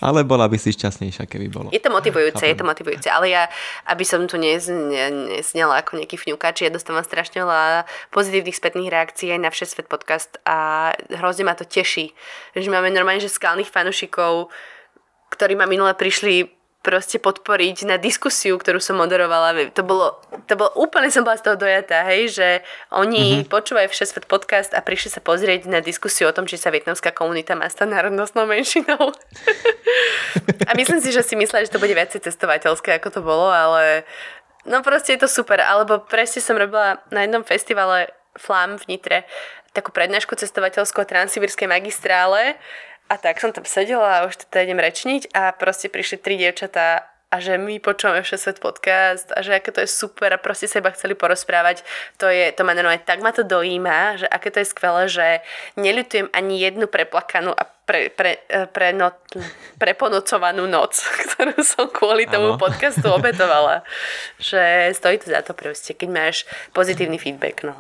[0.01, 1.69] Ale bola by si šťastnejšia, keby bolo.
[1.69, 2.51] Je to motivujúce, Chápem.
[2.53, 3.47] je to motivujúce, ale ja,
[3.87, 9.41] aby som tu nesnela ako nejaký fňukač, ja dostávam strašne veľa pozitívnych spätných reakcií aj
[9.41, 12.17] na Všesvet podcast a hrozne ma to teší,
[12.57, 14.49] že máme normálne, že skalných fanušikov,
[15.29, 16.56] ktorí ma minule prišli
[16.87, 19.75] proste podporiť na diskusiu, ktorú som moderovala.
[19.75, 20.15] To bolo,
[20.47, 22.49] to bolo úplne som bola z toho dojatá, hej, že
[22.95, 23.51] oni mm-hmm.
[23.51, 27.59] počúvajú Všesvet podcast a prišli sa pozrieť na diskusiu o tom, či sa vietnamská komunita
[27.59, 29.11] má stať národnostnou menšinou.
[30.71, 34.07] a myslím si, že si myslela, že to bude viacej cestovateľské, ako to bolo, ale
[34.63, 35.59] no proste je to super.
[35.59, 39.27] Alebo presne som robila na jednom festivale Flam v Nitre
[39.77, 42.57] takú prednášku cestovateľskú o transsibirskej magistrále
[43.07, 47.17] a tak som tam sedela a už teda idem rečniť a proste prišli tri dievčatá
[47.27, 50.79] a že my počúvame svet podcast a že aké to je super a proste sa
[50.79, 51.83] iba chceli porozprávať.
[52.23, 55.27] To, je, to ma normálne tak ma to dojíma, že aké to je skvelé, že
[55.75, 59.11] neľutujem ani jednu preplakanú a pre, pre, e, pre no,
[59.79, 62.63] preponocovanú noc, ktorú som kvôli tomu ano.
[62.63, 63.83] podcastu obetovala.
[64.39, 66.37] že stojí to za to proste, keď máš
[66.71, 67.67] pozitívny feedback.
[67.67, 67.75] No.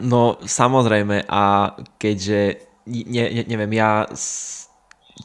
[0.00, 4.10] No samozrejme a keďže ne, ne, neviem, ja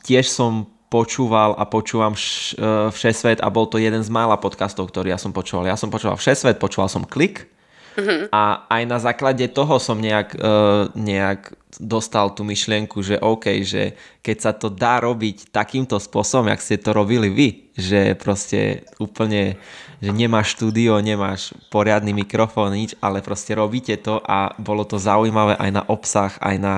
[0.06, 5.12] tiež som počúval a počúvam uh, Všesvet a bol to jeden z mála podcastov, ktorý
[5.12, 5.66] ja som počúval.
[5.68, 7.50] Ja som počúval Všesvet, počúval som Klik
[7.96, 8.32] mm-hmm.
[8.32, 14.00] a aj na základe toho som nejak, uh, nejak dostal tú myšlienku, že OK, že
[14.24, 19.60] keď sa to dá robiť takýmto spôsobom, jak ste to robili vy, že proste úplne,
[20.00, 25.60] že nemáš štúdio, nemáš poriadny mikrofón, nič, ale proste robíte to a bolo to zaujímavé
[25.60, 26.76] aj na obsah, aj na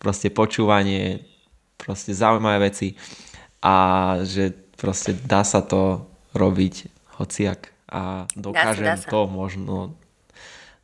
[0.00, 1.24] proste počúvanie,
[1.76, 2.96] proste zaujímavé veci
[3.60, 3.76] a
[4.24, 6.88] že proste dá sa to robiť
[7.18, 9.10] hociak a dokážem dá sa, dá sa.
[9.10, 9.74] to možno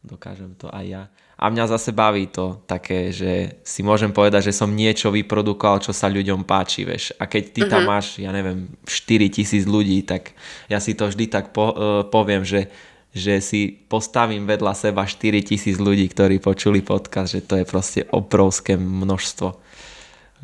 [0.04, 1.02] dokážem to aj ja.
[1.34, 5.90] A mňa zase baví to také, že si môžem povedať, že som niečo vyprodukoval, čo
[5.90, 7.10] sa ľuďom páči, vieš.
[7.18, 7.90] A keď ty tam mm-hmm.
[7.90, 10.36] máš, ja neviem, 4 tisíc ľudí, tak
[10.70, 11.74] ja si to vždy tak po, uh,
[12.06, 12.70] poviem, že,
[13.10, 18.00] že si postavím vedľa seba 4 tisíc ľudí, ktorí počuli podcast, že to je proste
[18.14, 19.58] obrovské množstvo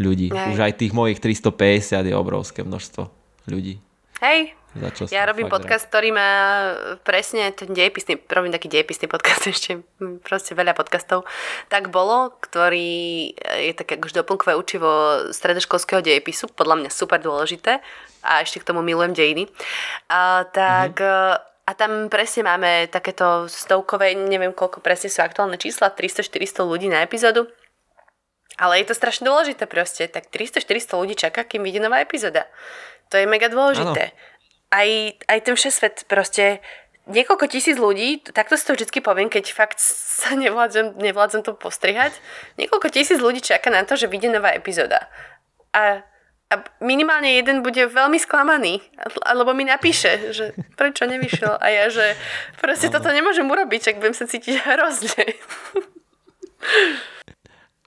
[0.01, 0.33] ľudí.
[0.35, 0.57] Hej.
[0.57, 3.07] Už aj tých mojich 350 je obrovské množstvo
[3.47, 3.79] ľudí.
[4.21, 5.91] Hej, za čo ja robím podcast, rád.
[5.91, 6.33] ktorý má
[7.03, 9.83] presne ten dejepisný, robím taký dejepisný podcast ešte,
[10.23, 11.27] proste veľa podcastov,
[11.67, 17.83] tak bolo, ktorý je také už doplnkové učivo stredoškolského dejepisu, podľa mňa super dôležité
[18.23, 19.51] a ešte k tomu milujem dejiny.
[20.07, 21.51] A, tak mm-hmm.
[21.69, 27.07] A tam presne máme takéto stovkové, neviem koľko presne sú aktuálne čísla, 300-400 ľudí na
[27.07, 27.47] epizódu.
[28.59, 30.11] Ale je to strašne dôležité proste.
[30.11, 32.51] Tak 300-400 ľudí čaká, kým vyjde nová epizóda.
[33.15, 34.11] To je mega dôležité.
[34.11, 34.31] Ano
[34.71, 34.89] aj,
[35.27, 36.63] aj ten všesvet proste
[37.11, 42.15] niekoľko tisíc ľudí, takto si to vždy poviem, keď fakt sa nevládzem, nevládzem to postrihať,
[42.57, 45.11] niekoľko tisíc ľudí čaká na to, že vyjde nová epizóda.
[45.75, 46.07] A,
[46.51, 48.79] a minimálne jeden bude veľmi sklamaný,
[49.27, 51.59] alebo mi napíše, že prečo nevyšiel.
[51.59, 52.15] A ja, že
[52.63, 55.27] proste toto nemôžem urobiť, ak budem sa cítiť hrozne.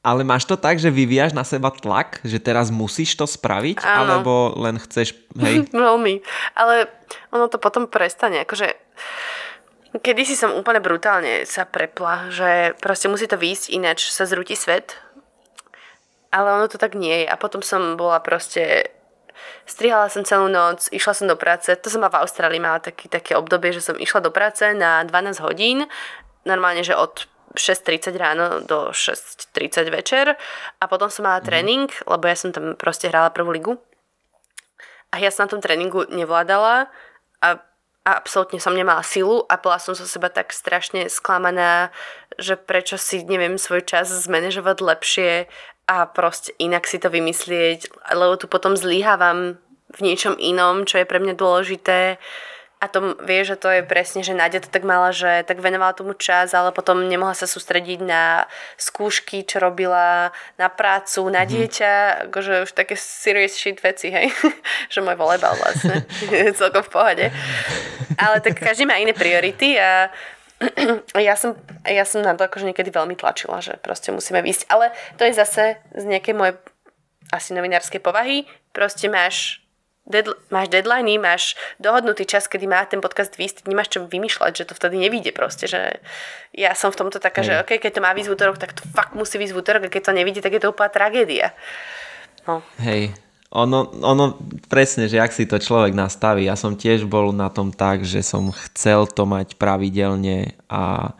[0.04, 4.20] Ale máš to tak, že vyvíjaš na seba tlak, že teraz musíš to spraviť, Áno.
[4.20, 5.64] alebo len chceš, hej?
[5.72, 6.20] Veľmi.
[6.60, 6.92] Ale
[7.32, 8.44] ono to potom prestane.
[8.44, 8.76] Akože
[9.96, 14.60] kedy si som úplne brutálne sa prepla, že proste musí to výjsť, ináč sa zrúti
[14.60, 15.00] svet.
[16.36, 17.28] Ale ono to tak nie je.
[17.32, 18.92] A potom som bola proste
[19.64, 23.36] strihala som celú noc, išla som do práce, to som v Austrálii mala taký, také
[23.40, 25.88] obdobie, že som išla do práce na 12 hodín,
[26.44, 30.26] normálne, že od 6.30 ráno do 6.30 večer
[30.82, 31.46] a potom som mala mm.
[31.46, 33.74] tréning, lebo ja som tam proste hrala prvú ligu
[35.14, 36.90] a ja som na tom tréningu nevládala
[37.40, 37.50] a,
[38.04, 41.94] a absolútne som nemala silu a bola som zo seba tak strašne sklamaná,
[42.42, 45.32] že prečo si neviem svoj čas zmanéžovať lepšie
[45.86, 49.62] a proste inak si to vymyslieť, lebo tu potom zlyhávam
[49.94, 52.18] v niečom inom, čo je pre mňa dôležité
[52.84, 55.96] a to vie, že to je presne, že Nádia to tak mala, že tak venovala
[55.96, 58.44] tomu čas, ale potom nemohla sa sústrediť na
[58.76, 61.50] skúšky, čo robila, na prácu, na mhm.
[61.50, 61.94] dieťa,
[62.28, 64.36] akože už také serious shit veci, hej.
[64.94, 66.04] že môj volejbal vlastne
[66.60, 67.26] celkom v pohode.
[68.20, 70.12] Ale tak každý má iné priority a
[71.16, 71.56] ja som,
[71.88, 74.68] ja som na to akože niekedy veľmi tlačila, že proste musíme výjsť.
[74.68, 76.60] Ale to je zase z nejakej mojej
[77.32, 78.44] asi novinárskej povahy.
[78.76, 79.62] Proste máš
[80.04, 84.68] Deadl- máš deadliny, máš dohodnutý čas, kedy má ten podcast výsť, nemáš čo vymýšľať, že
[84.68, 86.04] to vtedy nevíde proste, že
[86.52, 87.48] ja som v tomto taká, Hej.
[87.48, 89.84] že okay, keď to má výsť v útorok, tak to fakt musí výsť v útorok
[89.88, 91.56] a keď to nevidí, tak je to úplná tragédia.
[92.44, 92.60] No.
[92.84, 93.16] Hej,
[93.48, 94.36] ono, ono
[94.68, 98.20] presne, že ak si to človek nastaví, ja som tiež bol na tom tak, že
[98.20, 101.16] som chcel to mať pravidelne a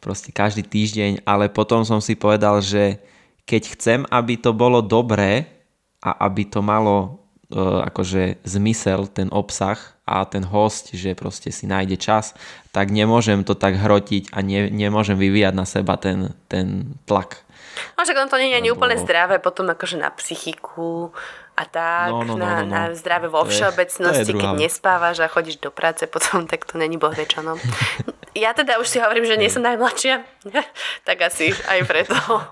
[0.00, 2.96] proste každý týždeň, ale potom som si povedal, že
[3.44, 5.52] keď chcem, aby to bolo dobré,
[6.02, 7.21] a aby to malo
[7.60, 12.34] akože zmysel, ten obsah a ten host, že proste si nájde čas,
[12.74, 17.44] tak nemôžem to tak hrotiť a ne, nemôžem vyvíjať na seba ten, ten tlak.
[17.96, 21.14] No však on to nie je ani úplne zdravé potom akože na psychiku
[21.52, 22.72] a tak, no, no, no, na, no, no.
[22.72, 27.12] na zdravé vo všeobecnosti, keď nespávaš a chodíš do práce potom, tak to není boh
[27.12, 27.44] čo.
[28.32, 30.24] Ja teda už si hovorím, že nie som najmladšia,
[31.08, 32.16] tak asi aj preto.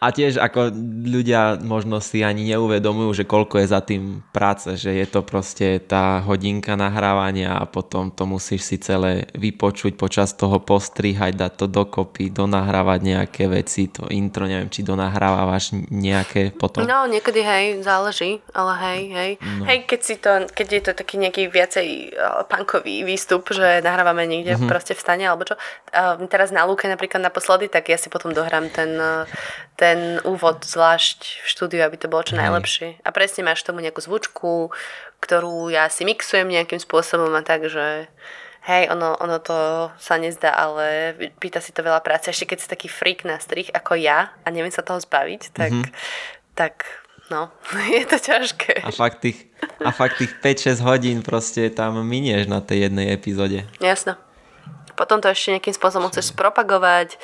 [0.00, 0.72] A tiež ako
[1.04, 5.84] ľudia možno si ani neuvedomujú, že koľko je za tým práce, že je to proste
[5.84, 11.66] tá hodinka nahrávania a potom to musíš si celé vypočuť počas toho postrihať, dať to
[11.68, 16.88] dokopy, donahrávať nejaké veci, to intro, neviem, či donahrávaš nejaké potom.
[16.88, 19.30] No, niekedy hej, záleží, ale hej, hej.
[19.60, 19.68] No.
[19.68, 24.24] Hej, keď si to, keď je to taký nejaký viacej uh, punkový výstup, že nahrávame
[24.24, 24.70] niekde mm-hmm.
[24.70, 25.60] proste v stane, alebo čo.
[25.92, 29.28] Uh, teraz na Lúke napríklad naposledy, tak ja si potom dohrám ten, uh,
[29.76, 33.02] ten ten úvod zvlášť v štúdiu, aby to bolo čo najlepšie.
[33.02, 34.70] A presne máš tomu nejakú zvučku,
[35.18, 38.06] ktorú ja si mixujem nejakým spôsobom a tak, že
[38.70, 42.30] hej, ono, ono to sa nezdá, ale pýta si to veľa práce.
[42.30, 45.74] Ešte keď si taký freak na strich ako ja a neviem sa toho zbaviť, tak,
[45.74, 45.92] mm-hmm.
[46.54, 46.86] tak
[47.34, 47.50] no,
[47.98, 48.86] je to ťažké.
[48.86, 49.50] A fakt tých,
[49.82, 53.66] a fakt tých 5-6 hodín proste tam minieš na tej jednej epizóde.
[53.82, 54.14] Jasno.
[54.94, 57.16] Potom to ešte nejakým spôsobom chceš spropagovať,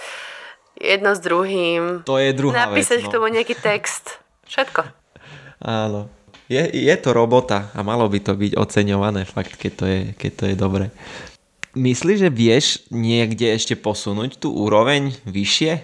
[0.80, 2.04] jedno s druhým.
[2.04, 3.08] To je druhá Napísať vec, no.
[3.10, 4.20] k tomu nejaký text.
[4.46, 4.80] Všetko.
[5.64, 6.12] Áno.
[6.46, 10.30] Je, je to robota a malo by to byť oceňované fakt, keď to je, keď
[10.38, 10.84] to je dobre.
[11.74, 15.82] Myslíš, že vieš niekde ešte posunúť tú úroveň vyššie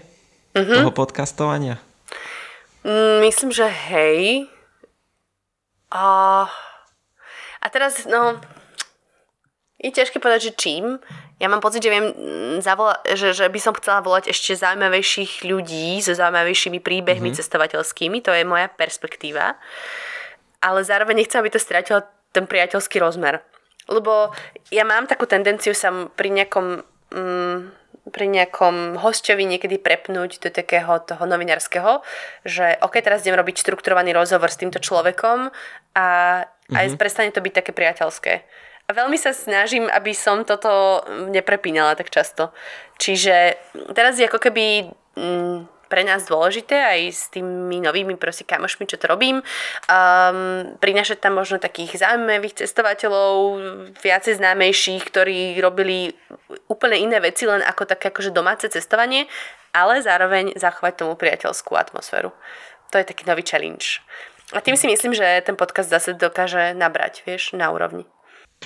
[0.55, 0.77] uh-huh.
[0.79, 1.83] toho podcastovania?
[2.87, 4.47] Mm, myslím, že hej.
[5.91, 6.47] A,
[7.59, 8.39] a teraz, no,
[9.83, 11.03] je ťažké povedať, že čím.
[11.43, 15.43] Ja mám pocit, že viem mm, zavola- že, že by som chcela volať ešte zaujímavejších
[15.43, 17.43] ľudí so zaujímavejšími príbehmi mm-hmm.
[17.43, 18.23] cestovateľskými.
[18.23, 19.59] To je moja perspektíva.
[20.63, 23.43] Ale zároveň nechcem, aby to stratilo ten priateľský rozmer.
[23.91, 24.31] Lebo
[24.71, 26.87] ja mám takú tendenciu sa pri nejakom...
[27.11, 32.03] Mm, pri nejakom hostovi niekedy prepnúť do takého toho novinárskeho,
[32.43, 35.55] že ok, teraz idem robiť štrukturovaný rozhovor s týmto človekom
[35.95, 36.07] a
[36.43, 36.75] mm-hmm.
[36.75, 38.43] aj prestane to byť také priateľské.
[38.93, 41.03] Veľmi sa snažím, aby som toto
[41.33, 42.53] neprepínala tak často.
[43.01, 43.59] Čiže
[43.97, 48.97] teraz je ako keby mm, pre nás dôležité aj s tými novými proste kamošmi, čo
[48.97, 53.61] to robím, um, prinašať tam možno takých zaujímavých cestovateľov,
[54.01, 56.17] viacej známejších, ktorí robili
[56.73, 59.29] úplne iné veci, len ako také akože domáce cestovanie,
[59.77, 62.33] ale zároveň zachovať tomu priateľskú atmosféru.
[62.89, 64.01] To je taký nový challenge.
[64.57, 68.09] A tým si myslím, že ten podcast zase dokáže nabrať, vieš, na úrovni.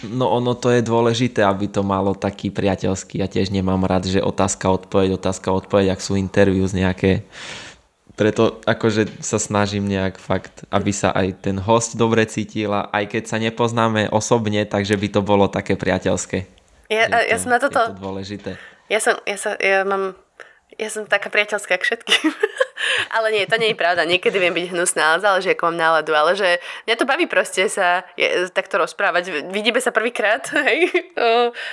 [0.05, 3.25] No ono to je dôležité, aby to malo taký priateľský.
[3.25, 7.25] Ja tiež nemám rád, že otázka, odpoveď, otázka, odpoveď, ak sú interviews nejaké.
[8.17, 13.13] Preto akože sa snažím nejak fakt, aby sa aj ten host dobre cítil a aj
[13.13, 16.49] keď sa nepoznáme osobne, takže by to bolo také priateľské.
[16.89, 17.77] Ja, to, ja som na toto...
[17.77, 18.51] Je to dôležité.
[18.89, 20.17] Ja som, ja, sa, ja mám
[20.77, 22.29] ja som taká priateľská k všetkým.
[23.17, 24.05] ale nie, to nie je pravda.
[24.05, 26.13] Niekedy viem byť hnusná, ale záleží, ako mám náladu.
[26.13, 29.49] Ale že mňa to baví proste sa je, takto rozprávať.
[29.49, 30.93] Vidíme sa prvýkrát, hej?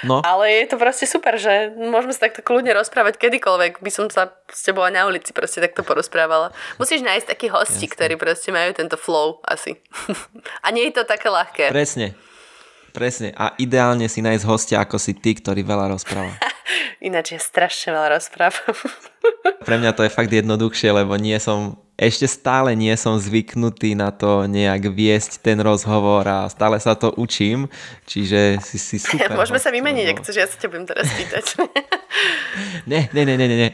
[0.07, 0.23] No.
[0.23, 3.83] Ale je to proste super, že môžeme sa takto kľudne rozprávať kedykoľvek.
[3.83, 6.55] By som sa s tebou na ulici proste takto porozprávala.
[6.79, 7.93] Musíš nájsť taký hosti, Jasne.
[7.99, 9.75] ktorí proste majú tento flow asi.
[10.65, 11.75] A nie je to také ľahké.
[11.75, 12.15] Presne.
[12.93, 13.33] Presne.
[13.33, 16.52] A ideálne si nájsť hostia ako si ty, ktorý veľa rozpráva.
[16.99, 18.75] Ináč ja strašne veľa rozprávam.
[19.67, 24.11] Pre mňa to je fakt jednoduchšie, lebo nie som, ešte stále nie som zvyknutý na
[24.11, 27.71] to nejak viesť ten rozhovor a stále sa to učím,
[28.03, 29.31] čiže si, si super.
[29.39, 30.13] Môžeme host, sa vymeniť, lebo...
[30.13, 31.45] ak chceš, ja sa ťa budem teraz pýtať.
[32.91, 33.69] ne, ne, ne, ne, ne.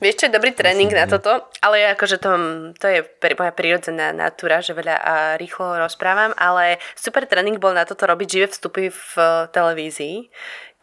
[0.00, 2.30] Vieš, čo je dobrý tréning na toto, ale akože to,
[2.76, 3.00] to je
[3.36, 8.28] moja prírodzená natúra, že veľa a rýchlo rozprávam, ale super tréning bol na toto robiť
[8.28, 9.12] živé vstupy v
[9.52, 10.28] televízii,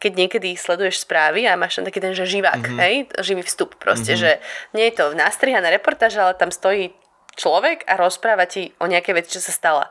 [0.02, 2.80] keď niekedy sleduješ správy a máš tam taký ten, že živák, mm-hmm.
[2.82, 4.22] hej, živý vstup proste, mm-hmm.
[4.26, 4.42] že
[4.74, 6.90] nie je to nastrihaná reportáž, ale tam stojí
[7.38, 9.86] človek a rozpráva ti o nejakej veci, čo sa stala.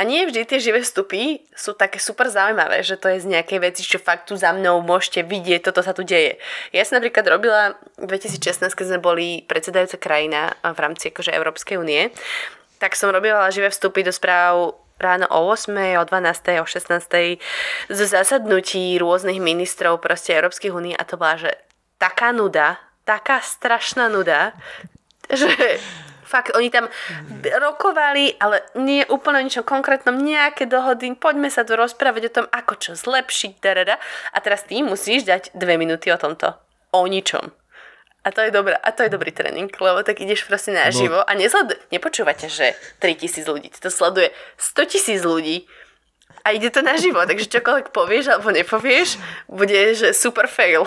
[0.00, 3.60] A nie vždy tie živé vstupy sú také super zaujímavé, že to je z nejakej
[3.60, 6.40] veci, čo fakt tu za mnou môžete vidieť, toto sa tu deje.
[6.72, 11.76] Ja som napríklad robila v 2016, keď sme boli predsedajúca krajina v rámci akože Európskej
[11.76, 12.08] únie,
[12.80, 17.40] tak som robila živé vstupy do správ ráno o 8, o 12, o 16
[17.88, 21.50] z zasadnutí rôznych ministrov proste Európskych únie a to bola, že
[21.96, 22.76] taká nuda,
[23.08, 24.52] taká strašná nuda,
[25.32, 25.50] že
[26.30, 26.86] fakt, oni tam
[27.42, 32.46] rokovali, ale nie úplne o ničom konkrétnom, nejaké dohody, poďme sa tu rozprávať o tom,
[32.54, 33.98] ako čo zlepšiť, darada.
[34.30, 36.54] a teraz ty musíš dať dve minúty o tomto.
[36.94, 37.59] O ničom.
[38.20, 41.24] A to je dobré, a to je dobrý tréning, lebo tak ideš proste naživo no.
[41.24, 44.28] a nezledu, nepočúvate, že 3000 ľudí, to sleduje
[44.60, 45.64] 100 tisíc ľudí
[46.44, 49.16] a ide to naživo, takže čokoľvek povieš alebo nepovieš,
[49.48, 50.84] bude, že super fail.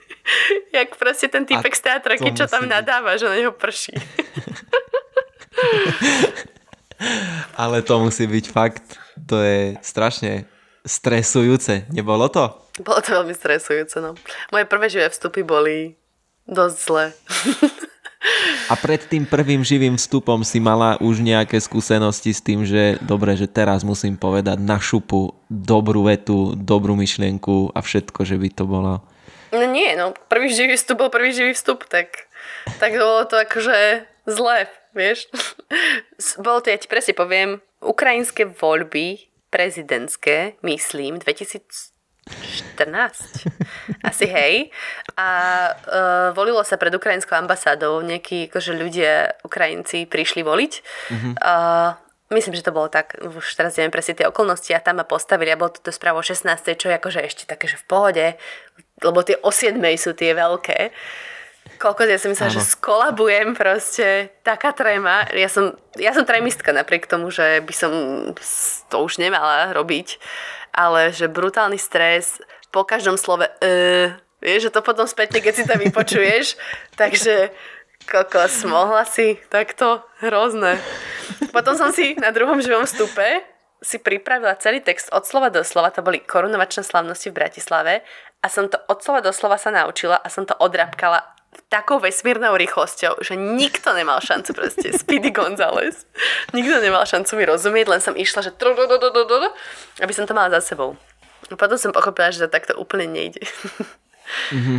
[0.76, 3.94] Jak proste ten typek z teatroky, čo tam nadáva, že na neho prší.
[7.60, 8.96] Ale to musí byť fakt,
[9.28, 10.48] to je strašne
[10.88, 11.84] stresujúce.
[11.92, 12.48] Nebolo to?
[12.80, 14.16] Bolo to veľmi stresujúce, no.
[14.52, 15.96] Moje prvé živé vstupy boli
[16.46, 17.04] dosť zle.
[18.66, 23.38] A pred tým prvým živým vstupom si mala už nejaké skúsenosti s tým, že dobre,
[23.38, 28.64] že teraz musím povedať na šupu dobrú vetu, dobrú myšlienku a všetko, že by to
[28.66, 28.92] bolo...
[29.54, 32.26] No nie, no prvý živý vstup bol prvý živý vstup, tak,
[32.82, 35.30] tak bolo to akože zle, vieš.
[36.42, 41.95] Bolo to, ja ti presne poviem, ukrajinské voľby prezidentské, myslím, 2000
[42.26, 43.46] 14.
[44.02, 44.74] Asi hej.
[45.14, 45.28] A
[45.72, 48.02] uh, volilo sa pred ukrajinskou ambasádou.
[48.02, 50.72] Nejakí akože ľudia, Ukrajinci, prišli voliť.
[51.10, 51.34] Mm-hmm.
[52.26, 55.54] Myslím, že to bolo tak, už teraz neviem presne tie okolnosti a tam ma postavili
[55.54, 56.42] a bolo to správo 16.
[56.74, 58.26] čo je akože ešte také, že v pohode,
[58.98, 59.78] lebo tie o 7.
[59.94, 60.90] sú tie veľké.
[61.78, 65.30] Koľko ja som myslela, že skolabujem proste, taká tréma.
[65.34, 67.92] Ja som, ja som trémistka napriek tomu, že by som
[68.90, 70.18] to už nemala robiť
[70.76, 72.38] ale že brutálny stres
[72.68, 74.12] po každom slove uh,
[74.44, 76.60] vieš, že to potom spätne, keď si to vypočuješ,
[77.00, 77.50] takže
[78.06, 80.04] kokos, mohla si takto?
[80.22, 80.78] Hrozné.
[81.50, 83.42] Potom som si na druhom živom stupe
[83.82, 88.00] si pripravila celý text od slova do slova, to boli korunovačné slavnosti v Bratislave.
[88.40, 91.35] A som to od slova do slova sa naučila a som to odrapkala
[91.66, 96.06] takou vesmírnou rýchlosťou, že nikto nemal šancu proste, Speedy Gonzales.
[96.54, 98.52] Nikto nemal šancu mi rozumieť, len som išla, že
[100.02, 100.94] aby som to mala za sebou.
[101.50, 103.42] A potom som pochopila, že to takto úplne nejde.
[104.50, 104.78] Mm-hmm.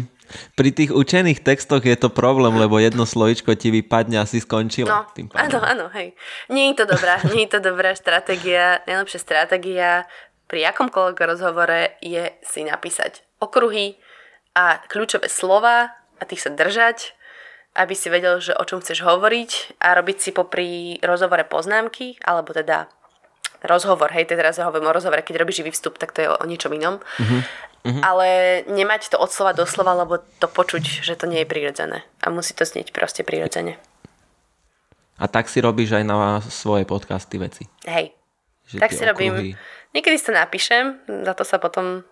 [0.59, 4.91] Pri tých učených textoch je to problém, lebo jedno slovičko ti vypadne a si skončila.
[4.91, 6.11] No, tým áno, áno, hej.
[6.51, 8.83] Nie je to dobrá, nie je to dobrá stratégia.
[8.83, 10.03] Najlepšia stratégia
[10.51, 13.95] pri akomkoľvek rozhovore je si napísať okruhy
[14.51, 17.17] a kľúčové slova a tých sa držať,
[17.77, 22.51] aby si vedel, že o čom chceš hovoriť a robiť si popri rozhovore poznámky, alebo
[22.51, 22.89] teda
[23.65, 26.45] rozhovor, hej, teraz ja hovorím o rozhovore, keď robíš živý vstup, tak to je o
[26.45, 27.01] ničom inom.
[27.01, 27.41] Uh-huh.
[28.03, 32.03] Ale nemať to od slova do slova, lebo to počuť, že to nie je prirodzené.
[32.19, 33.79] A musí to znieť proste prirodzene.
[35.17, 37.63] A tak si robíš aj na svoje podcasty veci.
[37.89, 38.13] Hej.
[38.69, 39.09] Že tak si okruhy...
[39.09, 39.55] robím.
[39.95, 42.03] Niekedy si to napíšem, za to sa potom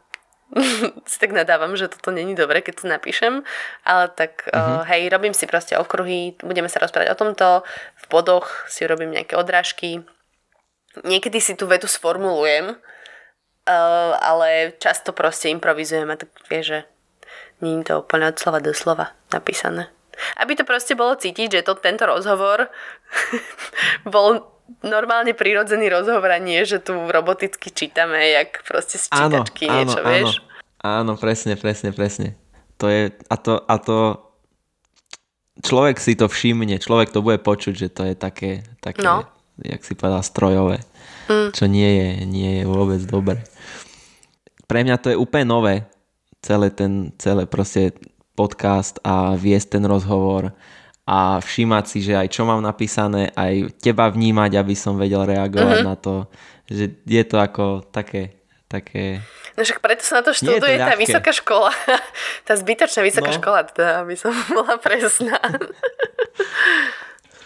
[1.09, 3.41] si tak nadávam, že toto není dobre, keď to napíšem,
[3.81, 4.81] ale tak uh-huh.
[4.81, 7.47] uh, hej, robím si proste okruhy, budeme sa rozprávať o tomto,
[7.97, 10.05] v bodoch si robím nejaké odrážky,
[11.03, 16.79] niekedy si tú vetu sformulujem, uh, ale často proste improvizujem a tak vie, že
[17.63, 19.94] je to úplne od slova do slova napísané.
[20.39, 22.69] Aby to proste bolo cítiť, že to, tento rozhovor
[24.13, 29.75] bol normálne prirodzený rozhovor a nie, že tu roboticky čítame, jak proste z čítačky áno,
[29.77, 30.29] niečo, áno, vieš?
[30.81, 32.37] Áno, presne, presne, presne.
[32.81, 33.97] To je, a to, a to
[35.61, 39.23] človek si to všimne, človek to bude počuť, že to je také, také no.
[39.61, 40.81] jak si povedal, strojové.
[41.29, 41.49] Mm.
[41.53, 43.41] Čo nie je, nie je vôbec dobre.
[44.65, 45.75] Pre mňa to je úplne nové,
[46.41, 47.93] celé ten, celé proste
[48.35, 50.51] podcast a viesť ten rozhovor
[51.05, 55.77] a všímať si, že aj čo mám napísané, aj teba vnímať, aby som vedel reagovať
[55.81, 55.89] mm-hmm.
[55.89, 56.25] na to,
[56.65, 59.21] že je to ako také, také...
[59.53, 61.71] No však preto sa na to študuje to tá vysoká škola.
[62.49, 63.37] tá zbytočná vysoká no.
[63.37, 65.37] škola, teda, aby som bola presná.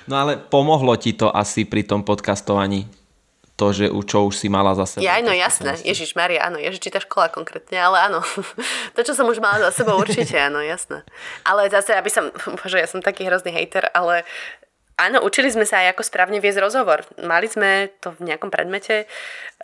[0.07, 2.98] no ale pomohlo ti to asi pri tom podcastovaní?
[3.59, 5.03] To, že čo už si mala za sebou.
[5.03, 8.23] Ja, no jasné, Ježiš Maria, áno, Ježiš, či tá škola konkrétne, ale áno.
[8.95, 11.03] to, čo som už mala za sebou, určite áno, jasné.
[11.43, 12.31] Ale zase, aby som,
[12.63, 14.23] bože, ja som taký hrozný hejter, ale
[14.95, 17.03] áno, učili sme sa aj ako správne viesť rozhovor.
[17.19, 19.07] Mali sme to v nejakom predmete,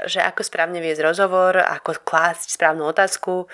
[0.04, 3.48] že ako správne viesť rozhovor, ako klásť správnu otázku.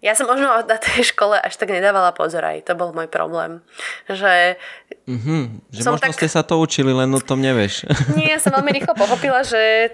[0.00, 3.60] Ja som možno na tej škole až tak nedávala pozor aj, to bol môj problém.
[4.08, 4.56] Že,
[5.04, 5.42] mm-hmm,
[5.76, 6.16] že možno tak...
[6.16, 7.84] ste sa to učili, len o tom nevieš.
[8.16, 9.92] Nie, ja som veľmi rýchlo pochopila, že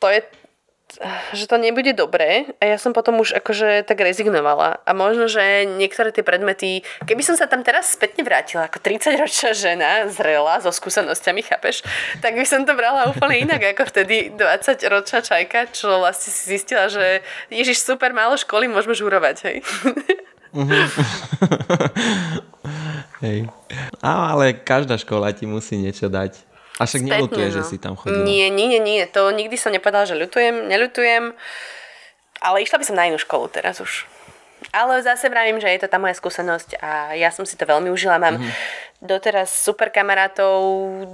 [0.00, 0.24] to je
[1.32, 4.84] že to nebude dobré a ja som potom už akože tak rezignovala.
[4.84, 9.50] A možno, že niektoré tie predmety, keby som sa tam teraz spätne vrátila ako 30-ročná
[9.56, 11.80] žena, zrela, so skúsenosťami, chápeš,
[12.20, 16.92] tak by som to brala úplne inak ako vtedy 20-ročná čajka, čo vlastne si zistila,
[16.92, 19.56] že ježiš, super, málo školy, môžeme žurovať, hej.
[23.24, 23.48] hej.
[24.04, 26.51] ale každá škola ti musí niečo dať.
[26.82, 27.54] A však nelutuje, no.
[27.54, 28.26] že si tam chodila.
[28.26, 29.06] Nie, nie, nie, nie.
[29.14, 31.30] To nikdy som nepovedala, že ľutujem, neľutujem.
[32.42, 34.10] Ale išla by som na inú školu teraz už.
[34.70, 37.90] Ale zase vravím, že je to tá moja skúsenosť a ja som si to veľmi
[37.90, 38.22] užila.
[38.22, 38.52] Mám mm-hmm.
[39.02, 40.62] doteraz super kamarátov,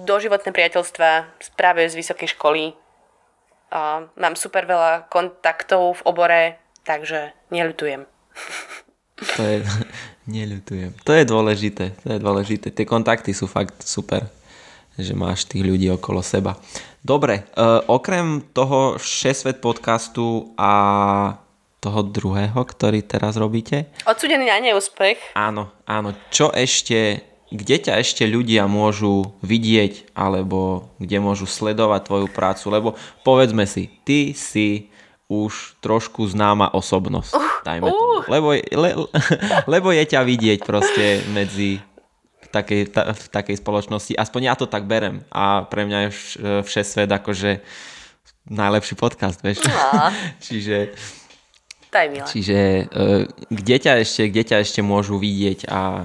[0.05, 1.25] doživotné priateľstva
[1.57, 2.77] práve z vysokej školy.
[3.73, 6.43] A mám super veľa kontaktov v obore,
[6.85, 8.05] takže neľutujem.
[9.37, 9.57] To je,
[10.37, 10.93] neľutujem.
[11.05, 12.67] To je dôležité, to je dôležité.
[12.73, 14.29] Tie kontakty sú fakt super,
[14.99, 16.59] že máš tých ľudí okolo seba.
[16.99, 21.39] Dobre, uh, okrem toho 6 svet podcastu a
[21.79, 23.87] toho druhého, ktorý teraz robíte.
[24.03, 25.39] Odsudený na neúspech.
[25.39, 26.11] Áno, áno.
[26.35, 27.23] Čo ešte,
[27.55, 32.65] kde ťa ešte ľudia môžu vidieť, alebo kde môžu sledovať tvoju prácu?
[32.75, 32.89] Lebo
[33.23, 34.91] povedzme si, ty si
[35.31, 37.95] už trošku známa osobnosť, uh, dajme uh.
[37.95, 38.17] tomu.
[38.27, 38.91] Lebo, le,
[39.79, 41.79] lebo je ťa vidieť proste medzi
[42.63, 44.13] takej, ta, v takej spoločnosti.
[44.19, 45.23] Aspoň ja to tak berem.
[45.31, 46.11] A pre mňa je
[46.67, 47.63] vše svet akože
[48.49, 49.63] najlepší podcast, vieš.
[49.65, 50.11] No.
[50.47, 50.97] Čiže.
[52.29, 56.05] Čiže uh, kde, ťa ešte, kde ťa ešte môžu vidieť a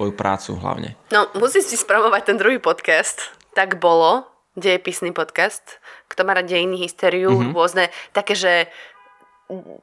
[0.00, 0.96] tvoju prácu hlavne?
[1.12, 3.28] No, musíš si spravovať ten druhý podcast.
[3.52, 4.24] Tak bolo,
[4.56, 5.76] dejepisný podcast.
[6.08, 7.52] Kto má rád dejiny, hysteriu, mm-hmm.
[7.52, 8.72] rôzne také, že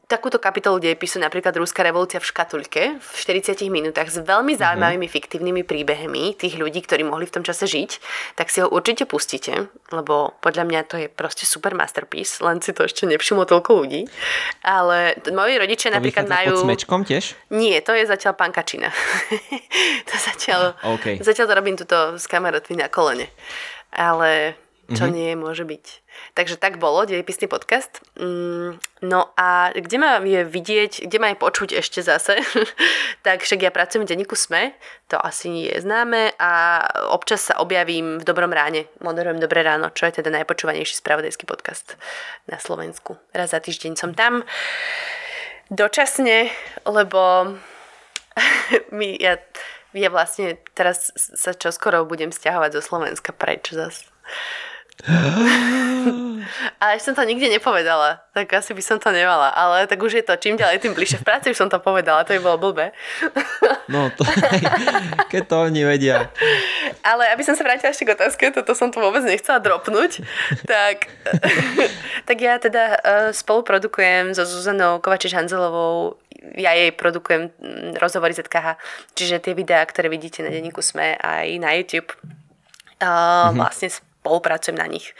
[0.07, 4.59] takúto kapitolu dejepisu, napríklad Ruská revolúcia v škatulke v 40 minútach s veľmi mhm.
[4.59, 5.17] zaujímavými mm-hmm.
[5.19, 7.91] fiktívnymi príbehmi tých ľudí, ktorí mohli v tom čase žiť,
[8.39, 12.71] tak si ho určite pustíte, lebo podľa mňa to je proste super masterpiece, len si
[12.71, 14.01] to ešte nevšimlo toľko ľudí.
[14.63, 16.55] Ale moji rodičia to napríklad majú...
[16.55, 17.35] pod smečkom tiež?
[17.51, 18.91] Nie, to je zatiaľ pankačina.
[20.09, 20.77] to zatiaľ...
[20.99, 21.19] Okay.
[21.19, 23.27] Zatiaľ to robím tuto s kamarátmi na kolene.
[23.91, 25.19] Ale čo mm-hmm.
[25.19, 25.85] nie môže byť.
[26.31, 27.99] Takže tak bolo, dejepisný podcast.
[28.15, 32.39] Mm, no a kde ma je vidieť, kde ma je počuť ešte zase,
[33.27, 34.71] tak však ja pracujem v denníku SME,
[35.11, 39.91] to asi nie je známe a občas sa objavím v Dobrom ráne, moderujem Dobré ráno,
[39.91, 41.99] čo je teda najpočúvanejší spravodajský podcast
[42.47, 43.19] na Slovensku.
[43.35, 44.47] Raz za týždeň som tam
[45.67, 46.47] dočasne,
[46.87, 47.53] lebo
[48.97, 49.35] my, ja,
[49.91, 54.07] ja vlastne teraz sa čoskoro budem stiahovať zo Slovenska preč zase.
[56.81, 60.21] Ale ešte som to nikde nepovedala, tak asi by som to nemala, ale tak už
[60.21, 61.21] je to čím ďalej, tým bližšie.
[61.21, 62.93] V práci už som to povedala, to by bolo blbé.
[63.87, 64.27] No, to,
[65.31, 66.27] keď to oni vedia.
[67.07, 70.27] Ale aby som sa vrátila ešte k otázke, toto som to vôbec nechcela dropnúť,
[70.67, 71.07] tak,
[72.27, 72.97] tak ja teda e,
[73.31, 76.19] spoluprodukujem so Zuzanou Kovačiš-Hanzelovou
[76.59, 78.75] ja jej produkujem mm, rozhovory ZKH,
[79.15, 83.55] čiže tie videá, ktoré vidíte na denníku SME aj na YouTube, uh, mm-hmm.
[83.55, 83.87] vlastne
[84.27, 85.15] spolupracujem na nich.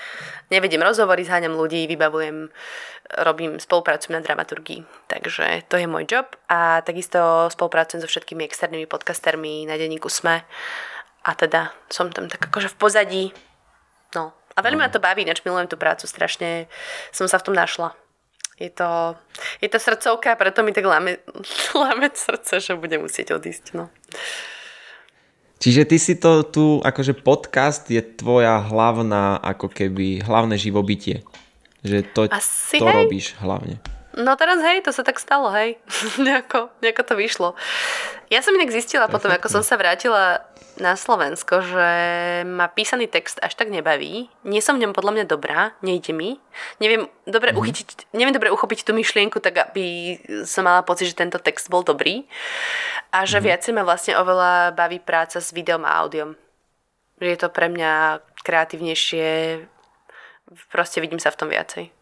[0.52, 2.52] Nevediem rozhovory, zháňam ľudí, vybavujem,
[3.24, 4.84] robím, spolupracujem na dramaturgii.
[5.08, 10.44] Takže to je môj job a takisto spolupracujem so všetkými externými podcastermi na denníku SME
[11.24, 13.26] a teda som tam tak akože v pozadí.
[14.12, 14.36] No.
[14.56, 16.68] A veľmi ma to baví, ináč milujem tú prácu, strašne
[17.16, 17.96] som sa v tom našla.
[18.58, 19.14] Je to,
[19.62, 21.22] je to srdcovka, preto mi tak láme,
[21.88, 23.78] láme srdce, že budem musieť odísť.
[23.78, 23.88] No.
[25.58, 31.26] Čiže ty si to tu, akože podcast je tvoja hlavná, ako keby, hlavné živobytie.
[31.82, 33.82] Že to, Asi, to robíš hlavne.
[34.18, 35.77] No teraz hej, to sa tak stalo, hej.
[36.26, 37.49] nejako, nejako to vyšlo.
[38.34, 39.14] Ja som inak zistila Perfect.
[39.14, 40.41] potom, ako som sa vrátila
[40.81, 41.89] na Slovensko, že
[42.45, 44.30] ma písaný text až tak nebaví.
[44.45, 46.41] Nie som v ňom podľa mňa dobrá, nejde mi.
[46.81, 47.61] Neviem dobre, mm-hmm.
[47.61, 51.81] uchytiť, neviem dobre uchopiť tú myšlienku, tak aby som mala pocit, že tento text bol
[51.81, 52.26] dobrý.
[53.14, 53.45] A že mm-hmm.
[53.45, 56.34] viacej ma vlastne oveľa baví práca s videom a audiom.
[57.18, 59.61] Je to pre mňa kreatívnejšie,
[60.69, 61.97] proste vidím sa v tom viacej.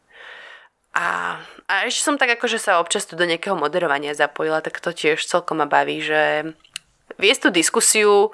[0.95, 4.95] A, a ešte som tak akože sa občas tu do nejakého moderovania zapojila, tak to
[4.95, 6.55] tiež celkom ma baví, že
[7.19, 8.31] viesť tú diskusiu,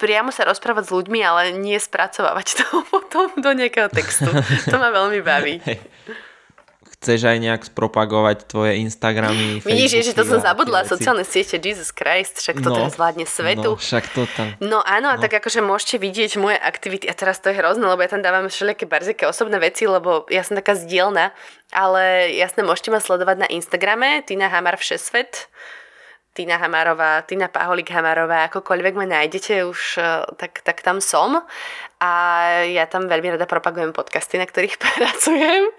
[0.00, 4.32] priamo sa rozprávať s ľuďmi, ale nie spracovávať to potom do nejakého textu.
[4.72, 5.60] To ma veľmi baví.
[5.60, 5.78] Hey.
[7.02, 12.38] Chceš aj nejak spropagovať tvoje Instagramy, Vidíš, že to som zabudla, sociálne siete, Jesus Christ,
[12.38, 13.74] však to no, teraz vládne svetu.
[13.74, 14.54] No, však to tam.
[14.62, 15.14] No áno, no.
[15.14, 18.22] a tak akože môžete vidieť moje aktivity, a teraz to je hrozné, lebo ja tam
[18.22, 21.34] dávam všelijaké barziké osobné veci, lebo ja som taká zdielna,
[21.74, 25.50] ale jasne, môžete ma sledovať na Instagrame, Tina Hamar Všesvet,
[26.32, 31.44] Tina Hamarová, Tina Paholik Hamarová, akokoľvek ma nájdete už, e, tak, tak tam som.
[32.02, 32.10] A
[32.66, 35.70] ja tam veľmi rada propagujem podcasty, na ktorých pracujem.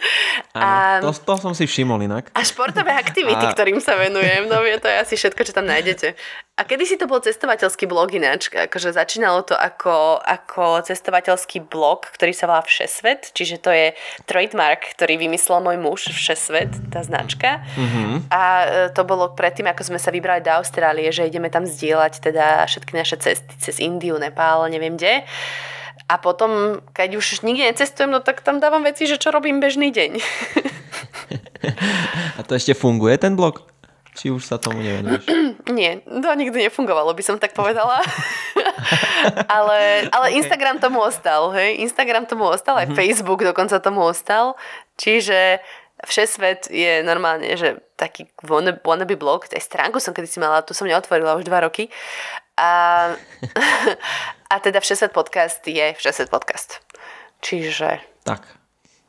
[0.55, 2.31] a, to, to som si všimol inak.
[2.31, 3.51] A športové aktivity, a...
[3.51, 4.47] ktorým sa venujem.
[4.47, 6.15] No to je asi všetko, čo tam nájdete.
[6.53, 8.47] A kedy si to bol cestovateľský blog ináč?
[8.53, 13.97] Akože začínalo to ako, ako cestovateľský blog, ktorý sa volá Všesvet, čiže to je
[14.29, 17.65] trademark, ktorý vymyslel môj muž Všesvet, tá značka.
[17.73, 18.29] Mm-hmm.
[18.29, 22.21] A e, to bolo predtým, ako sme sa vybrali do Austrálie, že ideme tam zdieľať
[22.21, 25.25] teda všetky naše cesty cez Indiu, Nepál, neviem kde.
[26.07, 29.89] A potom, keď už nikde necestujem, no tak tam dávam veci, že čo robím bežný
[29.89, 30.11] deň.
[32.37, 33.63] A to ešte funguje ten blog?
[34.13, 35.25] Či už sa tomu nevenuješ?
[35.77, 37.97] Nie, to nikdy nefungovalo, by som tak povedala.
[39.57, 40.37] ale, ale okay.
[40.37, 41.81] Instagram tomu ostal, hej?
[41.81, 42.99] Instagram tomu ostal, aj mm-hmm.
[42.99, 44.53] Facebook dokonca tomu ostal.
[45.01, 45.63] Čiže
[46.03, 48.27] Všesvet je normálne, že taký
[48.83, 51.87] wannabe blog, aj stránku som kedy si mala, tu som neotvorila už dva roky.
[52.59, 53.15] A,
[54.53, 56.85] a teda Všesvet podcast je Všesvet podcast.
[57.41, 57.97] Čiže...
[58.21, 58.45] Tak.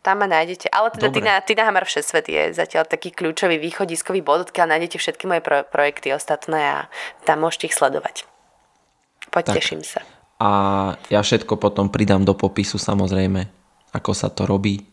[0.04, 0.68] Tam ma nájdete.
[0.68, 5.24] Ale teda Tina, Tina Hamar Všesvet je zatiaľ taký kľúčový východiskový bod, odkiaľ nájdete všetky
[5.24, 6.78] moje pro- projekty ostatné a
[7.24, 8.28] tam môžete ich sledovať.
[9.32, 9.88] Poteším tak.
[9.88, 10.00] sa.
[10.40, 10.48] A
[11.08, 13.48] ja všetko potom pridám do popisu samozrejme,
[13.96, 14.84] ako sa to robí.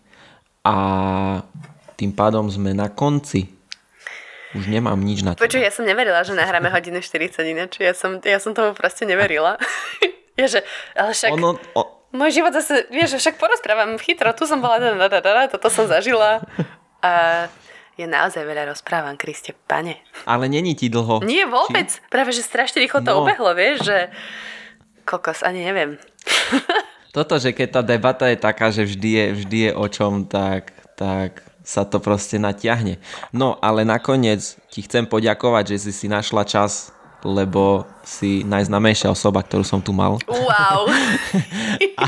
[0.63, 0.75] A
[1.99, 3.51] tým pádom sme na konci.
[4.55, 5.43] Už nemám nič na teba.
[5.43, 7.83] Počuj, ja som neverila, že nahráme hodinu 40 ináč.
[7.83, 9.59] Ja som, ja som tomu proste neverila.
[10.41, 10.59] ja, že,
[10.97, 11.31] ale však...
[11.37, 11.81] Ono, o...
[12.11, 15.87] Môj život zase, vieš, však porozprávam chytro, tu som bola, da, da, da, toto som
[15.87, 16.43] zažila.
[16.99, 17.47] A
[17.95, 20.01] ja naozaj veľa rozprávam, Kriste, pane.
[20.27, 21.23] Ale není ti dlho.
[21.23, 21.87] Nie, vôbec.
[21.87, 22.03] Či?
[22.11, 23.23] Práve, že strašne rýchlo to no.
[23.23, 23.97] obehlo, vieš, že
[25.07, 26.01] kokos, ani neviem.
[27.15, 30.71] Toto, že keď tá debata je taká, že vždy je, vždy je o čom, tak,
[30.95, 32.97] tak sa to proste natiahne.
[33.35, 36.95] No, ale nakoniec ti chcem poďakovať, že si si našla čas,
[37.25, 40.17] lebo si najznamejšia osoba, ktorú som tu mal.
[40.25, 40.89] Wow.
[42.01, 42.07] a,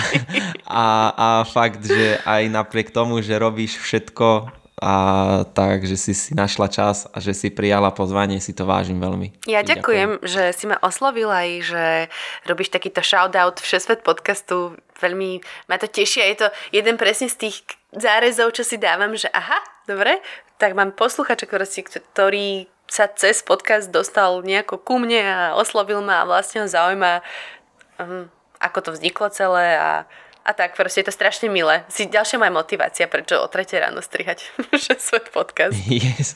[0.65, 4.49] a, a fakt, že aj napriek tomu, že robíš všetko
[4.83, 4.95] a
[5.55, 9.47] tak, že si si našla čas a že si prijala pozvanie, si to vážim veľmi.
[9.47, 11.85] Ja ďakujem, ďakujem, že si ma oslovila aj, že
[12.51, 14.75] robíš takýto shoutout Všesvet podcastu.
[14.99, 15.39] Veľmi
[15.71, 17.63] ma to teší a je to jeden presne z tých
[17.95, 20.19] zárezov, čo si dávam, že aha, dobre,
[20.59, 26.27] tak mám posluchača, ktorý sa cez podcast dostal nejako ku mne a oslovil ma a
[26.29, 27.23] vlastne ho zaujíma,
[27.99, 28.29] um,
[28.59, 30.05] ako to vzniklo celé a
[30.43, 31.87] a tak, proste je to strašne milé.
[31.87, 34.51] Si ďalšia moja motivácia, prečo o tretej ráno strihať
[35.07, 35.75] svoj podcast.
[35.87, 36.35] Yes.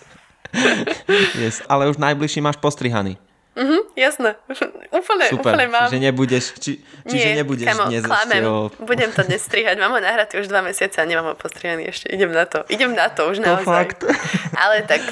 [1.36, 1.60] yes.
[1.68, 3.20] Ale už najbližší máš postrihaný.
[3.60, 4.40] Mhm, jasné.
[4.96, 5.52] úplne, Super.
[5.60, 5.92] úplne mám.
[5.92, 8.42] Čiže nebudeš, či, čiže Nie, nebudeš kamo, dnes klamem.
[8.48, 8.72] O...
[8.80, 9.76] Budem to dnes strihať.
[9.76, 12.08] Mám ho nahratý už dva mesiace a nemám ho postrihaný ešte.
[12.08, 12.64] Idem na to.
[12.72, 13.66] Idem na to už naozaj.
[13.66, 14.00] To fakt.
[14.56, 15.04] Ale tak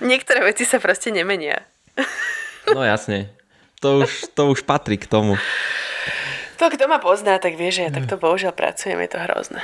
[0.00, 1.64] niektoré veci sa proste nemenia.
[2.74, 3.32] no jasne.
[3.78, 5.38] To už, to už patrí k tomu.
[6.58, 9.62] To, kto ma pozná, tak vie, že ja takto bohužiaľ pracujem, je to hrozné.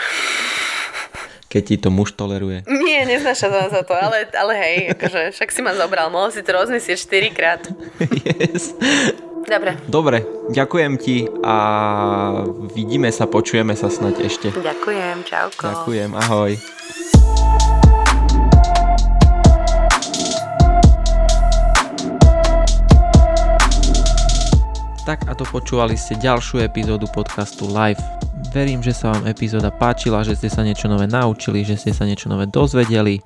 [1.51, 2.63] Keď ti to muž toleruje.
[2.71, 6.47] Nie, neznáša to za to, ale, ale hej, akože, však si ma zobral, mohol si
[6.47, 6.99] to rozmyslieť
[7.35, 7.63] 4 krát.
[8.23, 8.79] Yes.
[9.45, 9.77] Dobre.
[9.91, 10.19] Dobre,
[10.55, 11.57] ďakujem ti a
[12.73, 14.49] vidíme sa, počujeme sa snať ešte.
[14.55, 15.67] Ďakujem, čauko.
[15.69, 16.53] Ďakujem, ahoj.
[25.05, 28.01] Tak a to počúvali ste ďalšiu epizódu podcastu Live.
[28.57, 32.09] Verím, že sa vám epizóda páčila, že ste sa niečo nové naučili, že ste sa
[32.09, 33.21] niečo nové dozvedeli.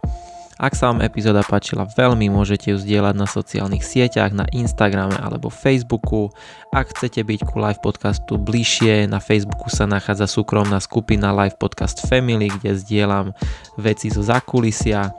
[0.59, 5.55] Ak sa vám epizóda páčila veľmi, môžete ju zdieľať na sociálnych sieťach, na Instagrame alebo
[5.55, 6.35] Facebooku.
[6.75, 12.03] Ak chcete byť ku live podcastu bližšie, na Facebooku sa nachádza súkromná skupina Live Podcast
[12.11, 13.39] Family, kde zdieľam
[13.79, 15.15] veci zo zakulisia.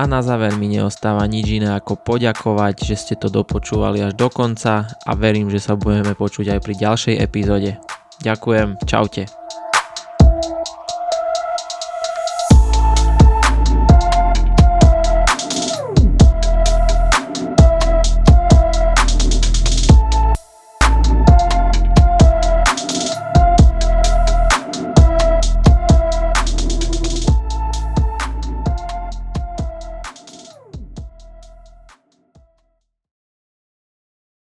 [0.00, 4.32] A na záver mi neostáva nič iné ako poďakovať, že ste to dopočúvali až do
[4.32, 7.76] konca a verím, že sa budeme počuť aj pri ďalšej epizóde.
[8.24, 9.28] Ďakujem, čaute.